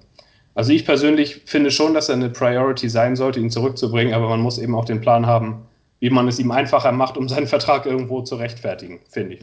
Also 0.56 0.71
ich 0.71 0.86
persönlich 0.86 1.41
finde 1.45 1.69
schon, 1.69 1.95
dass 1.95 2.08
er 2.08 2.15
eine 2.15 2.30
Priority 2.30 2.88
sein 2.88 3.17
sollte, 3.17 3.41
ihn 3.41 3.50
zurückzubringen, 3.50 4.13
aber 4.13 4.30
man 4.30 4.39
muss 4.39 4.58
eben 4.58 4.73
auch 4.73 4.86
den 4.86 5.02
Plan 5.02 5.26
haben, 5.26 5.65
wie 6.00 6.10
man 6.10 6.30
es 6.30 6.39
ihm 6.39 6.52
einfacher 6.52 6.93
macht, 6.93 7.17
um 7.17 7.28
seinen 7.28 7.47
Vertrag 7.47 7.86
irgendwo 7.86 8.21
zu 8.21 8.36
rechtfertigen, 8.36 9.02
finde 9.10 9.36
ich. 9.36 9.41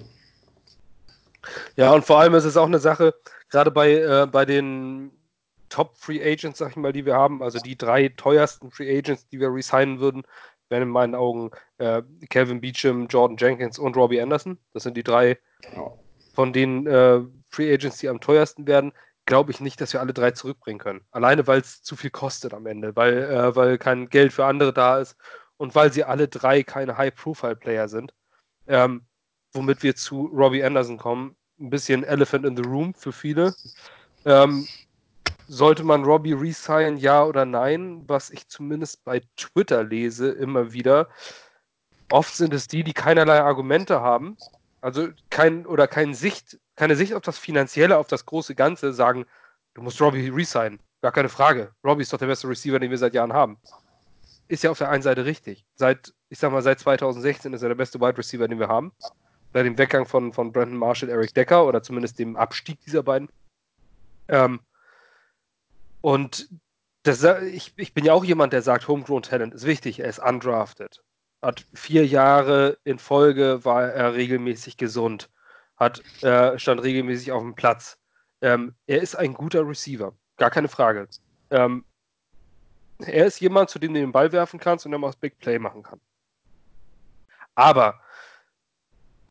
Ja, 1.77 1.93
und 1.93 2.05
vor 2.05 2.21
allem 2.21 2.35
ist 2.35 2.45
es 2.45 2.57
auch 2.57 2.67
eine 2.67 2.79
Sache, 2.79 3.15
gerade 3.51 3.71
bei, 3.71 3.93
äh, 3.93 4.27
bei 4.31 4.45
den 4.45 5.11
Top 5.69 5.97
Free 5.97 6.23
Agents, 6.23 6.59
sag 6.59 6.71
ich 6.71 6.77
mal, 6.77 6.93
die 6.93 7.07
wir 7.07 7.15
haben, 7.15 7.43
also 7.43 7.59
die 7.59 7.77
drei 7.77 8.09
teuersten 8.09 8.71
Free 8.71 8.99
Agents, 8.99 9.29
die 9.29 9.41
wir 9.41 9.53
resignen 9.53 10.01
würden, 10.01 10.23
wären 10.69 10.83
in 10.85 10.89
meinen 10.89 11.15
Augen 11.15 11.51
äh, 11.79 12.03
Calvin 12.31 12.61
Beecham, 12.61 13.07
Jordan 13.07 13.37
Jenkins 13.37 13.79
und 13.79 13.97
Robbie 13.97 14.21
Anderson. 14.21 14.59
Das 14.73 14.85
sind 14.85 14.97
die 14.97 15.03
drei 15.03 15.39
von 16.35 16.53
den 16.53 16.87
äh, 16.87 17.21
Free 17.49 17.73
Agents, 17.73 17.99
die 17.99 18.09
am 18.09 18.21
teuersten 18.21 18.67
werden 18.67 18.93
glaube 19.27 19.51
ich 19.51 19.61
nicht, 19.61 19.81
dass 19.81 19.93
wir 19.93 20.01
alle 20.01 20.13
drei 20.13 20.33
zurückbringen 20.33 20.79
können. 20.79 21.05
Alleine, 21.11 21.47
weil 21.47 21.61
es 21.61 21.83
zu 21.83 21.97
viel 21.97 22.11
kostet 22.11 22.55
am 22.55 22.67
Ende, 22.67 22.95
weil, 22.97 23.23
äh, 23.23 23.57
weil 23.57 23.79
kein 23.79 24.09
Geld 24.09 24.33
für 24.33 24.45
andere 24.45 24.73
da 24.73 24.99
ist 24.99 25.17
und 25.57 25.75
weil 25.75 25.93
sie 25.93 26.05
alle 26.05 26.29
drei 26.29 26.63
keine 26.63 26.97
High-Profile-Player 26.97 27.89
sind. 27.89 28.15
Ähm, 28.67 29.07
womit 29.55 29.83
wir 29.83 29.95
zu 29.97 30.27
Robbie 30.27 30.63
Anderson 30.63 30.99
kommen. 30.99 31.37
Ein 31.59 31.71
bisschen 31.71 32.05
Elephant 32.05 32.45
in 32.45 32.57
the 32.57 32.63
Room 32.63 32.93
für 32.95 33.13
viele. 33.13 33.55
Ähm, 34.25 34.67
sollte 35.47 35.85
man 35.85 36.05
Robbie 36.05 36.33
resign, 36.33 36.97
ja 36.97 37.25
oder 37.25 37.45
nein? 37.45 38.03
Was 38.07 38.31
ich 38.31 38.49
zumindest 38.49 39.05
bei 39.05 39.23
Twitter 39.37 39.85
lese, 39.85 40.31
immer 40.31 40.73
wieder. 40.73 41.09
Oft 42.11 42.35
sind 42.37 42.53
es 42.53 42.69
die, 42.69 42.85
die 42.85 42.93
keinerlei 42.93 43.41
Argumente 43.41 44.01
haben, 44.01 44.37
also 44.81 45.09
kein 45.31 45.67
oder 45.67 45.87
kein 45.87 46.15
Sicht, 46.15 46.59
keine 46.77 46.97
Sicht 46.97 47.15
auf 47.15 47.23
das 47.23 47.39
Finanzielle, 47.39 47.97
auf 47.97 48.09
das 48.09 48.27
große 48.27 48.55
Ganze, 48.55 48.93
sagen, 48.93 49.25
du 49.75 49.83
musst 49.83 50.01
Robbie 50.01 50.29
resignen. 50.29 50.81
Gar 51.01 51.13
keine 51.13 51.29
Frage. 51.29 51.73
Robbie 51.85 52.03
ist 52.03 52.13
doch 52.13 52.19
der 52.19 52.27
beste 52.27 52.49
Receiver, 52.49 52.79
den 52.79 52.91
wir 52.91 52.99
seit 52.99 53.15
Jahren 53.15 53.33
haben. 53.33 53.59
Ist 54.49 54.63
ja 54.63 54.71
auf 54.71 54.79
der 54.79 54.91
einen 54.91 55.03
Seite 55.03 55.25
richtig. 55.25 55.65
Seit, 55.75 56.13
ich 56.29 56.39
sag 56.39 56.53
mal, 56.53 56.63
seit 56.63 56.81
2016 56.81 57.53
ist 57.53 57.63
er 57.63 57.69
der 57.69 57.75
beste 57.75 58.01
Wide 58.01 58.19
Receiver, 58.19 58.49
den 58.49 58.59
wir 58.59 58.69
haben. 58.69 58.93
Seit 59.55 59.65
dem 59.65 59.79
Weggang 59.79 60.05
von, 60.05 60.33
von 60.33 60.53
Brandon 60.53 60.77
Marshall, 60.77 61.09
Eric 61.09 61.33
Decker 61.33 61.65
oder 61.67 61.83
zumindest 61.83 62.19
dem 62.19 62.37
Abstieg 62.37 62.81
dieser 62.81 63.03
beiden. 63.03 63.29
Ähm, 64.29 64.61
und 66.03 66.51
das, 67.05 67.23
ich, 67.23 67.73
ich 67.77 67.95
bin 67.95 68.05
ja 68.05 68.13
auch 68.13 68.25
jemand, 68.25 68.53
der 68.53 68.63
sagt, 68.63 68.89
Homegrown 68.89 69.23
Talent 69.23 69.55
ist 69.55 69.65
wichtig, 69.65 70.01
er 70.01 70.09
ist 70.09 70.19
undrafted. 70.19 71.03
Hat 71.41 71.65
vier 71.73 72.05
Jahre 72.07 72.79
in 72.85 72.99
Folge 72.99 73.65
war 73.65 73.85
er 73.85 74.15
regelmäßig 74.15 74.77
gesund 74.77 75.31
hat, 75.77 76.03
äh, 76.23 76.59
stand 76.59 76.83
regelmäßig 76.83 77.33
auf 77.33 77.43
dem 77.43 77.55
Platz. 77.55 77.99
Ähm, 78.41 78.75
er 78.87 79.03
ist 79.03 79.15
ein 79.15 79.35
guter 79.35 79.67
Receiver, 79.67 80.15
gar 80.37 80.51
keine 80.51 80.69
Frage. 80.69 81.09
Ähm, 81.51 81.85
er 82.99 83.27
ist 83.27 83.41
jemand, 83.41 83.71
zu 83.71 83.79
dem 83.79 83.95
du 83.95 84.01
den 84.01 84.13
Ball 84.13 84.33
werfen 84.33 84.61
kannst 84.61 84.85
und 84.87 84.93
der 84.93 85.01
das 85.01 85.17
Big 85.17 85.39
Play 85.39 85.59
machen 85.59 85.83
kann. 85.83 86.01
Aber 87.55 88.01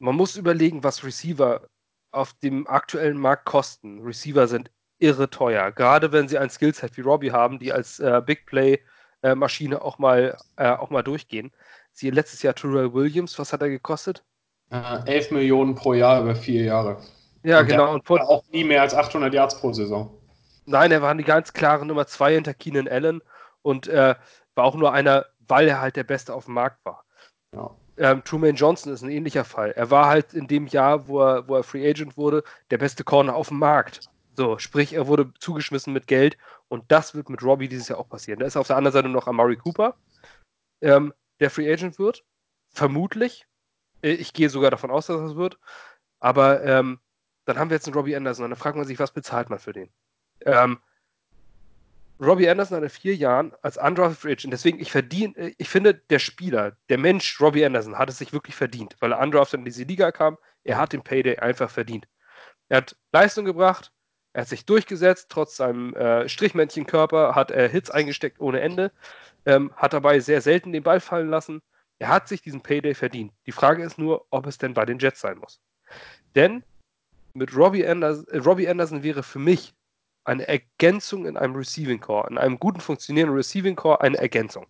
man 0.03 0.15
muss 0.15 0.35
überlegen, 0.35 0.83
was 0.83 1.05
Receiver 1.05 1.61
auf 2.11 2.33
dem 2.33 2.67
aktuellen 2.67 3.17
Markt 3.17 3.45
kosten. 3.45 4.01
Receiver 4.01 4.47
sind 4.47 4.69
irre 4.99 5.29
teuer, 5.29 5.71
gerade 5.71 6.11
wenn 6.11 6.27
sie 6.27 6.37
ein 6.37 6.49
Skillset 6.49 6.97
wie 6.97 7.01
Robbie 7.01 7.31
haben, 7.31 7.57
die 7.57 7.71
als 7.71 7.99
äh, 7.99 8.21
Big 8.23 8.45
Play 8.45 8.79
äh, 9.21 9.33
Maschine 9.33 9.81
auch 9.81 9.99
mal, 9.99 10.37
äh, 10.57 10.69
auch 10.71 10.89
mal 10.89 11.03
durchgehen. 11.03 11.51
Sie 11.93 12.09
letztes 12.09 12.43
Jahr 12.43 12.53
Terrell 12.53 12.93
Williams, 12.93 13.39
was 13.39 13.53
hat 13.53 13.61
er 13.61 13.69
gekostet? 13.69 14.25
Äh, 14.71 15.05
11 15.05 15.31
Millionen 15.31 15.73
pro 15.73 15.93
Jahr 15.93 16.21
über 16.21 16.35
vier 16.35 16.63
Jahre. 16.63 16.97
Ja, 17.43 17.61
und 17.61 17.67
genau. 17.67 17.93
Und 17.93 18.09
auch 18.09 18.43
nie 18.51 18.65
mehr 18.65 18.81
als 18.81 18.93
800 18.93 19.33
Yards 19.33 19.59
pro 19.59 19.71
Saison. 19.71 20.13
Nein, 20.65 20.91
er 20.91 21.01
war 21.01 21.15
die 21.15 21.23
ganz 21.23 21.53
klare 21.53 21.85
Nummer 21.85 22.07
zwei 22.07 22.33
hinter 22.33 22.53
Keenan 22.53 22.89
Allen 22.89 23.21
und 23.61 23.87
äh, 23.87 24.15
war 24.55 24.65
auch 24.65 24.75
nur 24.75 24.91
einer, 24.91 25.25
weil 25.47 25.69
er 25.69 25.79
halt 25.79 25.95
der 25.95 26.03
Beste 26.03 26.33
auf 26.33 26.45
dem 26.45 26.55
Markt 26.55 26.83
war. 26.83 27.05
Ja. 27.53 27.71
Ähm, 27.97 28.23
Truman 28.23 28.55
Johnson 28.55 28.91
ist 28.91 29.03
ein 29.03 29.11
ähnlicher 29.11 29.45
Fall. 29.45 29.71
Er 29.71 29.91
war 29.91 30.07
halt 30.07 30.33
in 30.33 30.47
dem 30.47 30.67
Jahr, 30.67 31.07
wo 31.07 31.21
er, 31.21 31.47
wo 31.47 31.55
er 31.55 31.63
Free 31.63 31.87
Agent 31.87 32.17
wurde, 32.17 32.43
der 32.71 32.77
beste 32.77 33.03
Corner 33.03 33.35
auf 33.35 33.49
dem 33.49 33.59
Markt. 33.59 34.09
So, 34.35 34.57
sprich, 34.57 34.93
er 34.93 35.07
wurde 35.07 35.31
zugeschmissen 35.39 35.93
mit 35.93 36.07
Geld 36.07 36.37
und 36.67 36.91
das 36.91 37.13
wird 37.13 37.29
mit 37.29 37.43
Robbie 37.43 37.67
dieses 37.67 37.87
Jahr 37.87 37.99
auch 37.99 38.09
passieren. 38.09 38.39
Da 38.39 38.47
ist 38.47 38.57
auf 38.57 38.67
der 38.67 38.77
anderen 38.77 38.93
Seite 38.93 39.09
noch 39.09 39.27
Amari 39.27 39.57
Cooper, 39.57 39.95
ähm, 40.81 41.13
der 41.39 41.51
Free 41.51 41.71
Agent 41.71 41.99
wird. 41.99 42.25
Vermutlich, 42.69 43.45
äh, 44.01 44.11
ich 44.11 44.33
gehe 44.33 44.49
sogar 44.49 44.71
davon 44.71 44.89
aus, 44.89 45.05
dass 45.05 45.21
das 45.21 45.35
wird. 45.35 45.59
Aber 46.19 46.63
ähm, 46.63 46.99
dann 47.45 47.59
haben 47.59 47.69
wir 47.69 47.75
jetzt 47.75 47.85
einen 47.87 47.95
Robbie 47.95 48.15
Anderson 48.15 48.45
und 48.45 48.51
dann 48.51 48.59
fragt 48.59 48.77
man 48.77 48.87
sich, 48.87 48.97
was 48.97 49.11
bezahlt 49.11 49.51
man 49.51 49.59
für 49.59 49.73
den? 49.73 49.91
Ähm, 50.45 50.79
Robbie 52.23 52.49
Anderson 52.49 52.77
hat 52.77 52.83
in 52.83 52.89
vier 52.89 53.15
Jahren 53.15 53.53
als 53.61 53.77
undrafted 53.77 54.17
Free 54.17 54.31
Agent, 54.31 54.53
deswegen 54.53 54.79
ich 54.79 54.91
verdiene, 54.91 55.35
äh, 55.35 55.53
ich 55.57 55.69
finde, 55.69 55.93
der 55.93 56.19
Spieler, 56.19 56.77
der 56.89 56.97
Mensch 56.97 57.39
Robbie 57.41 57.65
Anderson 57.65 57.97
hat 57.97 58.09
es 58.09 58.17
sich 58.17 58.33
wirklich 58.33 58.55
verdient, 58.55 58.95
weil 58.99 59.11
er 59.11 59.19
undrafted 59.19 59.59
in 59.59 59.65
diese 59.65 59.83
Liga 59.83 60.11
kam. 60.11 60.37
Er 60.63 60.77
hat 60.77 60.93
den 60.93 61.03
Payday 61.03 61.37
einfach 61.37 61.69
verdient. 61.69 62.07
Er 62.69 62.77
hat 62.77 62.95
Leistung 63.11 63.45
gebracht, 63.45 63.91
er 64.33 64.41
hat 64.41 64.47
sich 64.47 64.65
durchgesetzt, 64.65 65.27
trotz 65.29 65.57
seinem 65.57 65.93
äh, 65.95 66.27
Strichmännchenкörper 66.27 67.35
hat 67.35 67.51
er 67.51 67.67
Hits 67.67 67.91
eingesteckt 67.91 68.39
ohne 68.39 68.61
Ende, 68.61 68.91
ähm, 69.45 69.71
hat 69.75 69.93
dabei 69.93 70.19
sehr 70.19 70.41
selten 70.41 70.71
den 70.71 70.83
Ball 70.83 70.99
fallen 70.99 71.29
lassen. 71.29 71.61
Er 71.99 72.07
hat 72.07 72.27
sich 72.27 72.41
diesen 72.41 72.61
Payday 72.61 72.95
verdient. 72.95 73.33
Die 73.45 73.51
Frage 73.51 73.83
ist 73.83 73.99
nur, 73.99 74.25
ob 74.31 74.47
es 74.47 74.57
denn 74.57 74.73
bei 74.73 74.85
den 74.85 74.99
Jets 74.99 75.21
sein 75.21 75.37
muss. 75.37 75.61
Denn 76.35 76.63
mit 77.33 77.55
Robbie 77.55 77.85
Anderson, 77.85 78.25
äh, 78.29 78.37
Robbie 78.37 78.67
Anderson 78.67 79.03
wäre 79.03 79.23
für 79.23 79.39
mich 79.39 79.73
eine 80.25 80.47
Ergänzung 80.47 81.25
in 81.25 81.37
einem 81.37 81.55
Receiving 81.55 81.99
Core, 81.99 82.29
in 82.29 82.37
einem 82.37 82.59
guten 82.59 82.79
funktionierenden 82.79 83.35
Receiving 83.35 83.75
Core 83.75 84.01
eine 84.01 84.17
Ergänzung. 84.17 84.65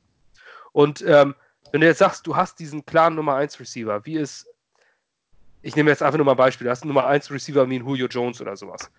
Und 0.71 1.03
ähm, 1.07 1.35
wenn 1.71 1.81
du 1.81 1.87
jetzt 1.87 1.99
sagst, 1.99 2.25
du 2.27 2.35
hast 2.35 2.59
diesen 2.59 2.85
klaren 2.85 3.15
Nummer 3.15 3.35
1 3.35 3.59
Receiver, 3.59 4.05
wie 4.05 4.17
es 4.17 4.47
ich 5.63 5.75
nehme 5.75 5.89
jetzt 5.89 6.03
einfach 6.03 6.17
nur 6.17 6.25
mal 6.25 6.33
ein 6.33 6.37
Beispiel, 6.37 6.65
da 6.65 6.71
hast 6.71 6.83
du 6.83 6.87
Nummer 6.87 7.07
1 7.07 7.31
Receiver 7.31 7.67
wie 7.69 7.79
ein 7.79 7.85
Julio 7.85 8.07
Jones 8.07 8.41
oder 8.41 8.55
sowas. 8.55 8.91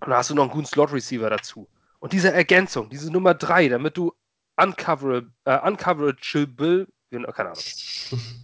Und 0.00 0.10
da 0.10 0.18
hast 0.18 0.30
du 0.30 0.34
noch 0.34 0.44
einen 0.44 0.52
guten 0.52 0.66
Slot-Receiver 0.66 1.28
dazu. 1.28 1.68
Und 1.98 2.12
diese 2.12 2.32
Ergänzung, 2.32 2.88
diese 2.90 3.10
Nummer 3.10 3.34
3, 3.34 3.68
damit 3.68 3.96
du 3.96 4.12
uncoverable, 4.56 5.30
äh, 5.44 5.58
uncoverable, 5.66 6.86
keine 7.10 7.50
Ahnung, 7.50 7.62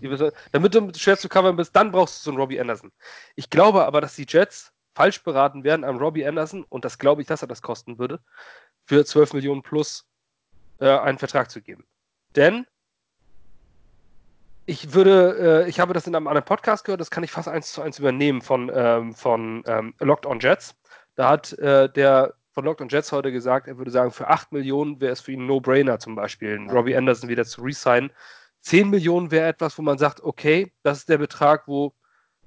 damit 0.52 0.74
du 0.74 0.92
schwer 0.96 1.18
zu 1.18 1.28
covern 1.28 1.56
bist, 1.56 1.74
dann 1.74 1.92
brauchst 1.92 2.18
du 2.18 2.24
so 2.24 2.30
einen 2.30 2.40
Robbie 2.40 2.60
Anderson. 2.60 2.90
Ich 3.36 3.48
glaube 3.48 3.84
aber, 3.84 4.00
dass 4.00 4.16
die 4.16 4.26
Jets 4.28 4.72
falsch 4.94 5.22
beraten 5.22 5.64
werden 5.64 5.84
am 5.84 5.98
Robbie 5.98 6.26
Anderson, 6.26 6.64
und 6.68 6.84
das 6.84 6.98
glaube 6.98 7.22
ich, 7.22 7.28
dass 7.28 7.42
er 7.42 7.48
das 7.48 7.62
kosten 7.62 7.98
würde, 7.98 8.20
für 8.86 9.04
12 9.04 9.34
Millionen 9.34 9.62
plus 9.62 10.06
äh, 10.80 10.88
einen 10.88 11.18
Vertrag 11.18 11.50
zu 11.50 11.62
geben. 11.62 11.84
Denn 12.36 12.66
ich 14.66 14.94
würde, 14.94 15.64
äh, 15.64 15.68
ich 15.68 15.80
habe 15.80 15.94
das 15.94 16.06
in 16.06 16.14
einem 16.14 16.28
anderen 16.28 16.44
Podcast 16.44 16.84
gehört, 16.84 17.00
das 17.00 17.10
kann 17.10 17.24
ich 17.24 17.32
fast 17.32 17.48
eins 17.48 17.72
zu 17.72 17.82
eins 17.82 17.98
übernehmen 17.98 18.40
von, 18.40 18.70
ähm, 18.72 19.14
von 19.14 19.64
ähm, 19.66 19.94
Locked 19.98 20.26
on 20.26 20.38
Jets. 20.38 20.76
Da 21.16 21.28
hat 21.28 21.52
äh, 21.54 21.90
der 21.92 22.34
von 22.52 22.64
Locked 22.64 22.80
on 22.80 22.88
Jets 22.88 23.12
heute 23.12 23.32
gesagt, 23.32 23.68
er 23.68 23.78
würde 23.78 23.90
sagen, 23.90 24.10
für 24.10 24.28
8 24.28 24.52
Millionen 24.52 25.00
wäre 25.00 25.12
es 25.12 25.20
für 25.20 25.32
ihn 25.32 25.42
ein 25.42 25.46
No-Brainer 25.46 25.98
zum 25.98 26.14
Beispiel, 26.14 26.58
Robbie 26.70 26.96
Anderson 26.96 27.28
wieder 27.28 27.44
zu 27.44 27.62
resignen. 27.62 28.12
10 28.60 28.90
Millionen 28.90 29.30
wäre 29.30 29.48
etwas, 29.48 29.78
wo 29.78 29.82
man 29.82 29.98
sagt, 29.98 30.22
okay, 30.22 30.72
das 30.82 30.98
ist 30.98 31.08
der 31.08 31.18
Betrag, 31.18 31.66
wo 31.66 31.94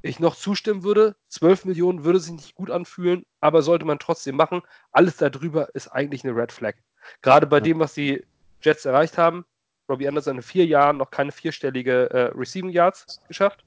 ich 0.03 0.19
noch 0.19 0.35
zustimmen 0.35 0.83
würde. 0.83 1.15
12 1.29 1.65
Millionen 1.65 2.03
würde 2.03 2.19
sich 2.19 2.33
nicht 2.33 2.55
gut 2.55 2.69
anfühlen, 2.69 3.25
aber 3.39 3.61
sollte 3.61 3.85
man 3.85 3.99
trotzdem 3.99 4.35
machen. 4.35 4.61
Alles 4.91 5.17
darüber 5.17 5.73
ist 5.73 5.87
eigentlich 5.87 6.23
eine 6.23 6.35
Red 6.35 6.51
Flag. 6.51 6.75
Gerade 7.21 7.47
bei 7.47 7.57
ja. 7.57 7.63
dem, 7.63 7.79
was 7.79 7.93
die 7.93 8.23
Jets 8.61 8.85
erreicht 8.85 9.17
haben. 9.17 9.45
Robbie 9.89 10.07
Anderson 10.07 10.37
in 10.37 10.43
vier 10.43 10.65
Jahren 10.65 10.97
noch 10.97 11.09
keine 11.09 11.31
vierstellige 11.31 12.09
äh, 12.09 12.31
Receiving 12.35 12.69
Yards 12.69 13.19
geschafft, 13.27 13.65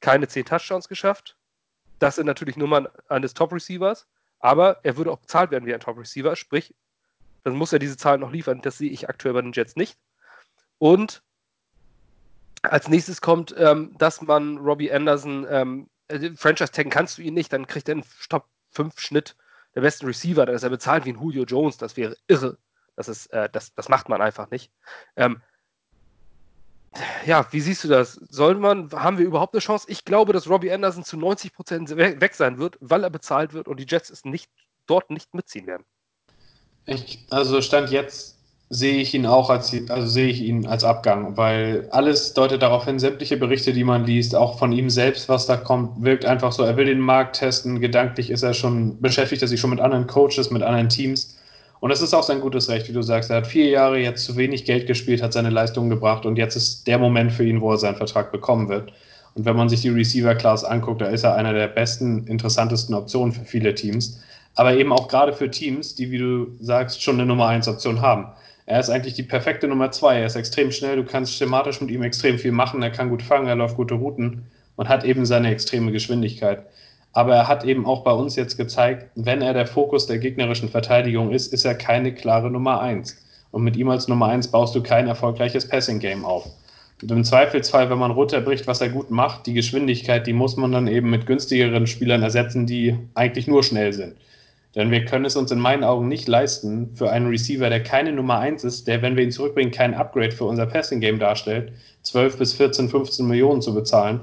keine 0.00 0.28
zehn 0.28 0.44
Touchdowns 0.44 0.88
geschafft. 0.88 1.36
Das 1.98 2.16
sind 2.16 2.26
natürlich 2.26 2.56
Nummern 2.56 2.88
eines 3.08 3.34
Top 3.34 3.52
Receivers, 3.52 4.06
aber 4.40 4.80
er 4.84 4.96
würde 4.96 5.10
auch 5.10 5.18
bezahlt 5.18 5.50
werden 5.50 5.66
wie 5.66 5.74
ein 5.74 5.80
Top 5.80 5.98
Receiver, 5.98 6.36
sprich, 6.36 6.74
dann 7.44 7.54
muss 7.54 7.72
er 7.72 7.78
diese 7.78 7.96
Zahlen 7.96 8.20
noch 8.20 8.32
liefern. 8.32 8.60
Das 8.62 8.78
sehe 8.78 8.90
ich 8.90 9.08
aktuell 9.08 9.34
bei 9.34 9.42
den 9.42 9.52
Jets 9.52 9.76
nicht. 9.76 9.98
Und 10.78 11.22
als 12.62 12.88
nächstes 12.88 13.20
kommt, 13.20 13.54
ähm, 13.58 13.94
dass 13.98 14.22
man 14.22 14.58
Robbie 14.58 14.92
Anderson, 14.92 15.46
ähm, 15.50 15.90
äh, 16.08 16.30
Franchise 16.34 16.72
taggen 16.72 16.90
kannst 16.90 17.18
du 17.18 17.22
ihn 17.22 17.34
nicht, 17.34 17.52
dann 17.52 17.66
kriegt 17.66 17.88
er 17.88 17.96
einen 17.96 18.04
Top 18.28 18.46
5 18.70 18.98
Schnitt 19.00 19.36
der 19.74 19.82
besten 19.82 20.06
Receiver, 20.06 20.46
dann 20.46 20.54
ist 20.54 20.62
er 20.62 20.70
bezahlt 20.70 21.04
wie 21.04 21.12
ein 21.12 21.20
Julio 21.20 21.44
Jones, 21.44 21.76
das 21.76 21.96
wäre 21.96 22.16
irre. 22.26 22.58
Das, 22.96 23.08
ist, 23.08 23.26
äh, 23.26 23.48
das, 23.50 23.74
das 23.74 23.88
macht 23.88 24.08
man 24.08 24.20
einfach 24.20 24.50
nicht. 24.50 24.72
Ähm, 25.14 25.40
ja, 27.26 27.46
wie 27.52 27.60
siehst 27.60 27.84
du 27.84 27.88
das? 27.88 28.14
Soll 28.28 28.56
man, 28.56 28.90
haben 28.90 29.18
wir 29.18 29.26
überhaupt 29.26 29.54
eine 29.54 29.60
Chance? 29.60 29.86
Ich 29.88 30.04
glaube, 30.04 30.32
dass 30.32 30.48
Robbie 30.48 30.72
Anderson 30.72 31.04
zu 31.04 31.16
90 31.16 31.52
Prozent 31.52 31.96
weg 31.96 32.34
sein 32.34 32.58
wird, 32.58 32.76
weil 32.80 33.04
er 33.04 33.10
bezahlt 33.10 33.52
wird 33.52 33.68
und 33.68 33.78
die 33.78 33.86
Jets 33.88 34.10
es 34.10 34.24
nicht, 34.24 34.50
dort 34.86 35.10
nicht 35.10 35.32
mitziehen 35.34 35.66
werden. 35.66 35.84
Ich, 36.86 37.26
also 37.30 37.60
Stand 37.60 37.90
jetzt 37.90 38.37
sehe 38.70 39.00
ich 39.00 39.14
ihn 39.14 39.24
auch 39.24 39.48
als, 39.48 39.74
also 39.88 40.06
sehe 40.06 40.28
ich 40.28 40.42
ihn 40.42 40.66
als 40.66 40.84
Abgang, 40.84 41.36
weil 41.36 41.88
alles 41.90 42.34
deutet 42.34 42.60
darauf 42.60 42.84
hin, 42.84 42.98
sämtliche 42.98 43.38
Berichte, 43.38 43.72
die 43.72 43.84
man 43.84 44.04
liest, 44.04 44.34
auch 44.34 44.58
von 44.58 44.72
ihm 44.72 44.90
selbst, 44.90 45.28
was 45.28 45.46
da 45.46 45.56
kommt, 45.56 46.02
wirkt 46.02 46.26
einfach 46.26 46.52
so, 46.52 46.64
er 46.64 46.76
will 46.76 46.84
den 46.84 47.00
Markt 47.00 47.36
testen, 47.36 47.80
gedanklich 47.80 48.30
ist 48.30 48.42
er 48.42 48.52
schon, 48.52 49.00
beschäftigt 49.00 49.40
er 49.40 49.48
sich 49.48 49.60
schon 49.60 49.70
mit 49.70 49.80
anderen 49.80 50.06
Coaches, 50.06 50.50
mit 50.50 50.62
anderen 50.62 50.90
Teams. 50.90 51.36
Und 51.80 51.92
es 51.92 52.02
ist 52.02 52.12
auch 52.12 52.24
sein 52.24 52.40
gutes 52.40 52.68
Recht, 52.68 52.88
wie 52.88 52.92
du 52.92 53.02
sagst. 53.02 53.30
Er 53.30 53.36
hat 53.36 53.46
vier 53.46 53.68
Jahre 53.68 53.98
jetzt 53.98 54.24
zu 54.24 54.36
wenig 54.36 54.64
Geld 54.64 54.86
gespielt, 54.86 55.22
hat 55.22 55.32
seine 55.32 55.50
Leistungen 55.50 55.88
gebracht 55.88 56.26
und 56.26 56.36
jetzt 56.36 56.56
ist 56.56 56.86
der 56.88 56.98
Moment 56.98 57.32
für 57.32 57.44
ihn, 57.44 57.60
wo 57.60 57.70
er 57.70 57.78
seinen 57.78 57.96
Vertrag 57.96 58.32
bekommen 58.32 58.68
wird. 58.68 58.92
Und 59.34 59.44
wenn 59.44 59.56
man 59.56 59.68
sich 59.68 59.82
die 59.82 59.88
Receiver-Class 59.88 60.64
anguckt, 60.64 61.00
da 61.00 61.06
ist 61.06 61.22
er 61.22 61.36
einer 61.36 61.54
der 61.54 61.68
besten, 61.68 62.26
interessantesten 62.26 62.94
Optionen 62.94 63.32
für 63.32 63.44
viele 63.44 63.74
Teams. 63.74 64.20
Aber 64.56 64.74
eben 64.74 64.92
auch 64.92 65.06
gerade 65.06 65.32
für 65.32 65.48
Teams, 65.48 65.94
die, 65.94 66.10
wie 66.10 66.18
du 66.18 66.48
sagst, 66.60 67.00
schon 67.00 67.14
eine 67.14 67.26
Nummer 67.26 67.46
1 67.46 67.68
Option 67.68 68.00
haben. 68.00 68.26
Er 68.68 68.80
ist 68.80 68.90
eigentlich 68.90 69.14
die 69.14 69.22
perfekte 69.22 69.66
Nummer 69.66 69.90
zwei. 69.92 70.18
Er 70.18 70.26
ist 70.26 70.36
extrem 70.36 70.70
schnell, 70.70 70.96
du 70.96 71.02
kannst 71.02 71.32
schematisch 71.32 71.80
mit 71.80 71.90
ihm 71.90 72.02
extrem 72.02 72.38
viel 72.38 72.52
machen, 72.52 72.82
er 72.82 72.90
kann 72.90 73.08
gut 73.08 73.22
fangen, 73.22 73.46
er 73.46 73.56
läuft 73.56 73.76
gute 73.76 73.94
Routen 73.94 74.42
und 74.76 74.90
hat 74.90 75.04
eben 75.04 75.24
seine 75.24 75.50
extreme 75.50 75.90
Geschwindigkeit. 75.90 76.66
Aber 77.14 77.34
er 77.34 77.48
hat 77.48 77.64
eben 77.64 77.86
auch 77.86 78.04
bei 78.04 78.12
uns 78.12 78.36
jetzt 78.36 78.58
gezeigt, 78.58 79.08
wenn 79.14 79.40
er 79.40 79.54
der 79.54 79.66
Fokus 79.66 80.06
der 80.06 80.18
gegnerischen 80.18 80.68
Verteidigung 80.68 81.32
ist, 81.32 81.50
ist 81.50 81.64
er 81.64 81.76
keine 81.76 82.12
klare 82.12 82.50
Nummer 82.50 82.82
eins. 82.82 83.16
Und 83.52 83.64
mit 83.64 83.74
ihm 83.74 83.88
als 83.88 84.06
Nummer 84.06 84.26
eins 84.26 84.48
baust 84.48 84.74
du 84.74 84.82
kein 84.82 85.08
erfolgreiches 85.08 85.66
Passing-Game 85.66 86.26
auf. 86.26 86.46
Und 87.00 87.10
im 87.10 87.24
Zweifelsfall, 87.24 87.88
wenn 87.88 87.98
man 87.98 88.10
runterbricht, 88.10 88.66
was 88.66 88.82
er 88.82 88.90
gut 88.90 89.10
macht, 89.10 89.46
die 89.46 89.54
Geschwindigkeit, 89.54 90.26
die 90.26 90.34
muss 90.34 90.58
man 90.58 90.72
dann 90.72 90.88
eben 90.88 91.08
mit 91.08 91.24
günstigeren 91.24 91.86
Spielern 91.86 92.22
ersetzen, 92.22 92.66
die 92.66 92.98
eigentlich 93.14 93.46
nur 93.46 93.62
schnell 93.62 93.94
sind. 93.94 94.14
Denn 94.78 94.92
wir 94.92 95.04
können 95.04 95.24
es 95.24 95.34
uns 95.34 95.50
in 95.50 95.58
meinen 95.58 95.82
Augen 95.82 96.06
nicht 96.06 96.28
leisten, 96.28 96.94
für 96.94 97.10
einen 97.10 97.26
Receiver, 97.26 97.68
der 97.68 97.82
keine 97.82 98.12
Nummer 98.12 98.38
1 98.38 98.62
ist, 98.62 98.86
der, 98.86 99.02
wenn 99.02 99.16
wir 99.16 99.24
ihn 99.24 99.32
zurückbringen, 99.32 99.72
kein 99.72 99.92
Upgrade 99.92 100.30
für 100.30 100.44
unser 100.44 100.66
Passing-Game 100.66 101.18
darstellt, 101.18 101.72
12 102.02 102.38
bis 102.38 102.52
14, 102.52 102.88
15 102.88 103.26
Millionen 103.26 103.60
zu 103.60 103.74
bezahlen. 103.74 104.20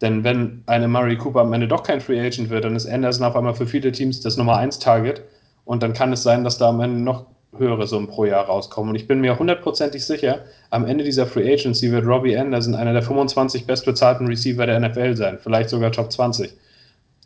Denn 0.00 0.24
wenn 0.24 0.64
eine 0.66 0.88
Murray 0.88 1.16
Cooper 1.16 1.42
am 1.42 1.52
Ende 1.52 1.68
doch 1.68 1.84
kein 1.84 2.00
Free 2.00 2.20
Agent 2.20 2.50
wird, 2.50 2.64
dann 2.64 2.74
ist 2.74 2.88
Anderson 2.88 3.24
auf 3.24 3.36
einmal 3.36 3.54
für 3.54 3.68
viele 3.68 3.92
Teams 3.92 4.20
das 4.20 4.36
Nummer 4.36 4.56
1 4.56 4.80
Target. 4.80 5.22
Und 5.64 5.84
dann 5.84 5.92
kann 5.92 6.12
es 6.12 6.24
sein, 6.24 6.42
dass 6.42 6.58
da 6.58 6.70
am 6.70 6.80
Ende 6.80 6.98
noch 6.98 7.26
höhere 7.56 7.86
Summen 7.86 8.08
pro 8.08 8.24
Jahr 8.24 8.46
rauskommen. 8.46 8.90
Und 8.90 8.96
ich 8.96 9.06
bin 9.06 9.20
mir 9.20 9.38
hundertprozentig 9.38 10.04
sicher, 10.04 10.40
am 10.70 10.84
Ende 10.86 11.04
dieser 11.04 11.24
Free 11.24 11.54
Agency 11.54 11.92
wird 11.92 12.04
Robbie 12.04 12.36
Anderson 12.36 12.74
einer 12.74 12.94
der 12.94 13.02
25 13.02 13.64
bestbezahlten 13.64 14.26
Receiver 14.26 14.66
der 14.66 14.80
NFL 14.80 15.14
sein, 15.14 15.38
vielleicht 15.40 15.70
sogar 15.70 15.92
Top 15.92 16.10
20. 16.10 16.52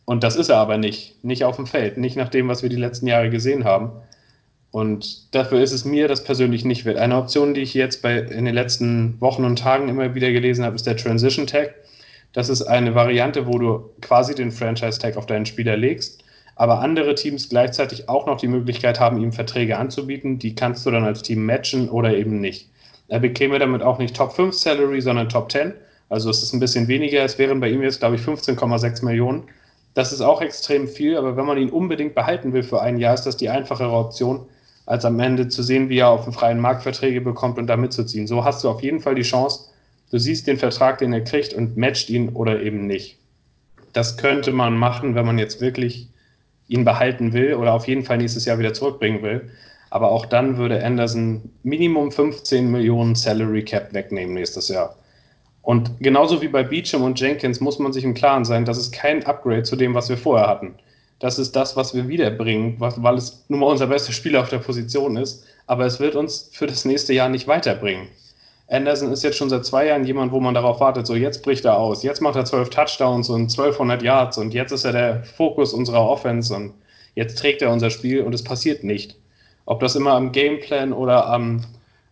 Und 0.09 0.25
das 0.25 0.37
ist 0.37 0.49
er 0.49 0.57
aber 0.57 0.79
nicht. 0.79 1.23
Nicht 1.23 1.45
auf 1.45 1.57
dem 1.57 1.67
Feld. 1.67 1.99
Nicht 1.99 2.17
nach 2.17 2.31
dem, 2.31 2.49
was 2.49 2.63
wir 2.63 2.71
die 2.71 2.77
letzten 2.77 3.07
Jahre 3.07 3.29
gesehen 3.29 3.65
haben. 3.65 3.91
Und 4.71 5.35
dafür 5.35 5.61
ist 5.61 5.73
es 5.73 5.85
mir 5.85 6.09
das 6.09 6.25
persönlich 6.25 6.65
nicht 6.65 6.87
wert. 6.87 6.97
Eine 6.97 7.19
Option, 7.19 7.53
die 7.53 7.61
ich 7.61 7.75
jetzt 7.75 8.01
bei, 8.01 8.17
in 8.17 8.47
den 8.47 8.55
letzten 8.55 9.21
Wochen 9.21 9.45
und 9.45 9.59
Tagen 9.59 9.91
immer 9.91 10.15
wieder 10.15 10.33
gelesen 10.33 10.65
habe, 10.65 10.77
ist 10.77 10.87
der 10.87 10.97
Transition 10.97 11.47
Tag. 11.47 11.75
Das 12.33 12.49
ist 12.49 12.63
eine 12.63 12.95
Variante, 12.95 13.47
wo 13.47 13.59
du 13.59 13.91
quasi 14.01 14.35
den 14.35 14.51
Franchise 14.51 14.99
Tag 14.99 15.19
auf 15.19 15.27
deinen 15.27 15.45
Spieler 15.45 15.77
legst, 15.77 16.25
aber 16.57 16.81
andere 16.81 17.15
Teams 17.15 17.51
gleichzeitig 17.51 18.09
auch 18.09 18.25
noch 18.25 18.39
die 18.39 18.49
Möglichkeit 18.49 18.99
haben, 19.01 19.21
ihm 19.21 19.35
Verträge 19.35 19.77
anzubieten. 19.77 20.39
Die 20.39 20.55
kannst 20.55 20.87
du 20.87 20.91
dann 20.91 21.05
als 21.05 21.21
Team 21.21 21.45
matchen 21.45 21.91
oder 21.91 22.17
eben 22.17 22.41
nicht. 22.41 22.71
Er 23.09 23.21
bekäme 23.21 23.59
damit 23.59 23.83
auch 23.83 23.99
nicht 23.99 24.17
Top 24.17 24.33
5 24.33 24.55
Salary, 24.55 25.03
sondern 25.03 25.29
Top 25.29 25.53
10. 25.53 25.75
Also 26.09 26.31
es 26.31 26.43
ist 26.43 26.55
ein 26.55 26.61
bisschen 26.61 26.89
weniger. 26.89 27.23
Es 27.23 27.39
wären 27.39 27.61
bei 27.61 27.69
ihm 27.69 27.83
jetzt, 27.83 27.99
glaube 27.99 28.17
ich, 28.17 28.23
15,6 28.23 29.05
Millionen. 29.05 29.43
Das 29.99 30.13
ist 30.13 30.21
auch 30.21 30.41
extrem 30.43 30.87
viel, 30.87 31.17
aber 31.17 31.37
wenn 31.37 31.45
man 31.45 31.59
ihn 31.59 31.71
unbedingt 31.71 32.15
behalten 32.15 32.53
will 32.53 32.63
für 32.63 32.81
ein 32.81 32.99
Jahr, 32.99 33.15
ist 33.15 33.25
das 33.25 33.37
die 33.37 33.49
einfachere 33.49 33.91
Option, 33.91 34.47
als 34.87 35.05
am 35.05 35.19
Ende 35.19 35.49
zu 35.49 35.65
sehen, 35.65 35.89
wie 35.89 35.99
er 35.99 36.11
auf 36.11 36.23
dem 36.23 36.33
freien 36.33 36.61
Markt 36.61 36.85
Verträge 36.85 37.21
bekommt 37.21 37.59
und 37.59 37.67
da 37.67 37.77
mitzuziehen. 37.77 38.29
So 38.29 38.45
hast 38.45 38.63
du 38.63 38.69
auf 38.69 38.81
jeden 38.81 39.01
Fall 39.01 39.17
die 39.17 39.23
Chance, 39.23 39.71
du 40.13 40.19
siehst 40.21 40.47
den 40.47 40.57
Vertrag, 40.57 40.99
den 40.99 41.13
er 41.13 41.23
kriegt 41.25 41.53
und 41.53 41.77
matcht 41.77 42.11
ihn 42.11 42.29
oder 42.29 42.63
eben 42.63 42.87
nicht. 42.87 43.19
Das 43.93 44.17
könnte 44.17 44.53
man 44.53 44.77
machen, 44.77 45.17
wenn 45.17 45.27
man 45.27 45.37
jetzt 45.37 45.61
wirklich 45.61 46.07
ihn 46.69 46.85
behalten 46.85 47.33
will 47.33 47.55
oder 47.55 47.75
auf 47.75 47.89
jeden 47.89 48.05
Fall 48.05 48.19
nächstes 48.19 48.45
Jahr 48.45 48.61
wieder 48.61 48.75
zurückbringen 48.75 49.25
will. 49.25 49.51
Aber 49.91 50.13
auch 50.13 50.27
dann 50.27 50.59
würde 50.59 50.85
Anderson 50.85 51.51
Minimum 51.65 52.13
15 52.13 52.71
Millionen 52.71 53.17
Salary 53.17 53.65
Cap 53.65 53.93
wegnehmen 53.93 54.35
nächstes 54.35 54.69
Jahr. 54.69 54.95
Und 55.69 56.01
genauso 56.01 56.41
wie 56.41 56.49
bei 56.49 56.63
Beecham 56.63 57.03
und 57.03 57.21
Jenkins 57.21 57.61
muss 57.61 57.79
man 57.79 57.93
sich 57.93 58.03
im 58.03 58.15
Klaren 58.15 58.47
sein, 58.47 58.65
das 58.65 58.79
ist 58.79 58.91
kein 58.91 59.27
Upgrade 59.27 59.65
zu 59.65 59.77
dem, 59.77 59.93
was 59.93 60.09
wir 60.09 60.17
vorher 60.17 60.49
hatten. 60.49 60.77
Das 61.19 61.39
ist 61.39 61.55
das, 61.55 61.77
was 61.77 61.95
wir 61.95 62.09
wiederbringen, 62.09 62.77
weil 62.79 63.19
es 63.19 63.45
nun 63.49 63.61
mal 63.61 63.67
unser 63.67 63.89
bester 63.89 64.13
Spieler 64.15 64.41
auf 64.41 64.49
der 64.49 64.61
Position 64.61 65.19
ist. 65.19 65.45
Aber 65.67 65.85
es 65.85 66.01
wird 66.01 66.15
uns 66.15 66.49
für 66.55 66.67
das 66.67 66.87
nächste 66.87 67.13
Jahr 67.13 67.29
nicht 67.29 67.49
weiterbringen. 67.49 68.09
Anderson 68.69 69.13
ist 69.13 69.23
jetzt 69.23 69.37
schon 69.37 69.51
seit 69.51 69.67
zwei 69.67 69.85
Jahren 69.89 70.07
jemand, 70.07 70.33
wo 70.33 70.41
man 70.41 70.55
darauf 70.55 70.81
wartet, 70.81 71.07
so 71.07 71.15
jetzt 71.15 71.43
bricht 71.43 71.67
er 71.67 71.77
aus, 71.77 72.03
jetzt 72.03 72.23
macht 72.23 72.37
er 72.37 72.47
zwölf 72.47 72.71
Touchdowns 72.71 73.29
und 73.29 73.51
1200 73.51 74.01
Yards 74.03 74.39
und 74.39 74.55
jetzt 74.55 74.73
ist 74.73 74.87
er 74.87 74.93
der 74.93 75.23
Fokus 75.23 75.75
unserer 75.75 76.09
Offense 76.09 76.57
und 76.57 76.73
jetzt 77.15 77.37
trägt 77.37 77.61
er 77.61 77.71
unser 77.71 77.91
Spiel 77.91 78.23
und 78.23 78.35
es 78.35 78.43
passiert 78.43 78.85
nicht. 78.85 79.17
Ob 79.67 79.81
das 79.81 79.97
immer 79.97 80.13
am 80.13 80.33
Gameplan 80.33 80.95
oder 80.95 81.27
am 81.27 81.61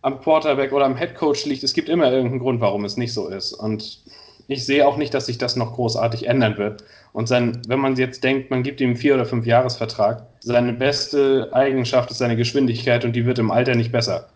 am 0.07 0.21
Quarterback 0.21 0.71
oder 0.71 0.85
am 0.85 0.95
Headcoach 0.95 1.45
liegt. 1.45 1.63
Es 1.63 1.73
gibt 1.73 1.89
immer 1.89 2.11
irgendeinen 2.11 2.39
Grund, 2.39 2.61
warum 2.61 2.85
es 2.85 2.97
nicht 2.97 3.13
so 3.13 3.27
ist. 3.27 3.53
Und 3.53 3.99
ich 4.47 4.65
sehe 4.65 4.87
auch 4.87 4.97
nicht, 4.97 5.13
dass 5.13 5.25
sich 5.25 5.37
das 5.37 5.55
noch 5.55 5.73
großartig 5.73 6.27
ändern 6.27 6.57
wird. 6.57 6.83
Und 7.11 7.27
sein, 7.27 7.61
wenn 7.67 7.79
man 7.79 7.95
jetzt 7.95 8.23
denkt, 8.23 8.49
man 8.49 8.63
gibt 8.63 8.79
ihm 8.79 8.89
einen 8.89 8.95
Vier- 8.95 9.15
oder 9.15 9.25
Fünf-Jahres-Vertrag, 9.25 10.25
seine 10.39 10.73
beste 10.73 11.49
Eigenschaft 11.51 12.09
ist 12.09 12.19
seine 12.19 12.37
Geschwindigkeit 12.37 13.03
und 13.03 13.13
die 13.13 13.25
wird 13.25 13.39
im 13.39 13.51
Alter 13.51 13.75
nicht 13.75 13.91
besser. 13.91 14.29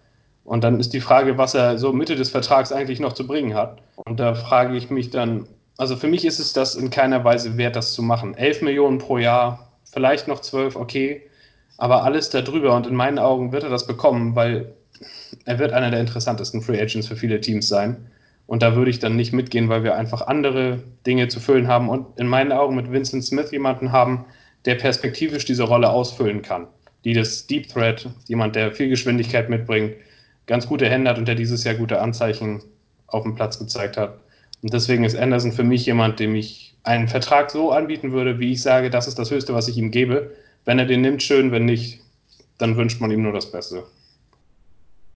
Und 0.43 0.63
dann 0.63 0.80
ist 0.80 0.91
die 0.93 0.99
Frage, 0.99 1.38
was 1.38 1.53
er 1.53 1.78
so 1.78 1.93
Mitte 1.93 2.15
des 2.15 2.30
Vertrags 2.30 2.74
eigentlich 2.74 2.99
noch 2.99 3.13
zu 3.13 3.26
bringen 3.26 3.53
hat. 3.53 3.82
Und 3.95 4.19
da 4.19 4.36
frage 4.36 4.76
ich 4.76 4.89
mich 4.89 5.09
dann, 5.09 5.47
also 5.78 5.95
für 5.95 6.07
mich 6.07 6.26
ist 6.26 6.39
es 6.39 6.51
das 6.51 6.76
in 6.76 6.89
keiner 6.89 7.24
Weise 7.24 7.57
wert, 7.57 7.78
das 7.78 7.93
zu 7.93 8.01
machen. 8.01 8.36
Elf 8.36 8.61
Millionen 8.61 8.97
pro 8.97 9.17
Jahr, 9.17 9.72
vielleicht 9.93 10.28
noch 10.28 10.41
zwölf, 10.41 10.76
okay, 10.76 11.22
aber 11.78 12.03
alles 12.03 12.30
darüber 12.30 12.76
und 12.76 12.88
in 12.88 12.95
meinen 12.95 13.19
Augen 13.19 13.51
wird 13.53 13.63
er 13.63 13.69
das 13.69 13.88
bekommen, 13.88 14.36
weil 14.36 14.74
er 15.45 15.60
wird 15.60 15.74
einer 15.74 15.91
der 15.91 15.99
interessantesten 15.99 16.62
Free 16.62 16.80
Agents 16.80 17.08
für 17.08 17.16
viele 17.16 17.41
Teams 17.41 17.68
sein. 17.68 18.08
Und 18.47 18.64
da 18.64 18.76
würde 18.76 18.91
ich 18.91 18.99
dann 18.99 19.16
nicht 19.16 19.34
mitgehen, 19.34 19.70
weil 19.70 19.84
wir 19.84 19.95
einfach 19.95 20.28
andere 20.28 20.84
Dinge 21.06 21.28
zu 21.30 21.39
füllen 21.39 21.68
haben 21.68 21.89
und 21.89 22.20
in 22.20 22.28
meinen 22.28 22.52
Augen 22.52 22.76
mit 22.76 22.91
Vincent 22.91 23.24
Smith 23.24 23.52
jemanden 23.52 23.91
haben, 23.91 24.26
der 24.66 24.76
perspektivisch 24.76 25.45
diese 25.45 25.64
Rolle 25.64 25.89
ausfüllen 25.89 26.41
kann. 26.41 26.68
Die 27.06 27.14
das 27.14 27.47
Deep 27.47 27.70
Threat, 27.70 28.10
jemand, 28.28 28.56
der 28.56 28.72
viel 28.74 28.89
Geschwindigkeit 28.89 29.49
mitbringt, 29.49 29.93
ganz 30.47 30.68
gute 30.68 30.89
Hände 30.89 31.10
hat 31.10 31.18
und 31.18 31.28
der 31.28 31.36
dieses 31.36 31.64
Jahr 31.64 31.76
gute 31.76 32.02
Anzeichen 32.02 32.62
auf 33.08 33.24
dem 33.24 33.36
Platz 33.36 33.58
gezeigt 33.58 33.97
hat. 33.97 34.20
Und 34.62 34.74
deswegen 34.74 35.04
ist 35.04 35.16
Anderson 35.16 35.52
für 35.52 35.64
mich 35.64 35.86
jemand, 35.86 36.20
dem 36.20 36.36
ich 36.36 36.76
einen 36.84 37.08
Vertrag 37.08 37.52
so 37.52 37.72
anbieten 37.72 38.12
würde, 38.12 38.39
wie 38.39 38.52
ich 38.52 38.62
sage, 38.62 38.89
das 38.89 39.08
ist 39.08 39.18
das 39.18 39.32
Höchste, 39.32 39.54
was 39.54 39.68
ich 39.68 39.78
ihm 39.78 39.91
gebe. 39.91 40.32
Wenn 40.66 40.80
er 40.80 40.86
den 40.86 41.02
nimmt, 41.02 41.24
schön, 41.24 41.52
wenn 41.52 41.66
nicht, 41.66 42.02
dann 42.58 42.78
wünscht 42.78 43.02
man 43.02 43.12
ihm 43.12 43.24
nur 43.24 43.34
das 43.34 43.52
Beste. 43.52 43.84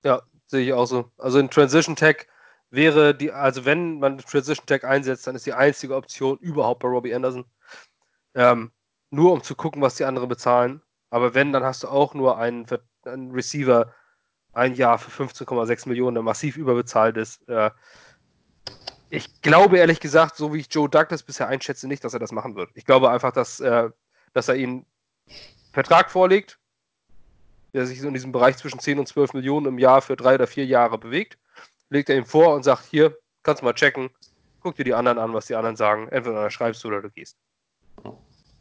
Ja, 0.06 0.22
sehe 0.46 0.64
ich 0.64 0.72
auch 0.74 0.86
so. 0.86 1.12
Also 1.18 1.40
in 1.40 1.50
Transition 1.50 1.96
Tag 1.96 2.28
wäre 2.70 3.16
die, 3.16 3.32
also 3.32 3.66
wenn 3.66 4.00
man 4.00 4.20
Transition 4.20 4.68
Tag 4.68 4.84
einsetzt, 4.84 5.26
dann 5.26 5.36
ist 5.36 5.48
die 5.48 5.54
einzige 5.54 5.96
Option 5.96 6.38
überhaupt 6.38 6.82
bei 6.84 6.88
Robbie 6.88 7.16
Anderson. 7.16 7.46
Ähm, 8.36 8.72
nur 9.10 9.34
um 9.34 9.42
zu 9.42 9.56
gucken, 9.56 9.82
was 9.82 9.96
die 9.96 10.06
anderen 10.06 10.30
bezahlen. 10.30 10.82
Aber 11.10 11.34
wenn, 11.34 11.52
dann 11.52 11.64
hast 11.64 11.84
du 11.84 11.88
auch 11.88 12.14
nur 12.14 12.38
einen, 12.38 12.68
einen 13.06 13.32
Receiver 13.32 13.94
ein 14.54 14.76
Jahr 14.76 15.00
für 15.00 15.24
15,6 15.24 15.90
Millionen, 15.90 16.16
der 16.16 16.24
massiv 16.24 16.56
überbezahlt 16.56 17.18
ist. 17.18 17.48
Äh, 17.50 17.72
ich 19.10 19.42
glaube 19.42 19.80
ehrlich 19.80 20.00
gesagt, 20.00 20.36
so 20.36 20.54
wie 20.54 20.60
ich 20.60 20.68
Joe 20.70 20.88
Douglas 20.88 21.24
bisher 21.24 21.48
einschätze, 21.48 21.88
nicht, 21.88 22.04
dass 22.04 22.14
er 22.14 22.20
das 22.20 22.32
machen 22.32 22.56
wird. 22.56 22.70
Ich 22.76 22.86
glaube 22.86 23.10
einfach, 23.10 23.32
dass, 23.32 23.60
äh, 23.60 23.90
dass 24.34 24.50
er 24.50 24.56
ihn 24.56 24.86
Vertrag 25.72 26.12
vorlegt, 26.12 26.60
der 27.76 27.86
sich 27.86 28.00
so 28.00 28.08
in 28.08 28.14
diesem 28.14 28.32
Bereich 28.32 28.56
zwischen 28.56 28.80
10 28.80 29.00
und 29.00 29.08
12 29.08 29.34
Millionen 29.34 29.66
im 29.66 29.80
Jahr 29.80 30.02
für 30.02 30.16
drei 30.16 30.36
oder 30.36 30.48
vier 30.48 30.66
Jahre 30.66 30.98
bewegt, 30.98 31.38
legt 31.90 32.10
er 32.10 32.16
ihm 32.16 32.26
vor 32.26 32.56
und 32.56 32.64
sagt, 32.64 32.86
hier, 32.86 33.18
kannst 33.44 33.62
du 33.62 33.66
mal 33.66 33.74
checken, 33.74 34.10
guck 34.62 34.76
dir 34.76 34.86
die 34.86 34.94
anderen 34.94 35.18
an, 35.18 35.34
was 35.34 35.48
die 35.48 35.56
anderen 35.56 35.76
sagen, 35.76 36.08
entweder 36.08 36.50
schreibst 36.50 36.84
du 36.84 36.88
oder 36.88 37.02
du 37.02 37.10
gehst. 37.10 37.38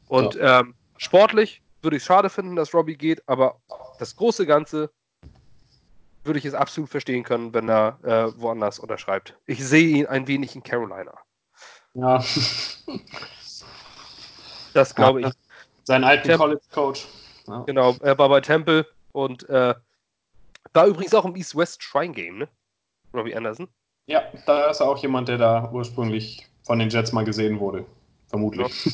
Und 0.09 0.35
ja. 0.35 0.61
ähm, 0.61 0.75
sportlich 0.97 1.63
würde 1.83 1.97
ich 1.97 2.03
es 2.03 2.07
schade 2.07 2.29
finden, 2.29 2.57
dass 2.57 2.75
Robbie 2.75 2.97
geht, 2.97 3.23
aber 3.29 3.61
das 4.01 4.17
große 4.17 4.47
Ganze 4.47 4.91
würde 6.25 6.39
ich 6.39 6.45
es 6.45 6.55
absolut 6.55 6.91
verstehen 6.91 7.23
können, 7.23 7.55
wenn 7.55 7.69
er 7.69 7.99
äh, 8.03 8.41
woanders 8.41 8.81
unterschreibt. 8.81 9.37
Ich 9.47 9.65
sehe 9.65 9.87
ihn 9.87 10.07
ein 10.07 10.27
wenig 10.27 10.57
in 10.57 10.63
Carolina. 10.63 11.15
Ja. 11.95 12.23
Das 14.75 14.93
glaube 14.93 15.21
ja, 15.21 15.29
ich. 15.29 15.35
Sein 15.85 16.03
alten 16.03 16.37
College-Coach. 16.37 17.07
Ja. 17.47 17.61
Genau, 17.61 17.95
er 18.01 18.19
war 18.19 18.29
bei 18.29 18.41
Temple 18.41 18.85
und 19.15 19.49
äh, 19.49 19.75
war 20.73 20.87
übrigens 20.87 21.15
auch 21.15 21.25
im 21.25 21.37
East-West 21.37 21.83
Shrine 21.83 22.13
Game, 22.13 22.39
ne? 22.39 22.49
Robbie 23.15 23.35
Anderson. 23.35 23.69
Ja, 24.07 24.23
da 24.45 24.71
ist 24.71 24.81
er 24.81 24.89
auch 24.89 24.99
jemand, 24.99 25.29
der 25.29 25.39
da 25.39 25.71
ursprünglich 25.73 26.47
von 26.65 26.79
den 26.79 26.91
Jets 26.91 27.13
mal 27.13 27.25
gesehen 27.25 27.61
wurde. 27.61 27.87
Vermutlich. 28.27 28.93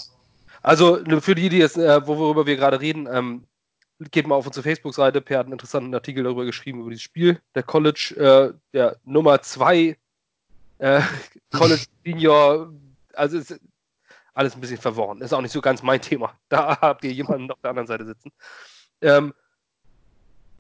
Also 0.63 0.99
für 1.21 1.35
die, 1.35 1.49
die 1.49 1.59
jetzt, 1.59 1.79
äh, 1.79 2.07
worüber 2.07 2.45
wir 2.45 2.57
gerade 2.57 2.81
reden, 2.81 3.09
ähm, 3.11 3.47
geht 4.11 4.27
mal 4.27 4.35
auf 4.35 4.47
unsere 4.47 4.63
Facebook-Seite. 4.63 5.23
Per 5.23 5.39
hat 5.39 5.47
einen 5.47 5.55
interessanten 5.55 5.95
Artikel 5.95 6.25
darüber 6.25 6.45
geschrieben, 6.45 6.81
über 6.81 6.91
dieses 6.91 7.03
Spiel. 7.03 7.41
Der 7.55 7.63
College, 7.63 8.15
äh, 8.19 8.59
der 8.75 8.99
Nummer 9.05 9.41
2 9.41 9.97
äh, 10.79 11.01
College 11.51 11.87
Senior, 12.05 12.73
also 13.15 13.39
ist 13.39 13.59
alles 14.35 14.55
ein 14.55 14.61
bisschen 14.61 14.79
verworren. 14.79 15.23
Ist 15.23 15.33
auch 15.33 15.41
nicht 15.41 15.53
so 15.53 15.63
ganz 15.63 15.83
mein 15.83 16.03
Thema. 16.03 16.35
Da 16.51 16.79
habt 16.81 17.05
ihr 17.05 17.13
jemanden 17.13 17.51
auf 17.51 17.61
der 17.63 17.71
anderen 17.71 17.87
Seite 17.87 18.05
sitzen. 18.05 18.31
Ähm, 19.01 19.33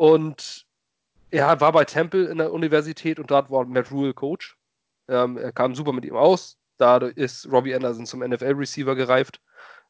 und 0.00 0.64
er 1.30 1.60
war 1.60 1.72
bei 1.72 1.84
Temple 1.84 2.24
in 2.24 2.38
der 2.38 2.54
Universität 2.54 3.20
und 3.20 3.30
dort 3.30 3.50
war 3.50 3.66
Matt 3.66 3.90
Rule 3.90 4.14
Coach. 4.14 4.56
Ähm, 5.08 5.36
er 5.36 5.52
kam 5.52 5.74
super 5.74 5.92
mit 5.92 6.06
ihm 6.06 6.16
aus. 6.16 6.56
Dadurch 6.78 7.14
ist 7.18 7.46
Robbie 7.52 7.74
Anderson 7.74 8.06
zum 8.06 8.20
NFL-Receiver 8.20 8.94
gereift. 8.94 9.42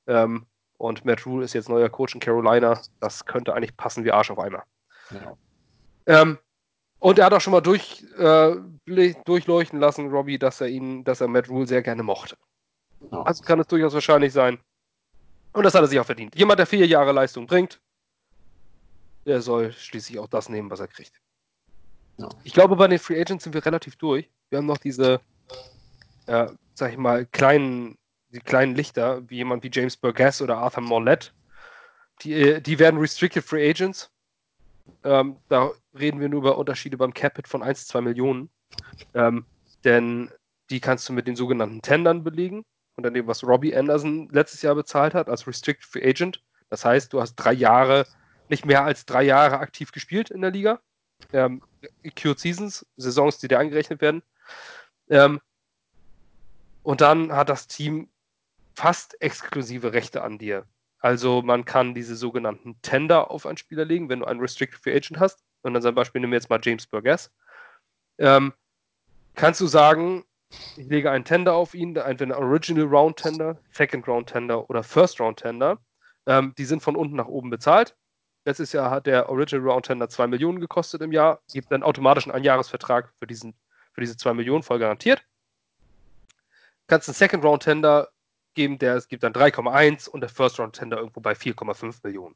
Ähm, 0.08 0.46
und 0.78 1.04
Matt 1.04 1.24
Rule 1.26 1.44
ist 1.44 1.52
jetzt 1.52 1.68
neuer 1.68 1.88
Coach 1.88 2.14
in 2.14 2.20
Carolina. 2.20 2.80
Das 2.98 3.24
könnte 3.24 3.54
eigentlich 3.54 3.76
passen 3.76 4.04
wie 4.04 4.10
Arsch 4.10 4.32
auf 4.32 4.40
einmal. 4.40 4.64
Genau. 5.10 5.38
Ähm, 6.06 6.38
und 6.98 7.20
er 7.20 7.26
hat 7.26 7.32
auch 7.32 7.40
schon 7.40 7.52
mal 7.52 7.60
durch, 7.60 8.04
äh, 8.18 8.56
durchleuchten 9.24 9.78
lassen, 9.78 10.10
Robbie, 10.10 10.40
dass 10.40 10.60
er 10.60 10.66
ihn, 10.66 11.04
dass 11.04 11.20
er 11.20 11.28
Matt 11.28 11.48
Rule 11.48 11.68
sehr 11.68 11.82
gerne 11.82 12.02
mochte. 12.02 12.36
Genau. 12.98 13.22
Also 13.22 13.44
kann 13.44 13.60
es 13.60 13.68
durchaus 13.68 13.94
wahrscheinlich 13.94 14.32
sein. 14.32 14.58
Und 15.52 15.62
das 15.62 15.74
hat 15.74 15.82
er 15.82 15.86
sich 15.86 16.00
auch 16.00 16.06
verdient. 16.06 16.34
Jemand, 16.34 16.58
der 16.58 16.66
vier 16.66 16.88
Jahre 16.88 17.12
Leistung 17.12 17.46
bringt, 17.46 17.80
der 19.30 19.40
soll 19.40 19.72
schließlich 19.72 20.18
auch 20.18 20.28
das 20.28 20.48
nehmen, 20.48 20.70
was 20.70 20.80
er 20.80 20.88
kriegt. 20.88 21.12
Genau. 22.16 22.30
Ich 22.44 22.52
glaube, 22.52 22.76
bei 22.76 22.88
den 22.88 22.98
Free 22.98 23.20
Agents 23.20 23.44
sind 23.44 23.54
wir 23.54 23.64
relativ 23.64 23.96
durch. 23.96 24.28
Wir 24.50 24.58
haben 24.58 24.66
noch 24.66 24.78
diese, 24.78 25.20
äh, 26.26 26.48
sag 26.74 26.92
ich 26.92 26.98
mal, 26.98 27.24
kleinen 27.26 27.96
die 28.32 28.40
kleinen 28.40 28.74
Lichter, 28.74 29.28
wie 29.28 29.36
jemand 29.36 29.64
wie 29.64 29.70
James 29.72 29.96
Burgess 29.96 30.40
oder 30.40 30.58
Arthur 30.58 30.82
Morlett, 30.82 31.32
die, 32.22 32.32
äh, 32.34 32.60
die 32.60 32.78
werden 32.78 33.00
Restricted 33.00 33.44
Free 33.44 33.68
Agents. 33.68 34.10
Ähm, 35.04 35.36
da 35.48 35.70
reden 35.98 36.20
wir 36.20 36.28
nur 36.28 36.40
über 36.40 36.58
Unterschiede 36.58 36.96
beim 36.96 37.14
Capit 37.14 37.48
von 37.48 37.62
1, 37.62 37.86
2 37.86 38.00
Millionen. 38.00 38.50
Ähm, 39.14 39.44
denn 39.84 40.30
die 40.68 40.80
kannst 40.80 41.08
du 41.08 41.12
mit 41.12 41.26
den 41.26 41.36
sogenannten 41.36 41.82
Tendern 41.82 42.22
belegen 42.22 42.64
und 42.96 43.06
an 43.06 43.14
dem, 43.14 43.26
was 43.26 43.42
Robbie 43.42 43.74
Anderson 43.74 44.28
letztes 44.30 44.62
Jahr 44.62 44.74
bezahlt 44.74 45.14
hat 45.14 45.28
als 45.28 45.46
Restricted 45.46 45.84
Free 45.84 46.08
Agent. 46.08 46.42
Das 46.68 46.84
heißt, 46.84 47.12
du 47.12 47.20
hast 47.20 47.34
drei 47.36 47.52
Jahre, 47.52 48.06
nicht 48.50 48.66
mehr 48.66 48.84
als 48.84 49.06
drei 49.06 49.22
Jahre 49.22 49.58
aktiv 49.58 49.92
gespielt 49.92 50.30
in 50.30 50.42
der 50.42 50.50
Liga. 50.50 50.80
Ähm, 51.32 51.62
Cured 52.16 52.38
Seasons, 52.38 52.86
Saisons, 52.96 53.38
die 53.38 53.48
dir 53.48 53.58
angerechnet 53.58 54.00
werden. 54.00 54.22
Ähm, 55.08 55.40
und 56.82 57.00
dann 57.00 57.32
hat 57.32 57.48
das 57.48 57.66
Team 57.66 58.08
fast 58.74 59.20
exklusive 59.20 59.92
Rechte 59.92 60.22
an 60.22 60.38
dir. 60.38 60.66
Also 61.00 61.42
man 61.42 61.64
kann 61.64 61.94
diese 61.94 62.16
sogenannten 62.16 62.80
Tender 62.82 63.30
auf 63.30 63.46
einen 63.46 63.56
Spieler 63.56 63.84
legen, 63.84 64.08
wenn 64.08 64.20
du 64.20 64.26
einen 64.26 64.40
Restricted 64.40 64.80
Free 64.80 64.94
Agent 64.94 65.18
hast. 65.18 65.42
Und 65.62 65.74
dann 65.74 65.82
zum 65.82 65.94
Beispiel 65.94 66.20
nehmen 66.20 66.32
wir 66.32 66.38
jetzt 66.38 66.50
mal 66.50 66.60
James 66.62 66.86
Burgess. 66.86 67.30
Ähm, 68.18 68.52
kannst 69.34 69.60
du 69.60 69.66
sagen, 69.66 70.24
ich 70.76 70.86
lege 70.86 71.10
einen 71.10 71.24
Tender 71.24 71.54
auf 71.54 71.74
ihn, 71.74 71.96
entweder 71.96 72.38
Original 72.38 72.86
Round 72.86 73.16
Tender, 73.16 73.58
Second 73.72 74.06
Round 74.08 74.28
Tender 74.28 74.68
oder 74.68 74.82
First 74.82 75.20
Round 75.20 75.38
Tender. 75.38 75.78
Ähm, 76.26 76.54
die 76.58 76.64
sind 76.64 76.82
von 76.82 76.96
unten 76.96 77.16
nach 77.16 77.28
oben 77.28 77.50
bezahlt. 77.50 77.96
Letztes 78.50 78.72
Jahr 78.72 78.90
hat 78.90 79.06
der 79.06 79.28
Original 79.28 79.64
Round 79.64 79.86
Tender 79.86 80.08
2 80.08 80.26
Millionen 80.26 80.58
gekostet 80.58 81.00
im 81.02 81.12
Jahr, 81.12 81.40
gibt 81.52 81.70
dann 81.70 81.84
automatisch 81.84 82.24
einen 82.24 82.34
Einjahresvertrag 82.34 83.12
für, 83.20 83.28
diesen, 83.28 83.54
für 83.92 84.00
diese 84.00 84.16
2 84.16 84.34
Millionen 84.34 84.64
voll 84.64 84.80
garantiert. 84.80 85.24
Kannst 86.88 87.08
einen 87.08 87.14
Second 87.14 87.44
Round 87.44 87.62
Tender 87.62 88.08
geben, 88.54 88.80
der 88.80 88.96
es 88.96 89.06
gibt 89.06 89.22
dann 89.22 89.32
3,1 89.32 90.08
und 90.08 90.20
der 90.20 90.28
First 90.28 90.58
Round 90.58 90.74
Tender 90.74 90.96
irgendwo 90.98 91.20
bei 91.20 91.34
4,5 91.34 92.00
Millionen. 92.02 92.34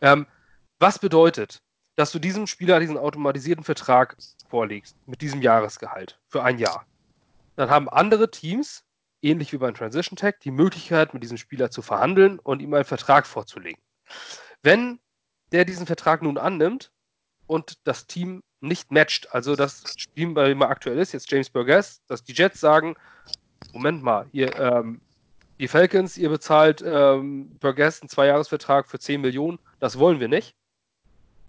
Ähm, 0.00 0.26
was 0.80 0.98
bedeutet, 0.98 1.62
dass 1.94 2.10
du 2.10 2.18
diesem 2.18 2.48
Spieler 2.48 2.80
diesen 2.80 2.98
automatisierten 2.98 3.62
Vertrag 3.62 4.16
vorlegst 4.48 4.96
mit 5.06 5.20
diesem 5.20 5.40
Jahresgehalt 5.40 6.18
für 6.26 6.42
ein 6.42 6.58
Jahr? 6.58 6.84
Dann 7.54 7.70
haben 7.70 7.88
andere 7.88 8.32
Teams, 8.32 8.82
ähnlich 9.22 9.52
wie 9.52 9.58
beim 9.58 9.74
Transition 9.74 10.16
Tag, 10.16 10.40
die 10.40 10.50
Möglichkeit, 10.50 11.14
mit 11.14 11.22
diesem 11.22 11.36
Spieler 11.38 11.70
zu 11.70 11.80
verhandeln 11.80 12.40
und 12.40 12.60
ihm 12.60 12.74
einen 12.74 12.84
Vertrag 12.84 13.24
vorzulegen. 13.24 13.80
Wenn 14.64 14.98
der 15.52 15.64
diesen 15.64 15.86
Vertrag 15.86 16.22
nun 16.22 16.38
annimmt 16.38 16.90
und 17.46 17.78
das 17.84 18.06
Team 18.06 18.42
nicht 18.60 18.90
matcht, 18.90 19.32
also 19.32 19.56
das 19.56 19.82
Team, 20.14 20.34
bei 20.34 20.48
dem 20.48 20.60
er 20.60 20.70
aktuell 20.70 20.98
ist, 20.98 21.12
jetzt 21.12 21.30
James 21.30 21.50
Burgess, 21.50 22.02
dass 22.06 22.24
die 22.24 22.32
Jets 22.32 22.60
sagen, 22.60 22.96
Moment 23.72 24.02
mal, 24.02 24.26
ihr, 24.32 24.54
ähm, 24.58 25.00
die 25.58 25.68
Falcons, 25.68 26.16
ihr 26.16 26.28
bezahlt 26.28 26.82
ähm, 26.84 27.50
Burgess 27.60 28.00
einen 28.00 28.08
Zweijahresvertrag 28.08 28.88
für 28.88 28.98
10 28.98 29.20
Millionen, 29.20 29.58
das 29.80 29.98
wollen 29.98 30.20
wir 30.20 30.28
nicht. 30.28 30.54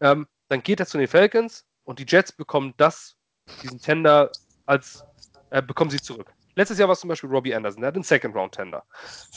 Ähm, 0.02 0.28
dann 0.48 0.64
geht 0.64 0.80
er 0.80 0.86
zu 0.86 0.98
den 0.98 1.08
Falcons 1.08 1.66
und 1.84 2.00
die 2.00 2.06
Jets 2.08 2.32
bekommen 2.32 2.74
das, 2.78 3.16
diesen 3.64 3.80
Tender, 3.80 4.32
als 4.66 5.04
äh, 5.50 5.62
bekommen 5.62 5.90
sie 5.92 6.02
zurück. 6.02 6.32
Letztes 6.60 6.78
Jahr 6.78 6.90
war 6.90 6.94
es 6.94 7.00
zum 7.00 7.08
Beispiel 7.08 7.30
Robbie 7.30 7.56
Anderson, 7.56 7.80
der 7.80 7.88
hat 7.88 7.96
einen 7.96 8.04
Second 8.04 8.36
Round 8.36 8.54
Tender. 8.54 8.84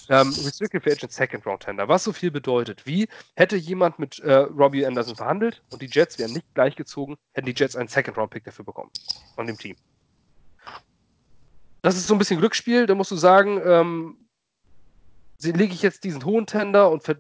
Ähm, 0.09 0.31
Restricted 0.45 0.83
Free 0.83 0.91
Agent 0.91 1.13
Second 1.13 1.47
Round 1.47 1.63
Tender, 1.63 1.87
was 1.87 2.03
so 2.03 2.13
viel 2.13 2.33
bedeutet. 2.33 2.85
Wie 2.85 3.07
hätte 3.37 3.55
jemand 3.55 4.01
mit 4.01 4.19
äh, 4.19 4.33
Robbie 4.33 4.85
Anderson 4.85 5.15
verhandelt 5.15 5.63
und 5.71 5.81
die 5.81 5.87
Jets 5.87 6.19
wären 6.19 6.33
nicht 6.33 6.53
gleichgezogen, 6.55 7.17
hätten 7.35 7.47
die 7.47 7.55
Jets 7.55 7.77
einen 7.77 7.87
Second 7.87 8.19
Round 8.19 8.33
Pick 8.33 8.43
dafür 8.43 8.65
bekommen 8.65 8.91
von 9.37 9.47
dem 9.47 9.57
Team. 9.57 9.77
Das 11.83 11.95
ist 11.95 12.09
so 12.09 12.17
ein 12.17 12.19
bisschen 12.19 12.41
Glücksspiel, 12.41 12.87
da 12.87 12.97
musst 12.97 13.13
du 13.13 13.17
sagen, 13.17 13.61
ähm, 13.65 14.17
lege 15.41 15.75
ich 15.75 15.83
jetzt 15.83 16.03
diesen 16.03 16.25
hohen 16.25 16.47
Tender 16.47 16.91
und 16.91 17.05
ver 17.05 17.19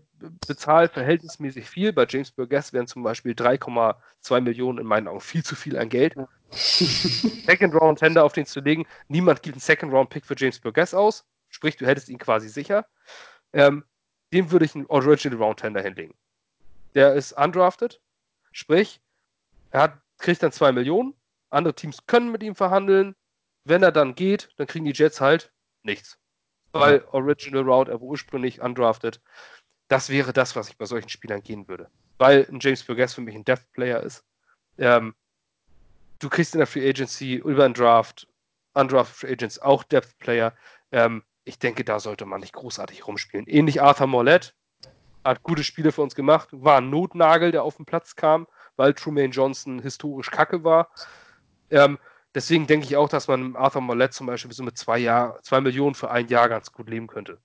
bezahle 0.48 0.88
verhältnismäßig 0.88 1.68
viel. 1.68 1.92
Bei 1.92 2.06
James 2.08 2.32
Burgess 2.32 2.72
wären 2.72 2.88
zum 2.88 3.04
Beispiel 3.04 3.34
3,2 3.34 4.40
Millionen 4.40 4.78
in 4.78 4.86
meinen 4.86 5.06
Augen 5.06 5.20
viel 5.20 5.44
zu 5.44 5.54
viel 5.54 5.78
an 5.78 5.88
Geld. 5.88 6.16
Second 7.46 7.74
Round 7.74 7.98
Tender 7.98 8.24
auf 8.24 8.32
den 8.32 8.46
zu 8.46 8.60
legen. 8.60 8.86
Niemand 9.08 9.42
gibt 9.42 9.54
einen 9.54 9.60
Second 9.60 9.92
Round 9.92 10.10
Pick 10.10 10.26
für 10.26 10.34
James 10.36 10.60
Burgess 10.60 10.94
aus. 10.94 11.24
Sprich, 11.48 11.76
du 11.76 11.86
hättest 11.86 12.08
ihn 12.08 12.18
quasi 12.18 12.48
sicher. 12.48 12.86
Ähm, 13.52 13.84
dem 14.32 14.50
würde 14.50 14.64
ich 14.64 14.74
einen 14.74 14.86
Original 14.86 15.38
Round 15.38 15.60
Tender 15.60 15.82
hinlegen. 15.82 16.14
Der 16.94 17.14
ist 17.14 17.32
undrafted. 17.32 18.00
Sprich, 18.52 19.00
er 19.70 19.82
hat, 19.82 19.98
kriegt 20.18 20.42
dann 20.42 20.52
2 20.52 20.72
Millionen. 20.72 21.14
Andere 21.50 21.74
Teams 21.74 22.06
können 22.06 22.30
mit 22.30 22.42
ihm 22.42 22.54
verhandeln. 22.54 23.14
wenn 23.64 23.82
er 23.82 23.92
dann 23.92 24.14
geht, 24.14 24.48
dann 24.56 24.66
kriegen 24.66 24.84
die 24.84 24.92
Jets 24.92 25.20
halt 25.20 25.52
nichts. 25.82 26.18
Weil. 26.72 27.04
Original 27.12 27.62
Route, 27.62 27.90
er 27.90 28.00
war 28.00 28.08
ursprünglich 28.08 28.60
undrafted. 28.60 29.20
Das 29.88 30.08
wäre 30.08 30.32
das, 30.32 30.56
was 30.56 30.68
ich 30.68 30.76
bei 30.78 30.86
solchen 30.86 31.10
Spielern 31.10 31.42
gehen 31.42 31.68
würde. 31.68 31.90
Weil 32.18 32.46
ein 32.50 32.58
James 32.60 32.82
Burgess 32.82 33.14
für 33.14 33.20
mich 33.20 33.34
ein 33.34 33.44
Depth 33.44 33.70
Player 33.72 34.02
ist. 34.02 34.24
Ähm, 34.78 35.14
du 36.22 36.28
kriegst 36.28 36.54
in 36.54 36.58
der 36.58 36.66
Free 36.66 36.88
Agency 36.88 37.34
über 37.34 37.64
einen 37.64 37.74
Draft, 37.74 38.28
undrafted 38.74 39.16
Free 39.16 39.32
Agents 39.32 39.58
auch 39.58 39.82
Depth 39.82 40.18
Player. 40.18 40.54
Ähm, 40.92 41.22
ich 41.44 41.58
denke, 41.58 41.84
da 41.84 41.98
sollte 41.98 42.24
man 42.24 42.40
nicht 42.40 42.52
großartig 42.52 43.06
rumspielen. 43.06 43.46
Ähnlich 43.48 43.82
Arthur 43.82 44.06
Mollett 44.06 44.54
hat 45.24 45.42
gute 45.42 45.64
Spiele 45.64 45.92
für 45.92 46.02
uns 46.02 46.14
gemacht, 46.14 46.48
war 46.52 46.78
ein 46.78 46.90
Notnagel, 46.90 47.52
der 47.52 47.64
auf 47.64 47.76
den 47.76 47.86
Platz 47.86 48.16
kam, 48.16 48.46
weil 48.76 48.94
Trumaine 48.94 49.32
Johnson 49.32 49.80
historisch 49.80 50.30
kacke 50.30 50.64
war. 50.64 50.90
Ähm, 51.70 51.98
deswegen 52.34 52.66
denke 52.66 52.86
ich 52.86 52.96
auch, 52.96 53.08
dass 53.08 53.28
man 53.28 53.56
Arthur 53.56 53.82
Mollett 53.82 54.12
zum 54.12 54.26
Beispiel 54.26 54.52
so 54.52 54.62
mit 54.62 54.78
zwei, 54.78 54.98
Jahr, 54.98 55.40
zwei 55.42 55.60
Millionen 55.60 55.94
für 55.94 56.10
ein 56.10 56.28
Jahr 56.28 56.48
ganz 56.48 56.72
gut 56.72 56.88
leben 56.88 57.06
könnte. 57.06 57.38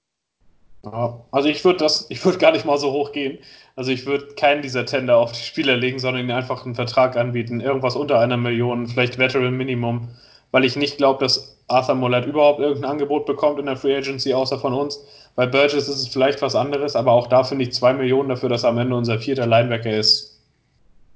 Ja, 0.92 1.20
also 1.32 1.50
ich 1.50 1.64
würde 1.66 1.80
das, 1.80 2.06
ich 2.10 2.24
würde 2.24 2.38
gar 2.38 2.52
nicht 2.52 2.66
mal 2.66 2.78
so 2.78 2.92
hoch 2.92 3.12
gehen. 3.12 3.40
Also 3.76 3.92
ich 3.92 4.06
würde 4.06 4.36
keinen 4.36 4.62
dieser 4.62 4.86
Tender 4.86 5.18
auf 5.18 5.32
die 5.32 5.42
Spieler 5.42 5.76
legen, 5.76 6.00
sondern 6.00 6.22
ihnen 6.24 6.32
einfach 6.32 6.66
einen 6.66 6.76
Vertrag 6.76 7.16
anbieten, 7.18 7.62
irgendwas 7.62 7.96
unter 7.96 8.20
einer 8.20 8.38
Million, 8.38 8.88
vielleicht 8.88 9.18
Veteran 9.18 9.56
Minimum, 9.56 10.10
weil 10.52 10.66
ich 10.66 10.76
nicht 10.76 10.98
glaube, 10.98 11.24
dass 11.24 11.58
Arthur 11.68 11.96
Mollett 11.96 12.26
überhaupt 12.26 12.60
irgendein 12.60 12.92
Angebot 12.92 13.26
bekommt 13.26 13.60
in 13.60 13.66
der 13.66 13.76
Free 13.76 13.96
Agency 13.98 14.34
außer 14.34 14.58
von 14.58 14.74
uns. 14.74 15.04
Bei 15.36 15.46
Burgess 15.46 15.88
ist 15.88 15.90
es 15.90 16.08
vielleicht 16.08 16.42
was 16.42 16.56
anderes, 16.56 16.96
aber 16.96 17.12
auch 17.12 17.28
da 17.28 17.44
finde 17.44 17.66
ich 17.66 17.74
zwei 17.74 17.94
Millionen 17.94 18.30
dafür, 18.30 18.50
dass 18.50 18.66
am 18.66 18.78
Ende 18.78 18.96
unser 18.96 19.20
vierter 19.20 19.46
Linebacker 19.46 19.92
ist. 19.92 20.42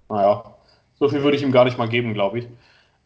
Naja, 0.09 0.43
so 0.99 1.07
viel 1.09 1.23
würde 1.23 1.37
ich 1.37 1.43
ihm 1.43 1.51
gar 1.51 1.65
nicht 1.65 1.77
mal 1.77 1.89
geben, 1.89 2.13
glaube 2.13 2.39
ich. 2.39 2.47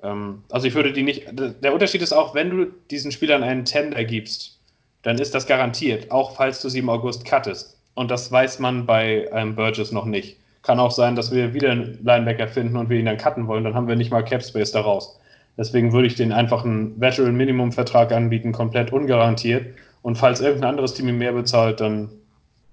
Ähm, 0.04 0.44
also 0.50 0.68
ich 0.68 0.74
würde 0.74 0.92
die 0.92 1.04
nicht. 1.04 1.28
Der 1.32 1.74
Unterschied 1.74 2.02
ist 2.02 2.14
auch, 2.14 2.34
wenn 2.34 2.50
du 2.50 2.66
diesen 2.92 3.12
Spielern 3.12 3.44
einen 3.44 3.64
Tender 3.64 4.04
gibst, 4.04 4.60
dann 5.06 5.20
ist 5.20 5.36
das 5.36 5.46
garantiert, 5.46 6.10
auch 6.10 6.36
falls 6.36 6.64
du 6.64 6.68
sie 6.68 6.80
im 6.80 6.90
August 6.90 7.26
cuttest. 7.26 7.78
Und 7.94 8.10
das 8.10 8.32
weiß 8.32 8.58
man 8.58 8.88
bei 8.88 9.32
einem 9.32 9.56
Burgess 9.56 9.92
noch 9.92 10.06
nicht. 10.06 10.38
Kann 10.64 10.80
auch 10.80 10.90
sein, 10.90 11.16
dass 11.16 11.32
wir 11.32 11.54
wieder 11.54 11.72
einen 11.72 12.00
Linebacker 12.04 12.48
finden 12.48 12.76
und 12.76 12.90
wir 12.90 12.98
ihn 12.98 13.06
dann 13.06 13.20
cutten 13.20 13.48
wollen, 13.48 13.64
dann 13.64 13.76
haben 13.76 13.88
wir 13.88 13.96
nicht 13.96 14.10
mal 14.10 14.24
Cap 14.24 14.44
Space 14.44 14.72
daraus. 14.72 15.20
Deswegen 15.60 15.94
würde 15.94 16.08
ich 16.08 16.16
den 16.16 16.32
einfach 16.32 16.66
einen 16.66 17.00
Veteran 17.00 17.36
Minimum 17.36 17.72
Vertrag 17.72 18.12
anbieten, 18.12 18.52
komplett 18.52 18.92
ungarantiert. 18.92 19.76
Und 20.02 20.18
falls 20.18 20.42
irgendein 20.42 20.72
anderes 20.72 20.96
Team 20.96 21.08
ihm 21.08 21.20
mehr 21.20 21.34
bezahlt, 21.34 21.82
dann 21.82 22.10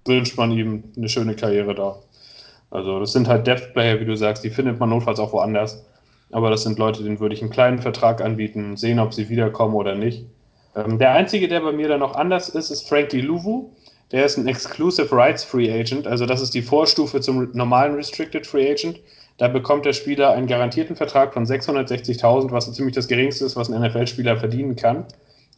wünscht 0.07 0.39
man 0.39 0.53
ihm 0.53 0.85
eine 0.97 1.11
schöne 1.11 1.37
Karriere 1.37 1.75
da. 1.75 1.97
Also 2.71 2.99
das 2.99 3.13
sind 3.13 3.29
halt 3.29 3.47
Depth 3.47 3.75
Player, 3.75 4.01
wie 4.01 4.07
du 4.07 4.17
sagst, 4.17 4.43
die 4.43 4.51
findet 4.51 4.81
man 4.81 4.89
notfalls 4.89 5.21
auch 5.21 5.35
woanders. 5.35 5.85
Aber 6.31 6.49
das 6.49 6.63
sind 6.63 6.79
Leute, 6.79 7.03
denen 7.03 7.21
würde 7.21 7.35
ich 7.35 7.43
einen 7.43 7.51
kleinen 7.51 7.79
Vertrag 7.79 8.23
anbieten, 8.23 8.79
sehen, 8.79 9.01
ob 9.01 9.13
sie 9.13 9.29
wiederkommen 9.29 9.75
oder 9.75 9.95
nicht. 9.95 10.25
Ähm, 10.75 10.99
der 10.99 11.13
einzige, 11.13 11.49
der 11.49 11.61
bei 11.61 11.73
mir 11.73 11.89
dann 11.89 12.01
noch 12.01 12.15
anders 12.15 12.49
ist, 12.49 12.71
ist 12.71 12.89
Frankie 12.89 13.21
Louvu. 13.21 13.71
Der 14.11 14.27
ist 14.27 14.37
ein 14.37 14.47
Exclusive 14.47 15.15
Rights 15.15 15.43
Free 15.43 15.73
Agent, 15.73 16.07
also 16.07 16.27
das 16.27 16.43
ist 16.43 16.53
die 16.53 16.61
Vorstufe 16.61 17.21
zum 17.23 17.51
normalen 17.55 17.95
Restricted 17.95 18.47
Free 18.47 18.71
Agent. 18.71 19.01
Da 19.39 19.49
bekommt 19.49 19.87
der 19.87 19.95
Spieler 19.95 20.33
einen 20.33 20.47
garantierten 20.47 20.97
Vertrag 20.97 21.33
von 21.33 21.47
660.000, 21.47 22.51
was 22.51 22.67
so 22.67 22.73
ziemlich 22.73 22.95
das 22.95 23.09
geringste 23.09 23.47
ist, 23.47 23.57
was 23.57 23.71
ein 23.71 23.81
NFL-Spieler 23.81 24.37
verdienen 24.37 24.77
kann. 24.77 25.07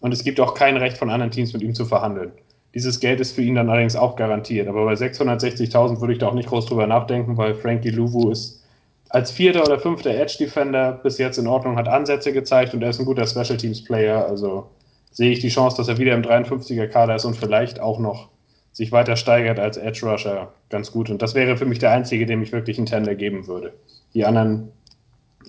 Und 0.00 0.12
es 0.12 0.22
gibt 0.22 0.38
auch 0.38 0.54
kein 0.54 0.76
Recht 0.76 0.96
von 0.96 1.10
anderen 1.10 1.32
Teams 1.32 1.52
mit 1.52 1.62
ihm 1.62 1.74
zu 1.74 1.84
verhandeln. 1.84 2.30
Dieses 2.74 3.00
Geld 3.00 3.20
ist 3.20 3.34
für 3.34 3.42
ihn 3.42 3.56
dann 3.56 3.68
allerdings 3.68 3.96
auch 3.96 4.16
garantiert. 4.16 4.68
Aber 4.68 4.84
bei 4.84 4.94
660.000 4.94 6.00
würde 6.00 6.12
ich 6.12 6.18
da 6.18 6.28
auch 6.28 6.34
nicht 6.34 6.48
groß 6.48 6.66
drüber 6.66 6.86
nachdenken, 6.86 7.36
weil 7.36 7.54
Frankie 7.54 7.90
Louvu 7.90 8.30
ist 8.30 8.62
als 9.08 9.30
vierter 9.30 9.62
oder 9.62 9.78
fünfter 9.78 10.10
Edge 10.10 10.36
Defender 10.38 10.92
bis 10.92 11.18
jetzt 11.18 11.38
in 11.38 11.46
Ordnung, 11.46 11.76
hat 11.76 11.88
Ansätze 11.88 12.32
gezeigt 12.32 12.74
und 12.74 12.82
er 12.82 12.90
ist 12.90 13.00
ein 13.00 13.06
guter 13.06 13.26
Special 13.26 13.56
Teams 13.56 13.82
Player. 13.82 14.26
Also 14.26 14.68
sehe 15.14 15.30
ich 15.30 15.38
die 15.38 15.48
Chance, 15.48 15.76
dass 15.78 15.88
er 15.88 15.96
wieder 15.96 16.12
im 16.12 16.22
53er 16.22 16.88
Kader 16.88 17.14
ist 17.14 17.24
und 17.24 17.36
vielleicht 17.36 17.80
auch 17.80 17.98
noch 17.98 18.28
sich 18.72 18.90
weiter 18.90 19.16
steigert 19.16 19.60
als 19.60 19.76
Edge 19.76 20.04
Rusher 20.04 20.52
ganz 20.68 20.90
gut. 20.90 21.08
Und 21.08 21.22
das 21.22 21.34
wäre 21.34 21.56
für 21.56 21.64
mich 21.64 21.78
der 21.78 21.92
einzige, 21.92 22.26
dem 22.26 22.42
ich 22.42 22.50
wirklich 22.50 22.76
einen 22.76 22.86
Tender 22.86 23.14
geben 23.14 23.46
würde. 23.46 23.72
Die 24.12 24.24
anderen 24.24 24.72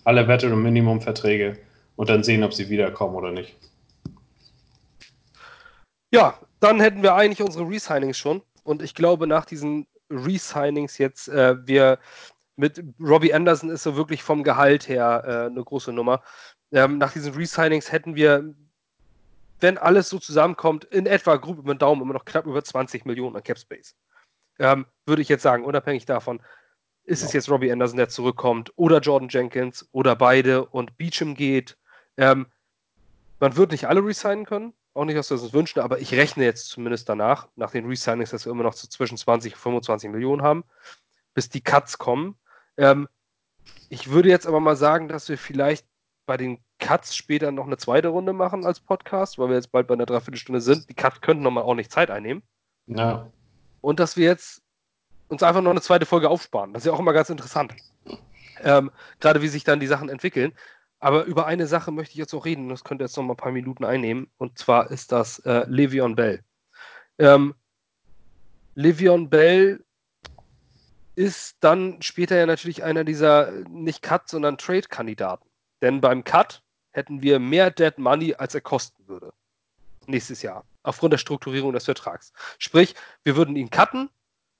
alle 0.03 0.27
Veteran 0.27 0.61
Minimum 0.61 1.01
Verträge 1.01 1.57
und 1.95 2.09
dann 2.09 2.23
sehen, 2.23 2.43
ob 2.43 2.53
sie 2.53 2.69
wiederkommen 2.69 3.15
oder 3.15 3.31
nicht. 3.31 3.55
Ja, 6.11 6.39
dann 6.59 6.79
hätten 6.79 7.01
wir 7.01 7.15
eigentlich 7.15 7.41
unsere 7.41 7.67
Resignings 7.67 8.17
schon. 8.17 8.43
Und 8.63 8.83
ich 8.83 8.93
glaube, 8.93 9.25
nach 9.25 9.45
diesen 9.45 9.87
Resignings 10.11 10.99
jetzt, 10.99 11.27
äh, 11.27 11.55
wir 11.65 11.97
mit 12.55 12.83
Robbie 13.01 13.33
Anderson 13.33 13.71
ist 13.71 13.83
so 13.83 13.95
wirklich 13.95 14.21
vom 14.21 14.43
Gehalt 14.43 14.87
her 14.87 15.23
äh, 15.25 15.51
eine 15.51 15.63
große 15.63 15.91
Nummer. 15.91 16.21
Ähm, 16.71 16.99
nach 16.99 17.11
diesen 17.11 17.33
Resignings 17.33 17.91
hätten 17.91 18.15
wir 18.15 18.53
wenn 19.59 19.77
alles 19.77 20.09
so 20.09 20.19
zusammenkommt, 20.19 20.85
in 20.85 21.05
etwa 21.05 21.35
grob 21.37 21.59
über 21.59 21.73
den 21.73 21.79
Daumen 21.79 22.01
immer 22.01 22.13
noch 22.13 22.25
knapp 22.25 22.45
über 22.45 22.63
20 22.63 23.05
Millionen 23.05 23.35
an 23.35 23.43
Cap 23.43 23.57
Space. 23.57 23.95
Ähm, 24.59 24.85
würde 25.05 25.21
ich 25.21 25.29
jetzt 25.29 25.43
sagen, 25.43 25.65
unabhängig 25.65 26.05
davon, 26.05 26.41
ist 27.03 27.23
es 27.23 27.33
jetzt 27.33 27.49
Robbie 27.49 27.71
Anderson, 27.71 27.97
der 27.97 28.09
zurückkommt, 28.09 28.71
oder 28.75 28.99
Jordan 28.99 29.29
Jenkins 29.29 29.87
oder 29.91 30.15
beide 30.15 30.65
und 30.65 30.97
Beecham 30.97 31.35
geht. 31.35 31.77
Ähm, 32.17 32.47
man 33.39 33.55
wird 33.55 33.71
nicht 33.71 33.87
alle 33.87 34.03
resignen 34.03 34.45
können, 34.45 34.73
auch 34.93 35.05
nicht, 35.05 35.17
dass 35.17 35.29
wir 35.29 35.41
uns 35.41 35.53
wünschen, 35.53 35.81
aber 35.81 35.99
ich 35.99 36.13
rechne 36.13 36.45
jetzt 36.45 36.69
zumindest 36.69 37.07
danach, 37.09 37.47
nach 37.55 37.71
den 37.71 37.85
Resignings, 37.85 38.31
dass 38.31 38.45
wir 38.45 38.51
immer 38.51 38.63
noch 38.63 38.73
so 38.73 38.87
zwischen 38.87 39.17
20 39.17 39.53
und 39.53 39.59
25 39.59 40.09
Millionen 40.09 40.41
haben, 40.41 40.63
bis 41.33 41.49
die 41.49 41.61
Cuts 41.61 41.97
kommen. 41.97 42.37
Ähm, 42.77 43.07
ich 43.89 44.09
würde 44.09 44.29
jetzt 44.29 44.47
aber 44.47 44.59
mal 44.59 44.75
sagen, 44.75 45.07
dass 45.07 45.29
wir 45.29 45.37
vielleicht 45.37 45.85
bei 46.25 46.37
den 46.37 46.59
Cuts 46.79 47.15
später 47.15 47.51
noch 47.51 47.65
eine 47.65 47.77
zweite 47.77 48.09
Runde 48.09 48.33
machen 48.33 48.65
als 48.65 48.79
Podcast, 48.79 49.37
weil 49.37 49.49
wir 49.49 49.55
jetzt 49.55 49.71
bald 49.71 49.87
bei 49.87 49.93
einer 49.93 50.05
Dreiviertelstunde 50.05 50.61
sind. 50.61 50.89
Die 50.89 50.93
Cuts 50.93 51.21
könnten 51.21 51.43
nochmal 51.43 51.63
auch 51.63 51.75
nicht 51.75 51.91
Zeit 51.91 52.11
einnehmen. 52.11 52.43
Ja. 52.87 53.31
Und 53.81 53.99
dass 53.99 54.17
wir 54.17 54.25
jetzt 54.25 54.61
uns 55.27 55.43
einfach 55.43 55.61
noch 55.61 55.71
eine 55.71 55.81
zweite 55.81 56.05
Folge 56.05 56.29
aufsparen. 56.29 56.73
Das 56.73 56.83
ist 56.83 56.87
ja 56.87 56.93
auch 56.93 56.99
immer 56.99 57.13
ganz 57.13 57.29
interessant. 57.29 57.75
Ähm, 58.61 58.91
Gerade 59.19 59.41
wie 59.41 59.47
sich 59.47 59.63
dann 59.63 59.79
die 59.79 59.87
Sachen 59.87 60.09
entwickeln. 60.09 60.53
Aber 60.99 61.25
über 61.25 61.45
eine 61.45 61.67
Sache 61.67 61.91
möchte 61.91 62.13
ich 62.13 62.17
jetzt 62.17 62.33
noch 62.33 62.45
reden. 62.45 62.69
Das 62.69 62.83
könnte 62.83 63.03
jetzt 63.03 63.17
noch 63.17 63.23
mal 63.23 63.33
ein 63.33 63.37
paar 63.37 63.51
Minuten 63.51 63.85
einnehmen. 63.85 64.29
Und 64.37 64.57
zwar 64.57 64.91
ist 64.91 65.11
das 65.11 65.39
äh, 65.39 65.65
Le'Veon 65.67 66.15
Bell. 66.15 66.43
Ähm, 67.19 67.53
Le'Veon 68.75 69.29
Bell 69.29 69.83
ist 71.15 71.57
dann 71.61 72.01
später 72.01 72.35
ja 72.37 72.45
natürlich 72.45 72.83
einer 72.83 73.03
dieser 73.03 73.51
nicht 73.69 74.01
Cut, 74.01 74.27
sondern 74.27 74.57
Trade-Kandidaten. 74.57 75.47
Denn 75.85 76.01
beim 76.01 76.23
Cut 76.23 76.63
hätten 76.93 77.21
wir 77.21 77.37
mehr 77.37 77.69
Dead 77.69 77.95
Money, 77.99 78.33
als 78.33 78.55
er 78.55 78.61
kosten 78.61 79.07
würde. 79.07 79.31
Nächstes 80.07 80.41
Jahr. 80.41 80.65
Aufgrund 80.81 81.13
der 81.13 81.19
Strukturierung 81.19 81.73
des 81.73 81.85
Vertrags. 81.85 82.33
Sprich, 82.57 82.95
wir 83.23 83.35
würden 83.35 83.55
ihn 83.55 83.69
cutten, 83.69 84.09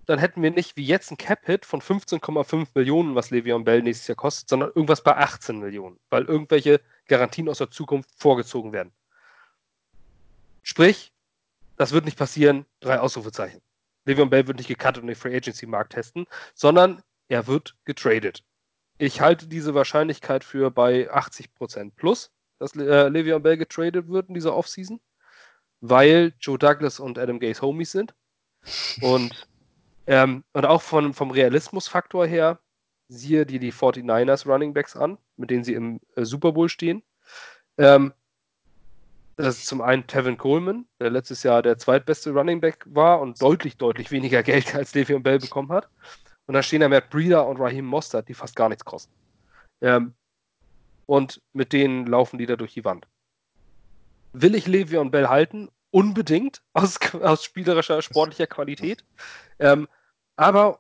dann 0.06 0.20
hätten 0.20 0.44
wir 0.44 0.52
nicht 0.52 0.78
wie 0.78 0.86
jetzt 0.86 1.10
ein 1.10 1.18
Cap-Hit 1.18 1.66
von 1.66 1.82
15,5 1.82 2.68
Millionen, 2.76 3.16
was 3.16 3.32
Le'Veon 3.32 3.64
Bell 3.64 3.82
nächstes 3.82 4.08
Jahr 4.08 4.18
kostet, 4.18 4.50
sondern 4.50 4.70
irgendwas 4.70 5.02
bei 5.02 5.18
18 5.18 5.58
Millionen, 5.58 6.00
weil 6.12 6.26
irgendwelche 6.26 6.80
Garantien 7.08 7.50
aus 7.50 7.58
der 7.58 7.72
Zukunft 7.72 8.12
vorgezogen 8.16 8.72
werden. 8.72 8.92
Sprich, 10.62 11.12
das 11.76 11.92
wird 11.92 12.06
nicht 12.06 12.20
passieren, 12.20 12.68
drei 12.82 13.00
Ausrufezeichen. 13.00 13.62
Le'Veon 14.06 14.30
Bell 14.30 14.46
wird 14.46 14.58
nicht 14.58 14.68
gecuttet 14.68 15.02
und 15.02 15.08
den 15.08 15.16
Free 15.16 15.36
Agency 15.36 15.66
Markt 15.66 15.94
testen, 15.94 16.28
sondern 16.54 17.02
er 17.30 17.48
wird 17.48 17.76
getradet. 17.84 18.44
Ich 18.98 19.20
halte 19.22 19.48
diese 19.48 19.74
Wahrscheinlichkeit 19.74 20.44
für 20.44 20.72
bei 20.72 21.12
80% 21.12 21.92
plus, 21.96 22.32
dass 22.60 22.76
äh, 22.76 23.08
Le'Veon 23.08 23.40
Bell 23.40 23.58
getradet 23.58 24.08
wird 24.08 24.30
in 24.30 24.36
dieser 24.36 24.56
Offseason, 24.56 25.02
weil 25.82 26.34
Joe 26.40 26.58
Douglas 26.58 27.00
und 27.00 27.20
Adam 27.20 27.40
Gaze 27.40 27.62
Homies 27.62 27.92
sind. 27.92 28.14
Und, 29.02 29.48
ähm, 30.08 30.44
und 30.54 30.66
auch 30.66 30.82
von, 30.82 31.14
vom 31.14 31.32
Realismusfaktor 31.32 32.26
her, 32.26 32.60
siehe 33.08 33.46
dir 33.46 33.60
die 33.60 33.74
49ers 33.74 34.48
Running 34.48 34.74
Backs 34.74 34.96
an, 34.96 35.18
mit 35.38 35.50
denen 35.50 35.64
sie 35.64 35.74
im 35.74 36.00
äh, 36.16 36.24
Super 36.24 36.54
Bowl 36.54 36.70
stehen. 36.70 37.04
Ähm, 37.78 38.14
das 39.38 39.58
ist 39.58 39.68
zum 39.68 39.82
einen 39.82 40.08
Tevin 40.08 40.38
Coleman, 40.38 40.88
der 41.02 41.10
letztes 41.10 41.44
Jahr 41.44 41.62
der 41.62 41.78
zweitbeste 41.78 42.32
Running 42.32 42.62
Back 42.62 42.86
war 42.88 43.20
und 43.20 43.42
deutlich, 43.42 43.76
deutlich 43.76 44.10
weniger 44.12 44.44
Geld 44.44 44.74
als 44.74 44.94
Le'Veon 44.96 45.24
Bell 45.24 45.40
bekommen 45.40 45.72
hat. 45.72 45.90
Und 46.48 46.54
da 46.54 46.64
stehen 46.64 46.82
da 46.82 46.90
Matt 46.90 47.10
Breeder 47.10 47.48
und 47.48 47.60
Raheem 47.60 47.86
Mostert, 47.86 48.30
die 48.30 48.34
fast 48.34 48.56
gar 48.56 48.70
nichts 48.70 48.86
kosten. 48.86 49.14
Ähm, 49.82 50.14
und 51.06 51.42
mit 51.54 51.74
denen 51.74 52.06
laufen 52.06 52.38
die 52.38 52.46
da 52.46 52.56
durch 52.56 52.74
die 52.74 52.86
Wand. 52.86 53.08
Will 54.34 54.56
ich 54.56 54.66
Le'Veon 54.66 55.12
Bell 55.12 55.28
halten? 55.28 55.70
Unbedingt, 55.92 56.62
aus, 56.74 57.00
aus 57.14 57.44
spielerischer, 57.44 58.02
sportlicher 58.02 58.48
Qualität. 58.48 59.04
Ähm, 59.60 59.88
aber 60.36 60.80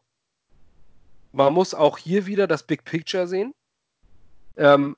man 1.31 1.53
muss 1.53 1.73
auch 1.73 1.97
hier 1.97 2.25
wieder 2.25 2.47
das 2.47 2.63
Big 2.63 2.85
Picture 2.85 3.27
sehen. 3.27 3.53
Ähm, 4.57 4.95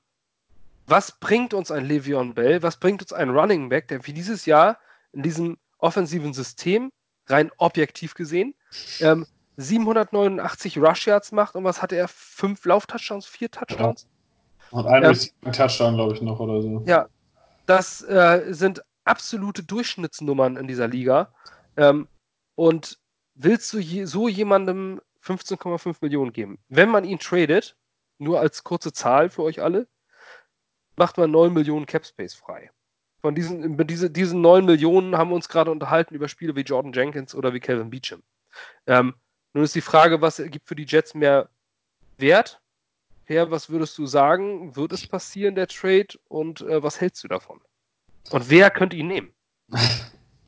was 0.86 1.18
bringt 1.18 1.52
uns 1.52 1.70
ein 1.70 1.86
Le'Veon 1.86 2.34
Bell? 2.34 2.62
Was 2.62 2.78
bringt 2.78 3.02
uns 3.02 3.12
ein 3.12 3.30
Running 3.30 3.68
Back, 3.68 3.88
der 3.88 4.06
wie 4.06 4.12
dieses 4.12 4.46
Jahr 4.46 4.78
in 5.12 5.22
diesem 5.22 5.58
offensiven 5.78 6.32
System 6.32 6.90
rein 7.26 7.50
objektiv 7.58 8.14
gesehen 8.14 8.54
ähm, 9.00 9.26
789 9.58 10.78
Rush 10.78 11.08
Yards 11.08 11.32
macht 11.32 11.56
und 11.56 11.64
was 11.64 11.82
hatte 11.82 11.96
er? 11.96 12.06
Fünf 12.06 12.64
Lauf-Touchdowns, 12.64 13.26
vier 13.26 13.50
Touchdowns? 13.50 14.06
Ja. 14.70 14.78
Und 14.78 14.86
einen 14.86 15.18
ähm, 15.44 15.52
Touchdown, 15.52 15.96
glaube 15.96 16.14
ich, 16.14 16.22
noch 16.22 16.38
oder 16.38 16.62
so. 16.62 16.82
Ja. 16.86 17.08
das 17.66 18.02
äh, 18.02 18.44
sind 18.50 18.82
absolute 19.04 19.64
Durchschnittsnummern 19.64 20.56
in 20.56 20.68
dieser 20.68 20.86
Liga. 20.86 21.32
Ähm, 21.76 22.06
und 22.54 23.00
willst 23.34 23.72
du 23.72 23.78
je, 23.78 24.04
so 24.04 24.28
jemandem 24.28 25.00
15,5 25.24 25.96
Millionen 26.02 26.32
geben? 26.32 26.58
Wenn 26.68 26.88
man 26.88 27.04
ihn 27.04 27.18
tradet, 27.18 27.76
nur 28.18 28.38
als 28.38 28.62
kurze 28.62 28.92
Zahl 28.92 29.28
für 29.28 29.42
euch 29.42 29.60
alle, 29.60 29.88
macht 30.96 31.16
man 31.18 31.32
9 31.32 31.52
Millionen 31.52 31.86
Cap 31.86 32.06
Space 32.06 32.34
frei. 32.34 32.70
Von 33.22 33.34
diesen, 33.34 33.76
diese, 33.88 34.08
diesen 34.08 34.40
9 34.40 34.64
Millionen 34.64 35.18
haben 35.18 35.30
wir 35.30 35.34
uns 35.34 35.48
gerade 35.48 35.72
unterhalten 35.72 36.14
über 36.14 36.28
Spiele 36.28 36.54
wie 36.54 36.60
Jordan 36.60 36.92
Jenkins 36.92 37.34
oder 37.34 37.52
wie 37.54 37.60
Calvin 37.60 37.90
Beecham. 37.90 38.22
Ähm, 38.86 39.14
nun 39.54 39.64
ist 39.64 39.74
die 39.74 39.80
Frage, 39.80 40.20
was 40.20 40.36
gibt 40.36 40.68
für 40.68 40.76
die 40.76 40.86
Jets 40.86 41.14
mehr 41.14 41.48
Wert? 42.16 42.60
Per, 43.26 43.50
was 43.50 43.68
würdest 43.70 43.96
du 43.98 44.06
sagen? 44.06 44.74
Wird 44.74 44.92
es 44.92 45.06
passieren, 45.06 45.54
der 45.54 45.68
Trade? 45.68 46.08
Und 46.28 46.62
äh, 46.62 46.82
was 46.82 47.00
hältst 47.00 47.22
du 47.24 47.28
davon? 47.28 47.60
Und 48.30 48.50
wer 48.50 48.70
könnte 48.70 48.96
ihn 48.96 49.08
nehmen? 49.08 49.32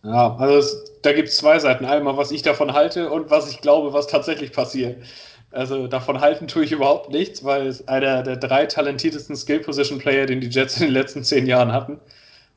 Ja, 0.02 0.34
also 0.36 0.56
es, 0.56 0.94
da 1.02 1.12
gibt 1.12 1.28
es 1.28 1.36
zwei 1.36 1.58
Seiten. 1.58 1.84
Einmal, 1.84 2.16
was 2.16 2.30
ich 2.30 2.40
davon 2.40 2.72
halte 2.72 3.10
und 3.10 3.30
was 3.30 3.50
ich 3.50 3.60
glaube, 3.60 3.92
was 3.92 4.06
tatsächlich 4.06 4.52
passiert. 4.52 5.02
Also 5.50 5.88
davon 5.88 6.20
halten 6.20 6.48
tue 6.48 6.64
ich 6.64 6.72
überhaupt 6.72 7.10
nichts, 7.10 7.44
weil 7.44 7.66
es 7.66 7.86
einer 7.88 8.22
der 8.22 8.36
drei 8.36 8.66
talentiertesten 8.66 9.36
Skill-Position-Player, 9.36 10.26
den 10.26 10.40
die 10.40 10.48
Jets 10.48 10.76
in 10.76 10.86
den 10.86 10.94
letzten 10.94 11.24
zehn 11.24 11.46
Jahren 11.46 11.72
hatten. 11.72 12.00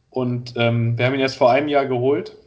Und 0.10 0.54
ähm, 0.56 0.98
wir 0.98 1.06
haben 1.06 1.16
ihn 1.16 1.20
jetzt 1.20 1.36
vor 1.36 1.52
einem 1.52 1.68
Jahr 1.68 1.86
geholt. 1.86 2.38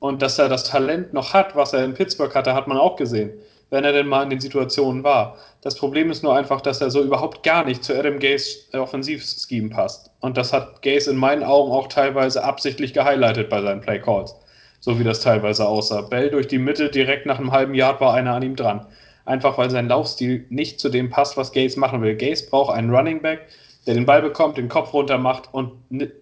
Und 0.00 0.22
dass 0.22 0.38
er 0.38 0.48
das 0.48 0.64
Talent 0.64 1.12
noch 1.12 1.34
hat, 1.34 1.56
was 1.56 1.72
er 1.72 1.84
in 1.84 1.94
Pittsburgh 1.94 2.34
hatte, 2.34 2.54
hat 2.54 2.68
man 2.68 2.78
auch 2.78 2.96
gesehen, 2.96 3.32
wenn 3.70 3.84
er 3.84 3.92
denn 3.92 4.06
mal 4.06 4.22
in 4.22 4.30
den 4.30 4.40
Situationen 4.40 5.02
war. 5.02 5.36
Das 5.60 5.74
Problem 5.74 6.10
ist 6.10 6.22
nur 6.22 6.36
einfach, 6.36 6.60
dass 6.60 6.80
er 6.80 6.90
so 6.90 7.02
überhaupt 7.02 7.42
gar 7.42 7.64
nicht 7.64 7.82
zu 7.82 7.98
Adam 7.98 8.18
Gays 8.18 8.68
Offensivscheme 8.72 9.70
passt. 9.70 10.10
Und 10.20 10.36
das 10.36 10.52
hat 10.52 10.82
Gaze 10.82 11.10
in 11.10 11.16
meinen 11.16 11.42
Augen 11.42 11.72
auch 11.72 11.88
teilweise 11.88 12.44
absichtlich 12.44 12.94
gehighlightet 12.94 13.50
bei 13.50 13.60
seinen 13.60 13.80
Play 13.80 13.98
Calls. 13.98 14.36
So 14.80 14.98
wie 15.00 15.04
das 15.04 15.20
teilweise 15.20 15.66
aussah. 15.66 16.02
Bell 16.02 16.30
durch 16.30 16.46
die 16.46 16.58
Mitte, 16.58 16.88
direkt 16.88 17.26
nach 17.26 17.40
einem 17.40 17.50
halben 17.50 17.74
Jahr 17.74 18.00
war 18.00 18.14
einer 18.14 18.34
an 18.34 18.42
ihm 18.42 18.54
dran. 18.54 18.86
Einfach 19.24 19.58
weil 19.58 19.68
sein 19.68 19.88
Laufstil 19.88 20.46
nicht 20.48 20.78
zu 20.78 20.88
dem 20.88 21.10
passt, 21.10 21.36
was 21.36 21.52
Gaze 21.52 21.78
machen 21.78 22.00
will. 22.00 22.16
Gaze 22.16 22.48
braucht 22.48 22.74
einen 22.74 22.94
Running 22.94 23.20
Back, 23.20 23.48
der 23.88 23.94
den 23.94 24.04
Ball 24.04 24.20
bekommt, 24.20 24.58
den 24.58 24.68
Kopf 24.68 24.92
runter 24.92 25.16
macht 25.16 25.48
und 25.50 25.72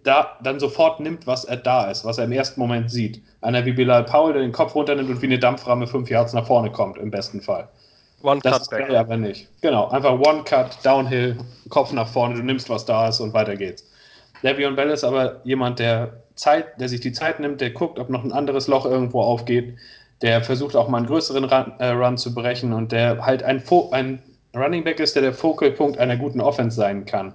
da 0.05 0.39
dann 0.41 0.61
sofort 0.61 1.01
nimmt, 1.01 1.27
was 1.27 1.45
er 1.45 1.57
da 1.57 1.91
ist, 1.91 2.05
was 2.05 2.17
er 2.17 2.27
im 2.27 2.31
ersten 2.31 2.61
Moment 2.61 2.93
sieht. 2.93 3.21
Einer 3.41 3.65
wie 3.65 3.73
Bilal 3.73 4.05
Powell, 4.05 4.35
der 4.35 4.43
den 4.43 4.53
Kopf 4.53 4.77
runternimmt 4.77 5.11
und 5.11 5.21
wie 5.21 5.27
eine 5.27 5.41
Dampframme 5.41 5.89
fünf 5.89 6.09
Yards 6.09 6.33
nach 6.33 6.47
vorne 6.47 6.71
kommt, 6.71 6.97
im 6.97 7.11
besten 7.11 7.41
Fall. 7.41 7.69
One 8.23 8.41
das 8.41 8.71
Cut 8.71 8.87
back. 8.87 8.97
aber 8.97 9.17
nicht. 9.17 9.49
Genau, 9.63 9.89
einfach 9.89 10.13
One 10.13 10.45
Cut, 10.45 10.79
Downhill, 10.85 11.39
Kopf 11.69 11.93
nach 11.93 12.07
vorne, 12.07 12.37
du 12.37 12.43
nimmst, 12.43 12.71
was 12.71 12.85
da 12.85 13.09
ist 13.09 13.19
und 13.19 13.35
weiter 13.35 13.57
geht's. 13.57 13.85
Le'Veon 14.45 14.77
Bell 14.77 14.91
ist 14.91 15.03
aber 15.03 15.41
jemand, 15.43 15.81
der 15.81 16.23
Zeit, 16.37 16.81
der 16.81 16.89
sich 16.89 17.01
die 17.01 17.11
Zeit 17.11 17.41
nimmt, 17.41 17.61
der 17.61 17.71
guckt, 17.71 17.99
ob 17.99 18.11
noch 18.11 18.23
ein 18.23 18.31
anderes 18.31 18.69
Loch 18.69 18.87
irgendwo 18.87 19.23
aufgeht, 19.23 19.77
der 20.23 20.41
versucht 20.41 20.77
auch 20.77 20.87
mal 20.87 20.99
einen 20.99 21.07
größeren 21.09 21.43
Run, 21.43 21.73
äh, 21.81 21.89
Run 21.89 22.17
zu 22.17 22.33
brechen 22.33 22.73
und 22.73 22.93
der 22.93 23.27
halt 23.27 23.43
ein, 23.43 23.61
ein 23.91 24.23
Running 24.55 24.85
Back 24.85 25.01
ist, 25.01 25.17
der 25.17 25.23
der 25.23 25.33
Focal 25.33 25.73
Punkt 25.73 25.99
einer 25.99 26.17
guten 26.17 26.41
Offense 26.41 26.77
sein 26.77 27.07
kann. 27.07 27.35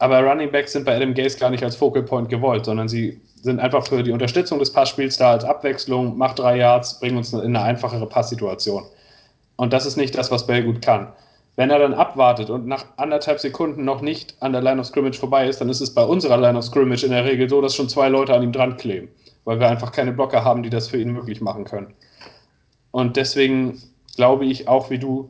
Aber 0.00 0.22
Running 0.22 0.50
Backs 0.50 0.72
sind 0.72 0.86
bei 0.86 0.96
Adam 0.96 1.12
Gaze 1.12 1.38
gar 1.38 1.50
nicht 1.50 1.62
als 1.62 1.76
Focal 1.76 2.02
Point 2.02 2.30
gewollt, 2.30 2.64
sondern 2.64 2.88
sie 2.88 3.20
sind 3.42 3.60
einfach 3.60 3.86
für 3.86 4.02
die 4.02 4.12
Unterstützung 4.12 4.58
des 4.58 4.72
Passspiels 4.72 5.18
da 5.18 5.32
als 5.32 5.44
Abwechslung, 5.44 6.16
macht 6.16 6.38
drei 6.38 6.56
Yards, 6.56 7.00
bringen 7.00 7.18
uns 7.18 7.34
in 7.34 7.40
eine 7.40 7.62
einfachere 7.62 8.06
Passsituation. 8.06 8.84
Und 9.56 9.74
das 9.74 9.84
ist 9.84 9.98
nicht 9.98 10.16
das, 10.16 10.30
was 10.30 10.46
Bell 10.46 10.64
gut 10.64 10.80
kann. 10.80 11.08
Wenn 11.56 11.68
er 11.68 11.78
dann 11.78 11.92
abwartet 11.92 12.48
und 12.48 12.66
nach 12.66 12.86
anderthalb 12.96 13.40
Sekunden 13.40 13.84
noch 13.84 14.00
nicht 14.00 14.36
an 14.40 14.52
der 14.52 14.62
Line 14.62 14.80
of 14.80 14.86
Scrimmage 14.86 15.18
vorbei 15.18 15.46
ist, 15.46 15.60
dann 15.60 15.68
ist 15.68 15.82
es 15.82 15.92
bei 15.92 16.02
unserer 16.02 16.38
Line 16.38 16.56
of 16.56 16.64
Scrimmage 16.64 17.04
in 17.04 17.10
der 17.10 17.26
Regel 17.26 17.50
so, 17.50 17.60
dass 17.60 17.76
schon 17.76 17.90
zwei 17.90 18.08
Leute 18.08 18.32
an 18.32 18.42
ihm 18.42 18.52
dran 18.52 18.78
kleben, 18.78 19.08
weil 19.44 19.60
wir 19.60 19.68
einfach 19.68 19.92
keine 19.92 20.12
Blocker 20.12 20.44
haben, 20.44 20.62
die 20.62 20.70
das 20.70 20.88
für 20.88 20.96
ihn 20.96 21.12
möglich 21.12 21.42
machen 21.42 21.64
können. 21.64 21.92
Und 22.90 23.18
deswegen 23.18 23.82
glaube 24.16 24.46
ich 24.46 24.66
auch 24.66 24.88
wie 24.88 24.98
du, 24.98 25.28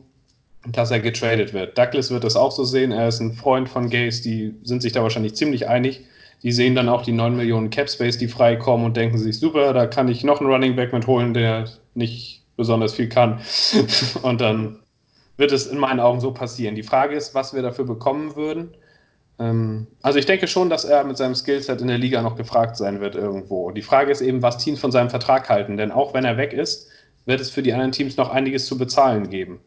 dass 0.67 0.91
er 0.91 0.99
getradet 0.99 1.53
wird. 1.53 1.77
Douglas 1.77 2.11
wird 2.11 2.23
das 2.23 2.35
auch 2.35 2.51
so 2.51 2.63
sehen. 2.63 2.91
Er 2.91 3.07
ist 3.07 3.19
ein 3.19 3.33
Freund 3.33 3.67
von 3.67 3.89
Gays, 3.89 4.21
die 4.21 4.53
sind 4.63 4.81
sich 4.81 4.91
da 4.91 5.01
wahrscheinlich 5.01 5.35
ziemlich 5.35 5.67
einig. 5.67 6.05
Die 6.43 6.51
sehen 6.51 6.75
dann 6.75 6.89
auch 6.89 7.03
die 7.03 7.11
9 7.11 7.35
Millionen 7.35 7.69
Cap 7.69 7.89
Space, 7.89 8.17
die 8.17 8.27
freikommen 8.27 8.85
und 8.85 8.97
denken 8.97 9.17
sich, 9.17 9.39
super, 9.39 9.73
da 9.73 9.85
kann 9.85 10.07
ich 10.07 10.23
noch 10.23 10.39
einen 10.39 10.49
Running 10.49 10.75
Back 10.75 10.93
mitholen, 10.93 11.33
der 11.33 11.65
nicht 11.93 12.43
besonders 12.57 12.93
viel 12.93 13.09
kann. 13.09 13.39
Und 14.21 14.41
dann 14.41 14.79
wird 15.37 15.51
es 15.51 15.67
in 15.67 15.79
meinen 15.79 15.99
Augen 15.99 16.19
so 16.19 16.31
passieren. 16.31 16.75
Die 16.75 16.83
Frage 16.83 17.15
ist, 17.15 17.33
was 17.33 17.53
wir 17.53 17.61
dafür 17.61 17.85
bekommen 17.85 18.35
würden. 18.35 18.75
Ähm, 19.39 19.87
also 20.01 20.19
ich 20.19 20.25
denke 20.25 20.47
schon, 20.47 20.69
dass 20.69 20.85
er 20.85 21.03
mit 21.03 21.17
seinem 21.17 21.35
Skillset 21.35 21.81
in 21.81 21.87
der 21.87 21.97
Liga 21.97 22.21
noch 22.21 22.35
gefragt 22.35 22.77
sein 22.77 23.01
wird 23.01 23.15
irgendwo. 23.15 23.71
Die 23.71 23.81
Frage 23.81 24.11
ist 24.11 24.21
eben, 24.21 24.41
was 24.41 24.57
Teams 24.57 24.79
von 24.79 24.91
seinem 24.91 25.09
Vertrag 25.09 25.49
halten. 25.49 25.77
Denn 25.77 25.91
auch 25.91 26.13
wenn 26.13 26.25
er 26.25 26.37
weg 26.37 26.53
ist, 26.53 26.87
wird 27.25 27.41
es 27.41 27.49
für 27.49 27.63
die 27.63 27.73
anderen 27.73 27.91
Teams 27.91 28.17
noch 28.17 28.29
einiges 28.29 28.65
zu 28.65 28.77
bezahlen 28.77 29.29
geben. 29.29 29.59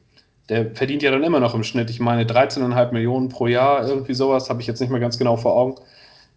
Der 0.48 0.74
verdient 0.74 1.02
ja 1.02 1.10
dann 1.10 1.22
immer 1.22 1.40
noch 1.40 1.54
im 1.54 1.64
Schnitt, 1.64 1.88
ich 1.90 2.00
meine 2.00 2.24
13,5 2.24 2.92
Millionen 2.92 3.28
pro 3.30 3.46
Jahr, 3.46 3.86
irgendwie 3.88 4.14
sowas, 4.14 4.50
habe 4.50 4.60
ich 4.60 4.66
jetzt 4.66 4.80
nicht 4.80 4.90
mehr 4.90 5.00
ganz 5.00 5.18
genau 5.18 5.36
vor 5.36 5.56
Augen. 5.56 5.76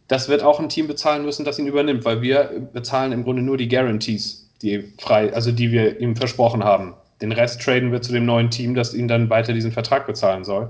Das 0.08 0.30
wird 0.30 0.42
auch 0.42 0.60
ein 0.60 0.70
Team 0.70 0.88
bezahlen 0.88 1.26
müssen, 1.26 1.44
das 1.44 1.60
ihn 1.60 1.68
übernimmt, 1.68 2.06
weil 2.06 2.22
wir 2.22 2.70
bezahlen 2.72 3.12
im 3.12 3.24
Grunde 3.24 3.42
nur 3.42 3.58
die 3.58 3.68
Guarantees 3.68 4.48
die 4.62 4.92
frei, 4.98 5.34
also 5.34 5.52
die 5.52 5.72
wir 5.72 6.00
ihm 6.00 6.16
versprochen 6.16 6.64
haben. 6.64 6.94
Den 7.22 7.32
Rest 7.32 7.62
traden 7.62 7.92
wir 7.92 8.02
zu 8.02 8.12
dem 8.12 8.26
neuen 8.26 8.50
Team, 8.50 8.76
das 8.76 8.94
ihn 8.94 9.08
dann 9.08 9.30
weiter 9.30 9.54
diesen 9.54 9.72
Vertrag 9.72 10.08
bezahlen 10.08 10.44
soll. 10.44 10.70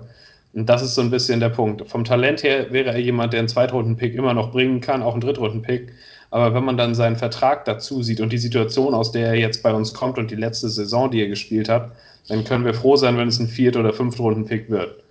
Und 0.53 0.67
das 0.67 0.81
ist 0.81 0.95
so 0.95 1.01
ein 1.01 1.11
bisschen 1.11 1.39
der 1.39 1.49
Punkt. 1.49 1.87
Vom 1.89 2.03
Talent 2.03 2.41
her 2.43 2.71
wäre 2.71 2.89
er 2.89 2.99
jemand, 2.99 3.33
der 3.33 3.39
einen 3.39 3.49
Zweitrunden-Pick 3.49 4.15
immer 4.15 4.33
noch 4.33 4.51
bringen 4.51 4.81
kann, 4.81 5.03
auch 5.03 5.11
einen 5.11 5.21
Drittrunden-Pick. 5.21 5.91
Aber 6.29 6.53
wenn 6.53 6.63
man 6.63 6.77
dann 6.77 6.95
seinen 6.95 7.15
Vertrag 7.15 7.65
dazu 7.65 8.01
sieht 8.01 8.21
und 8.21 8.33
die 8.33 8.37
Situation, 8.37 8.93
aus 8.93 9.11
der 9.11 9.27
er 9.27 9.35
jetzt 9.35 9.61
bei 9.61 9.73
uns 9.73 9.93
kommt 9.93 10.17
und 10.17 10.31
die 10.31 10.35
letzte 10.35 10.69
Saison, 10.69 11.11
die 11.11 11.21
er 11.21 11.27
gespielt 11.27 11.69
hat, 11.69 11.91
dann 12.27 12.43
können 12.43 12.65
wir 12.65 12.73
froh 12.73 12.95
sein, 12.95 13.17
wenn 13.17 13.27
es 13.27 13.39
ein 13.39 13.47
Viert- 13.47 13.77
oder 13.77 13.93
Fünftrunden-Pick 13.93 14.69
wird. 14.69 15.03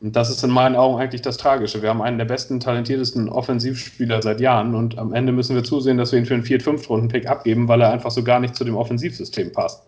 Und 0.00 0.16
das 0.16 0.28
ist 0.28 0.42
in 0.44 0.50
meinen 0.50 0.76
Augen 0.76 1.00
eigentlich 1.00 1.22
das 1.22 1.36
Tragische. 1.36 1.80
Wir 1.80 1.88
haben 1.88 2.02
einen 2.02 2.18
der 2.18 2.24
besten, 2.26 2.60
talentiertesten 2.60 3.28
Offensivspieler 3.28 4.20
seit 4.20 4.40
Jahren 4.40 4.74
und 4.74 4.98
am 4.98 5.14
Ende 5.14 5.32
müssen 5.32 5.56
wir 5.56 5.64
zusehen, 5.64 5.96
dass 5.96 6.12
wir 6.12 6.18
ihn 6.18 6.26
für 6.26 6.34
einen 6.34 6.44
4-5-Runden-Pick 6.44 7.26
abgeben, 7.26 7.68
weil 7.68 7.80
er 7.80 7.92
einfach 7.92 8.10
so 8.10 8.22
gar 8.22 8.40
nicht 8.40 8.54
zu 8.54 8.64
dem 8.64 8.76
Offensivsystem 8.76 9.52
passt. 9.52 9.82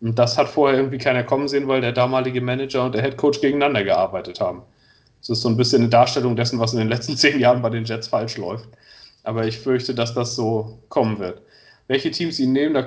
Und 0.00 0.18
das 0.18 0.36
hat 0.36 0.48
vorher 0.48 0.78
irgendwie 0.78 0.98
keiner 0.98 1.22
kommen 1.22 1.46
sehen, 1.46 1.68
weil 1.68 1.80
der 1.80 1.92
damalige 1.92 2.40
Manager 2.40 2.84
und 2.84 2.94
der 2.94 3.02
Headcoach 3.02 3.40
gegeneinander 3.40 3.84
gearbeitet 3.84 4.40
haben. 4.40 4.62
Das 5.20 5.30
ist 5.30 5.42
so 5.42 5.48
ein 5.48 5.56
bisschen 5.56 5.82
eine 5.82 5.90
Darstellung 5.90 6.34
dessen, 6.34 6.58
was 6.58 6.72
in 6.72 6.80
den 6.80 6.88
letzten 6.88 7.16
zehn 7.16 7.38
Jahren 7.38 7.62
bei 7.62 7.70
den 7.70 7.84
Jets 7.84 8.08
falsch 8.08 8.36
läuft. 8.36 8.68
Aber 9.22 9.46
ich 9.46 9.58
fürchte, 9.58 9.94
dass 9.94 10.12
das 10.14 10.34
so 10.34 10.78
kommen 10.88 11.20
wird. 11.20 11.40
Welche 11.92 12.10
Teams 12.10 12.40
ihn 12.40 12.52
nehmen, 12.52 12.74
da 12.74 12.86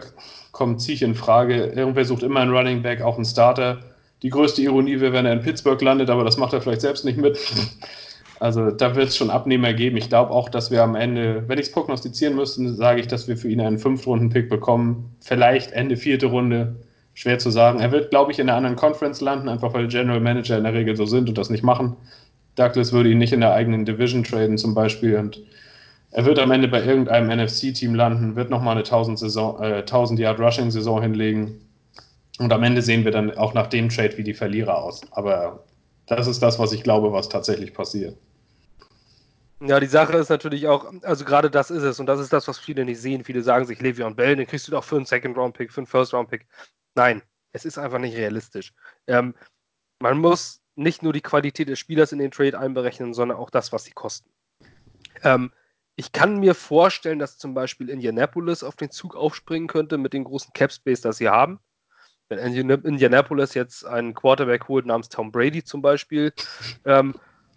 kommt 0.52 0.82
Ziech 0.82 1.04
in 1.04 1.14
Frage. 1.14 1.68
Irgendwer 1.68 2.06
sucht 2.06 2.24
immer 2.24 2.40
einen 2.40 2.52
Running 2.52 2.82
Back, 2.82 3.02
auch 3.02 3.16
einen 3.16 3.26
Starter 3.26 3.80
die 4.26 4.32
größte 4.32 4.64
Ironie 4.64 5.00
wäre, 5.00 5.14
wenn 5.14 5.28
er 5.28 5.34
in 5.34 5.42
Pittsburgh 5.42 5.80
landet, 5.84 6.10
aber 6.10 6.24
das 6.24 6.38
macht 6.38 6.54
er 6.54 6.62
vielleicht 6.62 6.82
selbst 6.82 7.06
nicht 7.06 7.18
mit. 7.18 7.38
Also 8.38 8.70
da 8.70 8.98
wird 8.98 9.08
es 9.08 9.16
schon 9.16 9.30
Abnehmer 9.30 9.72
geben. 9.72 9.96
Ich 9.96 10.10
glaube 10.10 10.32
auch, 10.32 10.50
dass 10.50 10.70
wir 10.70 10.84
am 10.84 10.96
Ende, 10.96 11.46
wenn 11.48 11.58
ich 11.58 11.68
es 11.68 11.72
prognostizieren 11.72 12.36
müsste, 12.36 12.74
sage 12.74 13.00
ich, 13.00 13.08
dass 13.08 13.30
wir 13.30 13.38
für 13.38 13.48
ihn 13.48 13.62
einen 13.62 13.80
Fünftrunden-Pick 13.80 14.50
bekommen. 14.50 15.16
Vielleicht 15.22 15.72
Ende 15.72 15.96
vierte 15.96 16.26
Runde. 16.26 16.76
Schwer 17.14 17.40
zu 17.40 17.50
sagen. 17.50 17.80
Er 17.80 17.94
wird, 17.94 18.10
glaube 18.10 18.34
ich, 18.34 18.40
in 18.40 18.50
einer 18.50 18.58
anderen 18.58 18.76
Conference 18.76 19.22
landen, 19.22 19.48
einfach 19.48 19.74
weil 19.74 19.88
General 19.88 20.20
Manager 20.20 20.58
in 20.58 20.66
der 20.66 20.74
Regel 20.74 20.98
so 20.98 21.06
sind 21.06 21.30
und 21.30 21.38
das 21.38 21.50
nicht 21.50 21.64
machen. 21.64 21.96
Douglas 22.56 22.92
würde 22.92 23.10
ihn 23.10 23.20
nicht 23.20 23.32
in 23.32 23.40
der 23.40 23.54
eigenen 23.54 23.86
Division 23.86 24.26
traden 24.26 24.58
zum 24.58 24.76
Beispiel 24.76 25.16
und 25.16 25.42
er 26.16 26.24
wird 26.24 26.40
am 26.40 26.52
Ende 26.52 26.70
bei 26.70 26.82
irgendeinem 26.82 27.28
NFC-Team 27.28 27.94
landen, 27.94 28.38
wird 28.38 28.50
nochmal 28.50 28.72
eine 28.78 28.86
1000, 28.86 29.22
äh, 29.60 29.84
1000 29.84 30.18
Yard 30.18 30.40
Rushing-Saison 30.40 31.02
hinlegen 31.02 31.60
und 32.40 32.54
am 32.54 32.64
Ende 32.64 32.82
sehen 32.82 33.04
wir 33.04 33.12
dann 33.12 33.38
auch 33.38 33.54
nach 33.54 33.68
dem 33.68 33.90
Trade 33.90 34.18
wie 34.18 34.24
die 34.24 34.34
Verlierer 34.34 34.78
aus. 34.78 35.02
Aber 35.12 35.66
das 36.06 36.28
ist 36.28 36.42
das, 36.42 36.58
was 36.58 36.72
ich 36.72 36.84
glaube, 36.84 37.12
was 37.12 37.28
tatsächlich 37.28 37.74
passiert. 37.74 38.18
Ja, 39.60 39.82
die 39.82 39.88
Sache 39.88 40.16
ist 40.16 40.30
natürlich 40.30 40.70
auch, 40.70 40.90
also 41.02 41.26
gerade 41.26 41.52
das 41.52 41.70
ist 41.70 41.84
es 41.84 42.00
und 42.00 42.06
das 42.06 42.22
ist 42.22 42.32
das, 42.32 42.48
was 42.48 42.60
viele 42.60 42.86
nicht 42.86 43.02
sehen. 43.02 43.26
Viele 43.26 43.42
sagen 43.42 43.66
sich, 43.66 43.80
Le'Veon 43.80 44.16
Bell, 44.16 44.38
den 44.38 44.48
kriegst 44.48 44.70
du 44.70 44.72
doch 44.72 44.86
für 44.86 44.96
einen 44.96 45.06
Second-Round-Pick, 45.06 45.74
für 45.74 45.82
einen 45.82 45.88
First-Round-Pick. 45.88 46.46
Nein, 46.96 47.24
es 47.52 47.66
ist 47.66 47.78
einfach 47.78 48.00
nicht 48.00 48.16
realistisch. 48.16 48.72
Ähm, 49.08 49.36
man 50.00 50.18
muss 50.18 50.62
nicht 50.76 51.04
nur 51.04 51.12
die 51.12 51.22
Qualität 51.22 51.68
des 51.68 51.80
Spielers 51.80 52.14
in 52.14 52.20
den 52.20 52.32
Trade 52.32 52.58
einberechnen, 52.58 53.14
sondern 53.14 53.38
auch 53.38 53.50
das, 53.50 53.74
was 53.74 53.84
sie 53.84 53.92
kosten. 53.92 54.30
Ähm, 55.22 55.52
ich 55.96 56.12
kann 56.12 56.40
mir 56.40 56.56
vorstellen, 56.56 57.20
dass 57.20 57.38
zum 57.38 57.54
Beispiel 57.54 57.90
Indianapolis 57.90 58.64
auf 58.64 58.76
den 58.76 58.92
Zug 58.92 59.16
aufspringen 59.16 59.68
könnte 59.68 59.98
mit 59.98 60.14
dem 60.14 60.26
großen 60.26 60.54
Cap-Space, 60.54 61.02
das 61.02 61.18
sie 61.18 61.30
haben 61.30 61.60
wenn 62.30 62.40
Indianapolis 62.40 63.54
jetzt 63.54 63.86
einen 63.86 64.14
Quarterback 64.14 64.68
holt 64.68 64.86
namens 64.86 65.10
Tom 65.10 65.32
Brady 65.32 65.64
zum 65.64 65.82
Beispiel 65.82 66.34
ähm, 66.86 67.14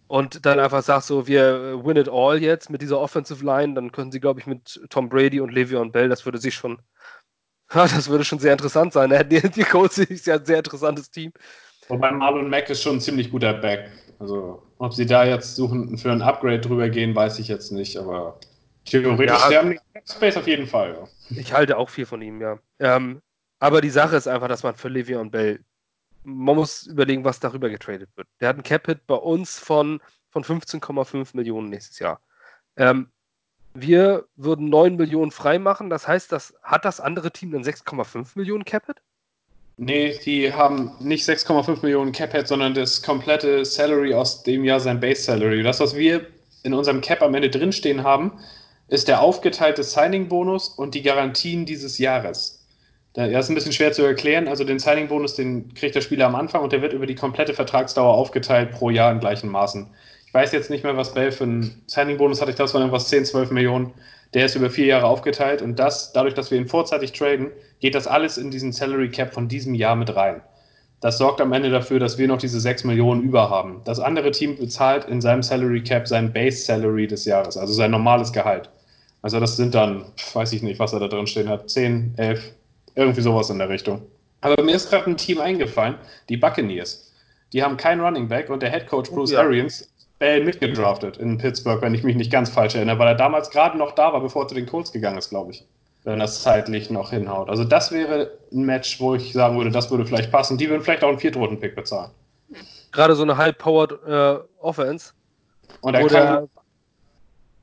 und 0.09 0.45
dann 0.45 0.59
einfach 0.59 0.83
sagt 0.83 1.05
so, 1.05 1.27
wir 1.27 1.85
win 1.85 1.97
it 1.97 2.09
all 2.09 2.41
jetzt 2.41 2.71
mit 2.71 2.83
dieser 2.83 2.99
Offensive 2.99 3.45
Line, 3.45 3.75
dann 3.75 3.93
können 3.93 4.13
sie, 4.13 4.21
glaube 4.21 4.41
ich, 4.41 4.47
mit 4.47 4.81
Tom 4.91 5.09
Brady 5.09 5.41
und 5.41 5.53
Le'Veon 5.53 5.91
Bell, 5.91 6.09
das 6.09 6.25
würde 6.25 6.39
sich 6.39 6.55
schon, 6.55 6.81
das 7.73 8.09
würde 8.09 8.25
schon 8.25 8.39
sehr 8.39 8.53
interessant 8.53 8.93
sein. 8.93 9.11
Die, 9.29 9.41
die 9.51 9.65
Colts 9.65 9.99
ist 9.99 10.27
ja 10.27 10.37
ein 10.37 10.45
sehr 10.45 10.59
interessantes 10.59 11.11
Team. 11.11 11.33
Wobei 11.89 12.11
Marlon 12.11 12.51
Mack 12.51 12.69
ist 12.69 12.83
schon 12.83 12.97
ein 12.97 13.01
ziemlich 13.01 13.31
guter 13.31 13.55
Back. 13.55 13.91
Also, 14.19 14.63
ob 14.79 14.95
sie 14.95 15.07
da 15.07 15.25
jetzt 15.25 15.57
suchen 15.57 15.99
für 15.99 16.13
ein 16.13 16.23
Upgrade 16.23 16.61
drüber 16.61 16.89
gehen, 16.89 17.15
weiß 17.15 17.39
ich 17.39 17.49
jetzt 17.49 17.73
nicht, 17.73 17.97
aber 17.97 18.39
Theoretisch, 18.89 19.41
ja, 19.41 19.49
sie 19.49 19.57
haben 19.59 19.71
den 19.71 19.81
Space 20.07 20.37
auf 20.37 20.47
jeden 20.47 20.67
Fall. 20.67 21.07
Ich 21.31 21.53
halte 21.53 21.77
auch 21.77 21.91
viel 21.91 22.07
von 22.07 22.23
ihm, 22.23 22.41
ja. 22.41 22.59
Ähm, 22.79 23.21
aber 23.59 23.81
die 23.81 23.91
Sache 23.91 24.17
ist 24.17 24.27
einfach, 24.27 24.49
dass 24.49 24.63
man 24.63 24.77
für 24.77 24.89
Le'Veon 24.89 25.31
Bell, 25.31 25.61
man 26.23 26.57
muss 26.57 26.87
überlegen, 26.87 27.25
was 27.25 27.41
darüber 27.41 27.69
getradet 27.69 28.09
wird. 28.17 28.29
Der 28.41 28.49
hat 28.49 28.57
einen 28.57 28.63
Cap-Hit 28.63 29.07
bei 29.07 29.15
uns 29.15 29.59
von, 29.59 30.01
von 30.31 30.43
15,5 30.43 31.37
Millionen 31.37 31.69
nächstes 31.69 31.99
Jahr. 31.99 32.21
Ähm, 32.77 33.11
wir 33.75 34.27
würden 34.37 34.69
9 34.69 34.97
Millionen 34.97 35.31
freimachen. 35.31 35.91
Das 35.91 36.09
heißt, 36.09 36.33
das, 36.33 36.55
hat 36.63 36.85
das 36.85 37.01
andere 37.01 37.31
Team 37.31 37.51
dann 37.51 37.63
6,5 37.63 38.33
Millionen 38.37 38.65
Capit? 38.65 39.03
Nee, 39.81 40.19
die 40.25 40.53
haben 40.53 40.91
nicht 40.99 41.25
6,5 41.27 41.83
Millionen 41.83 42.11
Capit, 42.11 42.49
sondern 42.49 42.75
das 42.75 43.01
komplette 43.01 43.65
Salary 43.65 44.13
aus 44.13 44.43
dem 44.43 44.65
Jahr 44.65 44.81
sein 44.81 44.99
Base 44.99 45.23
Salary. 45.23 45.63
Das, 45.63 45.79
was 45.79 45.95
wir 45.95 46.27
in 46.65 46.75
unserem 46.75 47.01
Cap 47.01 47.23
am 47.23 47.33
Ende 47.35 47.49
drinstehen 47.49 48.03
haben, 48.03 48.33
ist 48.89 49.07
der 49.07 49.21
aufgeteilte 49.21 49.85
Signing-Bonus 49.85 50.71
und 50.71 50.97
die 50.97 51.03
Garantien 51.03 51.65
dieses 51.65 51.99
Jahres. 51.99 52.67
Das 53.13 53.31
ist 53.31 53.51
ein 53.51 53.55
bisschen 53.55 53.73
schwer 53.73 53.93
zu 53.93 54.03
erklären. 54.03 54.49
Also 54.49 54.65
den 54.65 54.81
Signing-Bonus, 54.81 55.37
den 55.37 55.73
kriegt 55.75 55.95
der 55.95 56.01
Spieler 56.01 56.27
am 56.27 56.35
Anfang 56.35 56.63
und 56.63 56.73
der 56.73 56.83
wird 56.83 56.93
über 56.93 57.07
die 57.07 57.15
komplette 57.15 57.55
Vertragsdauer 57.55 58.15
aufgeteilt 58.15 58.73
pro 58.73 58.91
Jahr 58.91 59.13
in 59.13 59.21
gleichen 59.21 59.49
Maßen. 59.49 59.87
Ich 60.27 60.35
weiß 60.35 60.51
jetzt 60.51 60.71
nicht 60.71 60.83
mehr, 60.83 60.97
was 60.97 61.15
Bell 61.15 61.31
für 61.31 61.45
einen 61.45 61.85
Signing-Bonus 61.87 62.41
hatte. 62.41 62.51
Ich 62.51 62.57
glaube, 62.57 62.69
es 62.69 62.75
waren 62.75 62.83
irgendwas 62.83 63.09
10, 63.09 63.27
12 63.27 63.53
Millionen. 63.53 63.93
Der 64.35 64.47
ist 64.47 64.55
über 64.55 64.69
vier 64.69 64.87
Jahre 64.87 65.07
aufgeteilt 65.07 65.63
und 65.63 65.79
das, 65.79 66.13
dadurch, 66.13 66.35
dass 66.35 66.51
wir 66.51 66.59
ihn 66.59 66.69
vorzeitig 66.69 67.13
traden, 67.13 67.51
geht 67.81 67.95
das 67.95 68.07
alles 68.07 68.37
in 68.37 68.51
diesen 68.51 68.73
Salary 68.73 69.11
Cap 69.11 69.33
von 69.33 69.49
diesem 69.49 69.75
Jahr 69.75 69.97
mit 69.97 70.15
rein. 70.15 70.43
Das 71.01 71.17
sorgt 71.17 71.41
am 71.41 71.53
Ende 71.53 71.71
dafür, 71.71 72.01
dass 72.01 72.19
wir 72.19 72.27
noch 72.27 72.39
diese 72.39 72.61
6 72.61 72.85
Millionen 72.85 73.23
über 73.23 73.49
haben. 73.49 73.81
Das 73.85 74.01
andere 74.01 74.33
Team 74.33 74.57
bezahlt 74.57 75.05
in 75.05 75.21
seinem 75.21 75.43
Salary 75.43 75.83
Cap 75.83 76.09
sein 76.09 76.33
Base 76.33 76.65
Salary 76.65 77.07
des 77.07 77.25
Jahres, 77.25 77.57
also 77.57 77.73
sein 77.73 77.93
normales 77.93 78.33
Gehalt. 78.33 78.69
Also 79.23 79.41
das 79.41 79.57
sind 79.57 79.75
dann, 79.75 80.05
weiß 80.35 80.53
ich 80.53 80.63
nicht, 80.63 80.79
was 80.79 80.93
er 80.93 81.01
da 81.01 81.09
drin 81.09 81.27
stehen 81.27 81.49
hat, 81.49 81.71
10, 81.71 82.15
11, 82.17 82.53
irgendwie 82.97 83.21
sowas 83.21 83.49
in 83.51 83.59
der 83.59 83.69
Richtung. 83.69 84.03
Aber 84.41 84.63
mir 84.63 84.75
ist 84.75 84.91
gerade 84.91 85.07
ein 85.07 85.17
Team 85.17 85.41
eingefallen, 85.41 85.97
die 86.29 86.37
Buccaneers. 86.37 87.13
Die 87.53 87.63
haben 87.63 87.77
keinen 87.77 88.01
Running 88.01 88.29
Back 88.29 88.51
und 88.51 88.63
der 88.63 88.71
Head 88.71 88.87
Coach 88.87 89.11
Bruce 89.11 89.33
ja. 89.33 89.41
Arians 89.41 89.89
Bell 90.19 90.45
mitgedraftet 90.45 91.17
in 91.17 91.39
Pittsburgh, 91.39 91.81
wenn 91.81 91.95
ich 91.95 92.03
mich 92.03 92.17
nicht 92.17 92.33
ganz 92.33 92.51
falsch 92.51 92.75
erinnere, 92.75 92.99
weil 92.99 93.09
er 93.09 93.15
damals 93.15 93.51
gerade 93.51 93.79
noch 93.79 93.93
da 93.93 94.13
war, 94.13 94.21
bevor 94.21 94.45
er 94.45 94.49
zu 94.49 94.55
den 94.55 94.67
Colts 94.67 94.93
gegangen 94.93 95.19
ist, 95.19 95.31
glaube 95.31 95.53
ich. 95.53 95.65
Wenn 96.05 96.19
das 96.19 96.43
zeitlich 96.43 96.91
noch 96.91 97.11
hinhaut. 97.11 97.49
Also 97.51 97.65
das 97.65 97.93
wäre 97.93 98.39
ein 98.53 98.63
Match, 98.63 98.99
wo 99.01 99.15
ich 99.15 99.33
sagen 99.33 99.57
würde, 99.57 99.71
das 99.71 99.91
würde 99.91 100.07
vielleicht 100.07 100.33
passen. 100.33 100.57
Die 100.57 100.69
würden 100.69 100.83
vielleicht 100.83 101.05
auch 101.05 101.09
einen 101.09 101.19
Viertrunden-Pick 101.19 101.75
bezahlen. 101.75 102.11
Gerade 102.93 103.15
so 103.15 103.23
eine 103.23 103.37
high-powered 103.37 103.93
äh, 104.07 104.39
Offense. 104.61 105.13
Und 105.83 105.95
er 105.95 106.07
kann... 106.07 106.49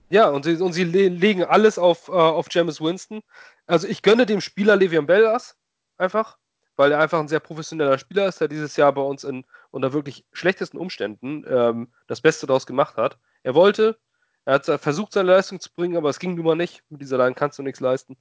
Ja, 0.09 0.29
und 0.29 0.45
sie, 0.45 0.57
und 0.57 0.73
sie 0.73 0.83
legen 0.83 1.43
alles 1.43 1.79
auf, 1.79 2.07
äh, 2.07 2.11
auf 2.11 2.47
James 2.51 2.79
Winston. 2.79 3.21
Also 3.65 3.87
ich 3.87 4.01
gönne 4.01 4.25
dem 4.25 4.41
Spieler 4.41 4.75
Le'Veon 4.75 5.07
Bell 5.07 5.23
das. 5.23 5.55
Einfach 5.97 6.37
weil 6.75 6.91
er 6.91 6.99
einfach 6.99 7.19
ein 7.19 7.27
sehr 7.27 7.39
professioneller 7.39 7.97
Spieler 7.97 8.27
ist, 8.27 8.41
der 8.41 8.47
dieses 8.47 8.75
Jahr 8.75 8.91
bei 8.93 9.01
uns 9.01 9.23
in 9.23 9.45
unter 9.75 9.91
wirklich 9.91 10.23
schlechtesten 10.31 10.77
Umständen 10.77 11.45
ähm, 11.47 11.89
das 12.07 12.21
Beste 12.21 12.47
daraus 12.47 12.65
gemacht 12.65 12.95
hat. 12.95 13.17
Er 13.43 13.55
wollte, 13.55 13.97
er 14.45 14.55
hat 14.55 14.65
versucht, 14.81 15.11
seine 15.11 15.33
Leistung 15.33 15.59
zu 15.59 15.69
bringen, 15.73 15.97
aber 15.97 16.09
es 16.09 16.19
ging 16.19 16.35
nun 16.35 16.45
mal 16.45 16.55
nicht. 16.55 16.81
Mit 16.89 17.01
dieser 17.01 17.17
Line 17.17 17.35
kannst 17.35 17.59
du 17.59 17.63
nichts 17.63 17.81
leisten. 17.81 18.15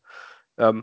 Ähm, 0.59 0.83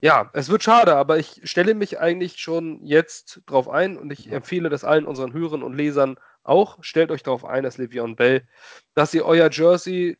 ja, 0.00 0.28
es 0.32 0.48
wird 0.48 0.64
schade, 0.64 0.96
aber 0.96 1.18
ich 1.18 1.40
stelle 1.44 1.74
mich 1.74 2.00
eigentlich 2.00 2.38
schon 2.38 2.84
jetzt 2.84 3.42
drauf 3.46 3.68
ein 3.68 3.96
und 3.96 4.12
ich 4.12 4.30
empfehle 4.30 4.68
das 4.68 4.84
allen 4.84 5.06
unseren 5.06 5.32
Hörern 5.32 5.62
und 5.62 5.74
Lesern 5.74 6.16
auch. 6.42 6.78
Stellt 6.82 7.12
euch 7.12 7.22
darauf 7.22 7.44
ein, 7.44 7.62
dass 7.62 7.78
Le'Veon 7.78 8.16
Bell, 8.16 8.46
dass 8.94 9.14
ihr 9.14 9.24
euer 9.24 9.50
Jersey 9.50 10.18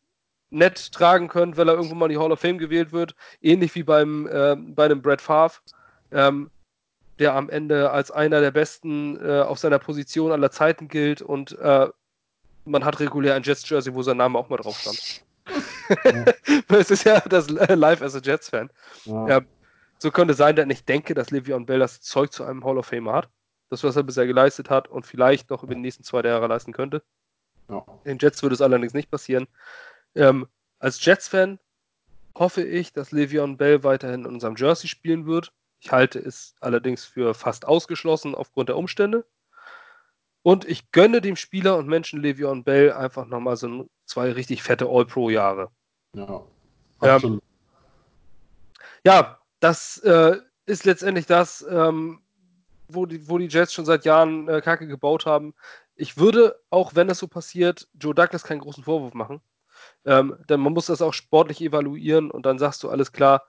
nett 0.49 0.93
tragen 0.93 1.27
könnt, 1.27 1.57
weil 1.57 1.67
er 1.67 1.75
irgendwo 1.75 1.95
mal 1.95 2.05
in 2.05 2.17
die 2.17 2.17
Hall 2.17 2.31
of 2.31 2.39
Fame 2.39 2.57
gewählt 2.57 2.93
wird. 2.93 3.15
Ähnlich 3.41 3.75
wie 3.75 3.83
beim, 3.83 4.27
äh, 4.27 4.55
bei 4.55 4.85
einem 4.85 5.01
Brad 5.01 5.21
Favre 5.21 5.59
ähm, 6.11 6.49
der 7.19 7.33
am 7.33 7.49
Ende 7.49 7.91
als 7.91 8.11
einer 8.11 8.41
der 8.41 8.51
besten 8.51 9.17
äh, 9.23 9.41
auf 9.41 9.59
seiner 9.59 9.79
Position 9.79 10.31
aller 10.31 10.51
Zeiten 10.51 10.87
gilt 10.87 11.21
und 11.21 11.57
äh, 11.59 11.87
man 12.65 12.83
hat 12.83 12.99
regulär 12.99 13.35
ein 13.35 13.43
Jets-Jersey, 13.43 13.93
wo 13.93 14.01
sein 14.01 14.17
Name 14.17 14.37
auch 14.37 14.49
mal 14.49 14.57
drauf 14.57 14.79
stand. 14.79 15.23
Ja. 16.03 16.25
es 16.77 16.91
ist 16.91 17.03
ja 17.03 17.19
das 17.21 17.49
Live 17.49 18.01
as 18.01 18.15
a 18.15 18.19
Jets-Fan. 18.19 18.69
Ja. 19.05 19.27
Ja, 19.27 19.41
so 19.99 20.11
könnte 20.11 20.33
sein, 20.33 20.55
denn 20.55 20.69
ich 20.69 20.83
denke, 20.83 21.13
dass 21.13 21.29
Le'Veon 21.29 21.65
Bell 21.65 21.79
das 21.79 22.01
Zeug 22.01 22.31
zu 22.31 22.43
einem 22.43 22.63
Hall 22.65 22.77
of 22.77 22.87
Famer 22.87 23.13
hat. 23.13 23.29
Das, 23.69 23.83
was 23.83 23.95
er 23.95 24.03
bisher 24.03 24.27
geleistet 24.27 24.69
hat 24.69 24.87
und 24.87 25.05
vielleicht 25.05 25.49
noch 25.49 25.63
über 25.63 25.73
die 25.73 25.81
nächsten 25.81 26.03
zwei 26.03 26.21
Jahre 26.21 26.47
leisten 26.47 26.71
könnte. 26.71 27.01
Den 28.05 28.19
Jets 28.19 28.43
würde 28.43 28.53
es 28.53 28.61
allerdings 28.61 28.93
nicht 28.93 29.09
passieren. 29.09 29.47
Ähm, 30.13 30.47
als 30.79 31.03
Jets-Fan 31.03 31.59
hoffe 32.37 32.63
ich, 32.63 32.93
dass 32.93 33.11
Le'Veon 33.11 33.57
Bell 33.57 33.83
weiterhin 33.83 34.21
in 34.21 34.27
unserem 34.27 34.55
Jersey 34.55 34.87
spielen 34.87 35.25
wird. 35.25 35.51
Ich 35.85 35.91
halte 35.91 36.17
es 36.17 36.55
allerdings 36.61 37.05
für 37.05 37.35
fast 37.35 37.65
ausgeschlossen 37.65 38.33
aufgrund 38.33 38.69
der 38.69 38.77
Umstände. 38.77 39.23
Und 40.41 40.65
ich 40.65 40.91
gönne 40.91 41.21
dem 41.21 41.35
Spieler 41.35 41.77
und 41.77 41.87
Menschen 41.87 42.23
Le'Veon 42.23 42.63
Bell 42.63 42.91
einfach 42.91 43.27
nochmal 43.27 43.55
so 43.55 43.87
zwei 44.07 44.31
richtig 44.31 44.63
fette 44.63 44.87
All-Pro-Jahre. 44.87 45.69
Ja. 46.13 46.41
Ähm, 47.03 47.39
ja, 49.05 49.37
das 49.59 49.99
äh, 49.99 50.37
ist 50.65 50.85
letztendlich 50.85 51.27
das, 51.27 51.63
ähm, 51.69 52.19
wo, 52.87 53.05
die, 53.05 53.29
wo 53.29 53.37
die 53.37 53.47
Jets 53.47 53.71
schon 53.71 53.85
seit 53.85 54.05
Jahren 54.05 54.49
äh, 54.49 54.61
Kacke 54.61 54.87
gebaut 54.87 55.27
haben. 55.27 55.53
Ich 55.95 56.17
würde, 56.17 56.59
auch 56.71 56.95
wenn 56.95 57.07
das 57.07 57.19
so 57.19 57.27
passiert, 57.27 57.87
Joe 57.93 58.15
Douglas 58.15 58.43
keinen 58.43 58.61
großen 58.61 58.83
Vorwurf 58.83 59.13
machen. 59.13 59.39
Ähm, 60.03 60.35
denn 60.49 60.61
man 60.61 60.73
muss 60.73 60.87
das 60.87 61.03
auch 61.03 61.13
sportlich 61.13 61.61
evaluieren 61.61 62.31
und 62.31 62.47
dann 62.47 62.57
sagst 62.57 62.81
du, 62.81 62.89
alles 62.89 63.11
klar, 63.11 63.43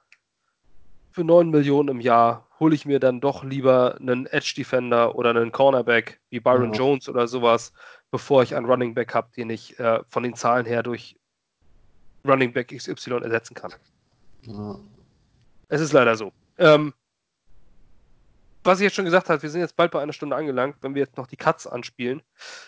für 1.17 1.25
9 1.25 1.49
Millionen 1.49 1.89
im 1.89 2.01
Jahr 2.03 2.47
hole 2.61 2.75
ich 2.75 2.85
mir 2.85 3.01
dann 3.01 3.23
doch 3.23 3.43
lieber 3.43 3.97
einen 3.99 4.27
Edge 4.27 4.53
Defender 4.55 5.15
oder 5.15 5.31
einen 5.31 5.51
Cornerback 5.51 6.21
wie 6.29 6.41
Byron 6.41 6.75
ja. 6.75 6.79
Jones 6.79 7.09
oder 7.09 7.27
sowas, 7.27 7.73
bevor 8.11 8.43
ich 8.43 8.55
einen 8.55 8.67
Running 8.67 8.93
Back 8.93 9.15
habe, 9.15 9.31
den 9.35 9.49
ich 9.49 9.81
äh, 9.81 10.01
von 10.11 10.25
den 10.25 10.35
Zahlen 10.35 10.67
her 10.67 10.83
durch 10.83 11.17
Running 12.29 12.53
Back 12.53 12.69
XY 12.69 13.23
ersetzen 13.23 13.55
kann. 13.55 13.73
Ja. 14.43 14.79
Es 15.69 15.81
ist 15.81 15.95
leider 15.95 16.17
so. 16.17 16.35
Ähm, 16.59 16.93
was 18.63 18.81
ich 18.81 18.85
jetzt 18.85 18.97
schon 18.97 19.07
gesagt 19.07 19.31
habe, 19.31 19.43
wir 19.43 19.49
sind 19.49 19.63
jetzt 19.63 19.77
bald 19.77 19.93
bei 19.93 20.03
einer 20.03 20.13
Stunde 20.13 20.37
angelangt. 20.37 20.77
Wenn 20.83 20.95
wir 20.95 21.01
jetzt 21.01 21.17
noch 21.17 21.29
die 21.29 21.39
Cuts 21.39 21.67
anspielen, 21.67 22.21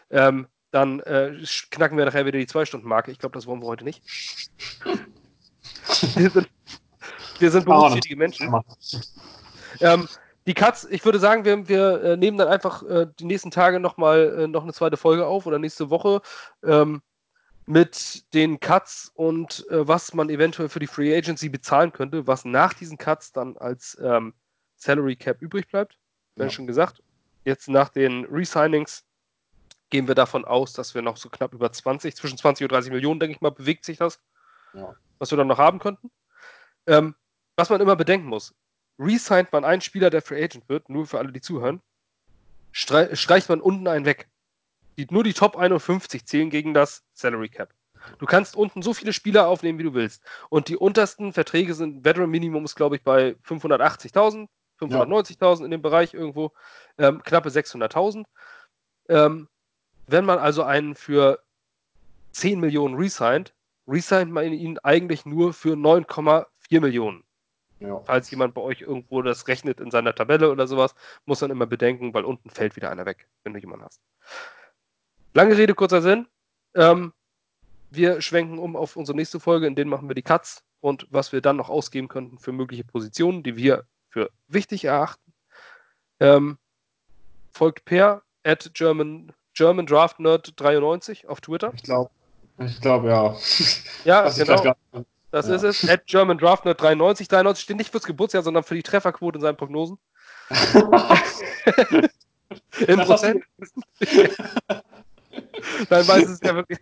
ähm, 0.09 0.46
dann 0.70 1.01
äh, 1.01 1.34
knacken 1.70 1.99
wir 1.99 2.07
nachher 2.07 2.24
wieder 2.24 2.38
die 2.38 2.46
Zwei-Stunden-Marke. 2.46 3.11
Ich 3.11 3.18
glaube, 3.18 3.34
das 3.34 3.46
wollen 3.46 3.61
wir 3.61 3.66
heute 3.66 3.84
nicht. 3.84 4.03
wir 6.16 6.30
sind, 6.30 6.49
wir 7.39 7.51
sind 7.51 7.64
berufstätige 7.64 8.16
Menschen. 8.16 8.55
Ähm, 9.80 10.09
die 10.47 10.55
Cuts, 10.55 10.86
ich 10.91 11.05
würde 11.05 11.18
sagen, 11.18 11.45
wir, 11.45 11.68
wir 11.68 12.03
äh, 12.03 12.16
nehmen 12.16 12.39
dann 12.39 12.49
einfach 12.49 12.82
äh, 12.82 13.07
die 13.18 13.26
nächsten 13.26 13.51
Tage 13.51 13.80
nochmal 13.80 14.41
äh, 14.41 14.47
noch 14.47 14.62
eine 14.62 14.72
zweite 14.72 14.97
Folge 14.97 15.26
auf 15.26 15.47
oder 15.47 15.59
nächste 15.59 15.91
Woche 15.91 16.22
ähm, 16.64 17.03
mit 17.66 18.32
den 18.32 18.59
Cuts 18.59 19.12
und 19.14 19.68
äh, 19.68 19.86
was 19.86 20.14
man 20.14 20.30
eventuell 20.30 20.70
für 20.70 20.78
die 20.78 20.86
Free 20.86 21.14
Agency 21.14 21.51
bezahlen 21.51 21.93
könnte, 21.93 22.26
was 22.26 22.47
nach 22.47 22.72
diesen 22.72 22.97
Cuts 22.97 23.32
dann 23.32 23.59
als 23.59 23.99
ähm, 24.03 24.32
Salary 24.76 25.16
Cap 25.16 25.43
übrig 25.43 25.68
bleibt. 25.68 25.99
Wenn 26.36 26.47
ja. 26.47 26.51
schon 26.51 26.66
gesagt. 26.66 27.03
Jetzt 27.45 27.68
nach 27.68 27.91
den 27.91 28.24
Resignings 28.24 29.05
gehen 29.91 30.09
wir 30.09 30.14
davon 30.14 30.45
aus, 30.45 30.72
dass 30.72 30.95
wir 30.95 31.03
noch 31.03 31.16
so 31.16 31.28
knapp 31.28 31.53
über 31.53 31.70
20, 31.70 32.16
zwischen 32.16 32.39
20 32.39 32.64
und 32.64 32.72
30 32.72 32.93
Millionen, 32.93 33.20
denke 33.20 33.34
ich 33.34 33.41
mal, 33.41 33.51
bewegt 33.51 33.84
sich 33.84 33.99
das, 33.99 34.20
ja. 34.72 34.95
was 35.18 35.30
wir 35.30 35.36
dann 35.36 35.49
noch 35.49 35.59
haben 35.59 35.78
könnten. 35.78 36.11
Ähm, 36.86 37.14
was 37.59 37.70
man 37.70 37.80
immer 37.80 37.96
bedenken 37.96 38.28
muss, 38.28 38.54
resigned 39.00 39.52
man 39.52 39.64
einen 39.64 39.80
Spieler, 39.80 40.11
der 40.11 40.22
Free 40.22 40.42
Agent 40.42 40.68
wird, 40.68 40.88
nur 40.88 41.06
für 41.06 41.18
alle, 41.18 41.32
die 41.32 41.40
zuhören, 41.40 41.82
streicht 42.70 43.48
man 43.48 43.61
unten 43.61 43.88
einen 43.88 44.04
weg. 44.04 44.28
Die, 44.96 45.09
nur 45.11 45.24
die 45.24 45.32
Top 45.32 45.56
51 45.56 46.24
zählen 46.24 46.50
gegen 46.50 46.72
das 46.72 47.02
Salary 47.14 47.48
Cap. 47.48 47.74
Du 48.18 48.26
kannst 48.26 48.54
unten 48.54 48.80
so 48.80 48.94
viele 48.94 49.12
Spieler 49.12 49.48
aufnehmen, 49.48 49.78
wie 49.80 49.82
du 49.82 49.94
willst. 49.94 50.22
Und 50.50 50.68
die 50.68 50.76
untersten 50.76 51.32
Verträge 51.32 51.74
sind, 51.74 52.04
Veteran 52.04 52.30
Minimum 52.30 52.64
ist, 52.64 52.76
glaube 52.76 52.94
ich, 52.94 53.02
bei 53.02 53.34
580.000, 53.44 54.48
590.000 54.80 55.59
ja. 55.59 55.64
in 55.64 55.70
dem 55.72 55.82
Bereich 55.82 56.14
irgendwo, 56.14 56.52
ähm, 56.96 57.22
knappe 57.24 57.48
600.000. 57.48 58.24
Ähm, 59.09 59.48
wenn 60.06 60.24
man 60.24 60.38
also 60.38 60.62
einen 60.62 60.94
für 60.94 61.42
10 62.32 62.61
Millionen 62.61 62.94
resigned, 62.94 63.52
resigned 63.88 64.32
man 64.32 64.52
ihn 64.52 64.78
eigentlich 64.78 65.26
nur 65.26 65.52
für 65.52 65.74
9,4 65.74 66.80
Millionen. 66.80 67.24
Ja. 67.80 68.00
Falls 68.04 68.30
jemand 68.30 68.54
bei 68.54 68.60
euch 68.60 68.80
irgendwo 68.80 69.22
das 69.22 69.46
rechnet 69.46 69.80
in 69.80 69.90
seiner 69.90 70.14
Tabelle 70.14 70.50
oder 70.50 70.66
sowas, 70.66 70.94
muss 71.26 71.40
man 71.40 71.50
immer 71.50 71.66
bedenken, 71.66 72.12
weil 72.12 72.24
unten 72.24 72.50
fällt 72.50 72.76
wieder 72.76 72.90
einer 72.90 73.06
weg, 73.06 73.28
wenn 73.44 73.52
du 73.52 73.60
jemanden 73.60 73.84
hast. 73.84 74.00
Lange 75.34 75.56
Rede, 75.56 75.74
kurzer 75.74 76.02
Sinn. 76.02 76.26
Ähm, 76.74 77.12
wir 77.90 78.20
schwenken 78.20 78.58
um 78.58 78.76
auf 78.76 78.96
unsere 78.96 79.16
nächste 79.16 79.40
Folge, 79.40 79.66
in 79.66 79.74
denen 79.74 79.90
machen 79.90 80.08
wir 80.08 80.14
die 80.14 80.22
Cuts 80.22 80.64
und 80.80 81.06
was 81.10 81.32
wir 81.32 81.40
dann 81.40 81.56
noch 81.56 81.68
ausgeben 81.68 82.08
könnten 82.08 82.38
für 82.38 82.52
mögliche 82.52 82.84
Positionen, 82.84 83.42
die 83.42 83.56
wir 83.56 83.84
für 84.10 84.30
wichtig 84.48 84.84
erachten. 84.84 85.32
Ähm, 86.20 86.58
folgt 87.52 87.84
Per 87.84 88.22
at 88.44 88.70
German, 88.74 89.32
German 89.54 89.86
Draft 89.86 90.20
Nerd 90.20 90.52
93 90.56 91.28
auf 91.28 91.40
Twitter. 91.40 91.72
Ich 91.74 91.82
glaube, 91.82 92.10
Ich 92.58 92.80
glaube, 92.80 93.08
ja. 93.08 93.36
Ja, 94.04 94.28
ich 94.28 94.36
genau. 94.36 94.76
Das 95.30 95.48
Ja. 95.48 95.54
ist 95.56 95.62
es. 95.62 95.88
At 95.88 96.06
German 96.06 96.38
Draft 96.38 96.64
93. 96.64 97.28
93 97.28 97.62
steht 97.62 97.76
nicht 97.76 97.90
fürs 97.90 98.04
Geburtsjahr, 98.04 98.42
sondern 98.42 98.62
für 98.64 98.74
die 98.74 98.82
Trefferquote 98.82 99.38
in 99.38 99.42
seinen 99.42 99.56
Prognosen. 99.56 99.98
Du- 102.86 102.96
Prozent. 103.04 103.44
Nein, 105.90 106.08
weiß 106.08 106.28
es 106.28 106.40
ja 106.42 106.54
wirklich. 106.54 106.78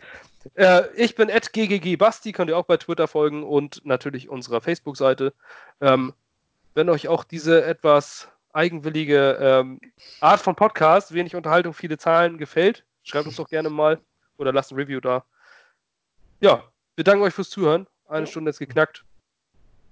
Äh, 0.55 0.83
ich 0.95 1.15
bin 1.17 1.31
at 1.31 1.53
ggg 1.53 1.97
Basti, 1.97 2.33
könnt 2.33 2.51
ihr 2.51 2.57
auch 2.57 2.67
bei 2.67 2.77
Twitter 2.77 3.09
folgen 3.09 3.43
und 3.43 3.85
natürlich 3.85 4.29
unserer 4.29 4.61
Facebook-Seite. 4.61 5.33
Ähm, 5.81 6.13
wenn 6.75 6.89
euch 6.89 7.09
auch 7.09 7.25
diese 7.25 7.65
etwas 7.65 8.29
eigenwillige 8.53 9.39
ähm, 9.41 9.81
Art 10.21 10.41
von 10.41 10.55
Podcast, 10.55 11.13
wenig 11.13 11.35
Unterhaltung, 11.35 11.75
viele 11.75 11.99
Zahlen 11.99 12.39
gefällt, 12.39 12.85
schreibt 13.03 13.27
uns 13.27 13.37
doch 13.37 13.49
gerne 13.49 13.71
mal 13.71 13.99
oder 14.39 14.53
lasst 14.53 14.71
ein 14.73 14.77
Review 14.77 15.01
da. 15.01 15.25
Ja, 16.41 16.63
wir 16.95 17.05
danken 17.05 17.23
euch 17.25 17.35
fürs 17.35 17.51
Zuhören. 17.51 17.87
Eine 18.09 18.27
Stunde 18.27 18.51
ist 18.51 18.59
geknackt. 18.59 19.05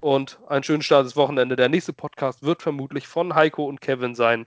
Und 0.01 0.39
einen 0.49 0.63
schönen 0.63 0.83
Start 0.83 1.07
des 1.07 1.17
Wochenende. 1.17 1.57
Der 1.57 1.69
nächste 1.69 1.93
Podcast 1.93 2.43
wird 2.43 2.63
vermutlich 2.63 3.09
von 3.09 3.35
Heiko 3.35 3.65
und 3.65 3.81
Kevin 3.81 4.15
sein. 4.15 4.47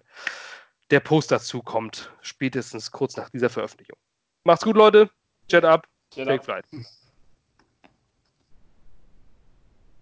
Der 0.91 0.99
Post 0.99 1.31
dazu 1.31 1.61
kommt 1.61 2.11
spätestens 2.21 2.91
kurz 2.91 3.17
nach 3.17 3.29
dieser 3.29 3.49
Veröffentlichung. 3.49 3.97
Macht's 4.43 4.63
gut, 4.63 4.77
Leute. 4.77 5.09
Jet 5.49 5.65
up. 5.65 5.87
Jet 6.13 6.27
Take 6.27 6.39
up. 6.39 6.45
flight. 6.45 6.65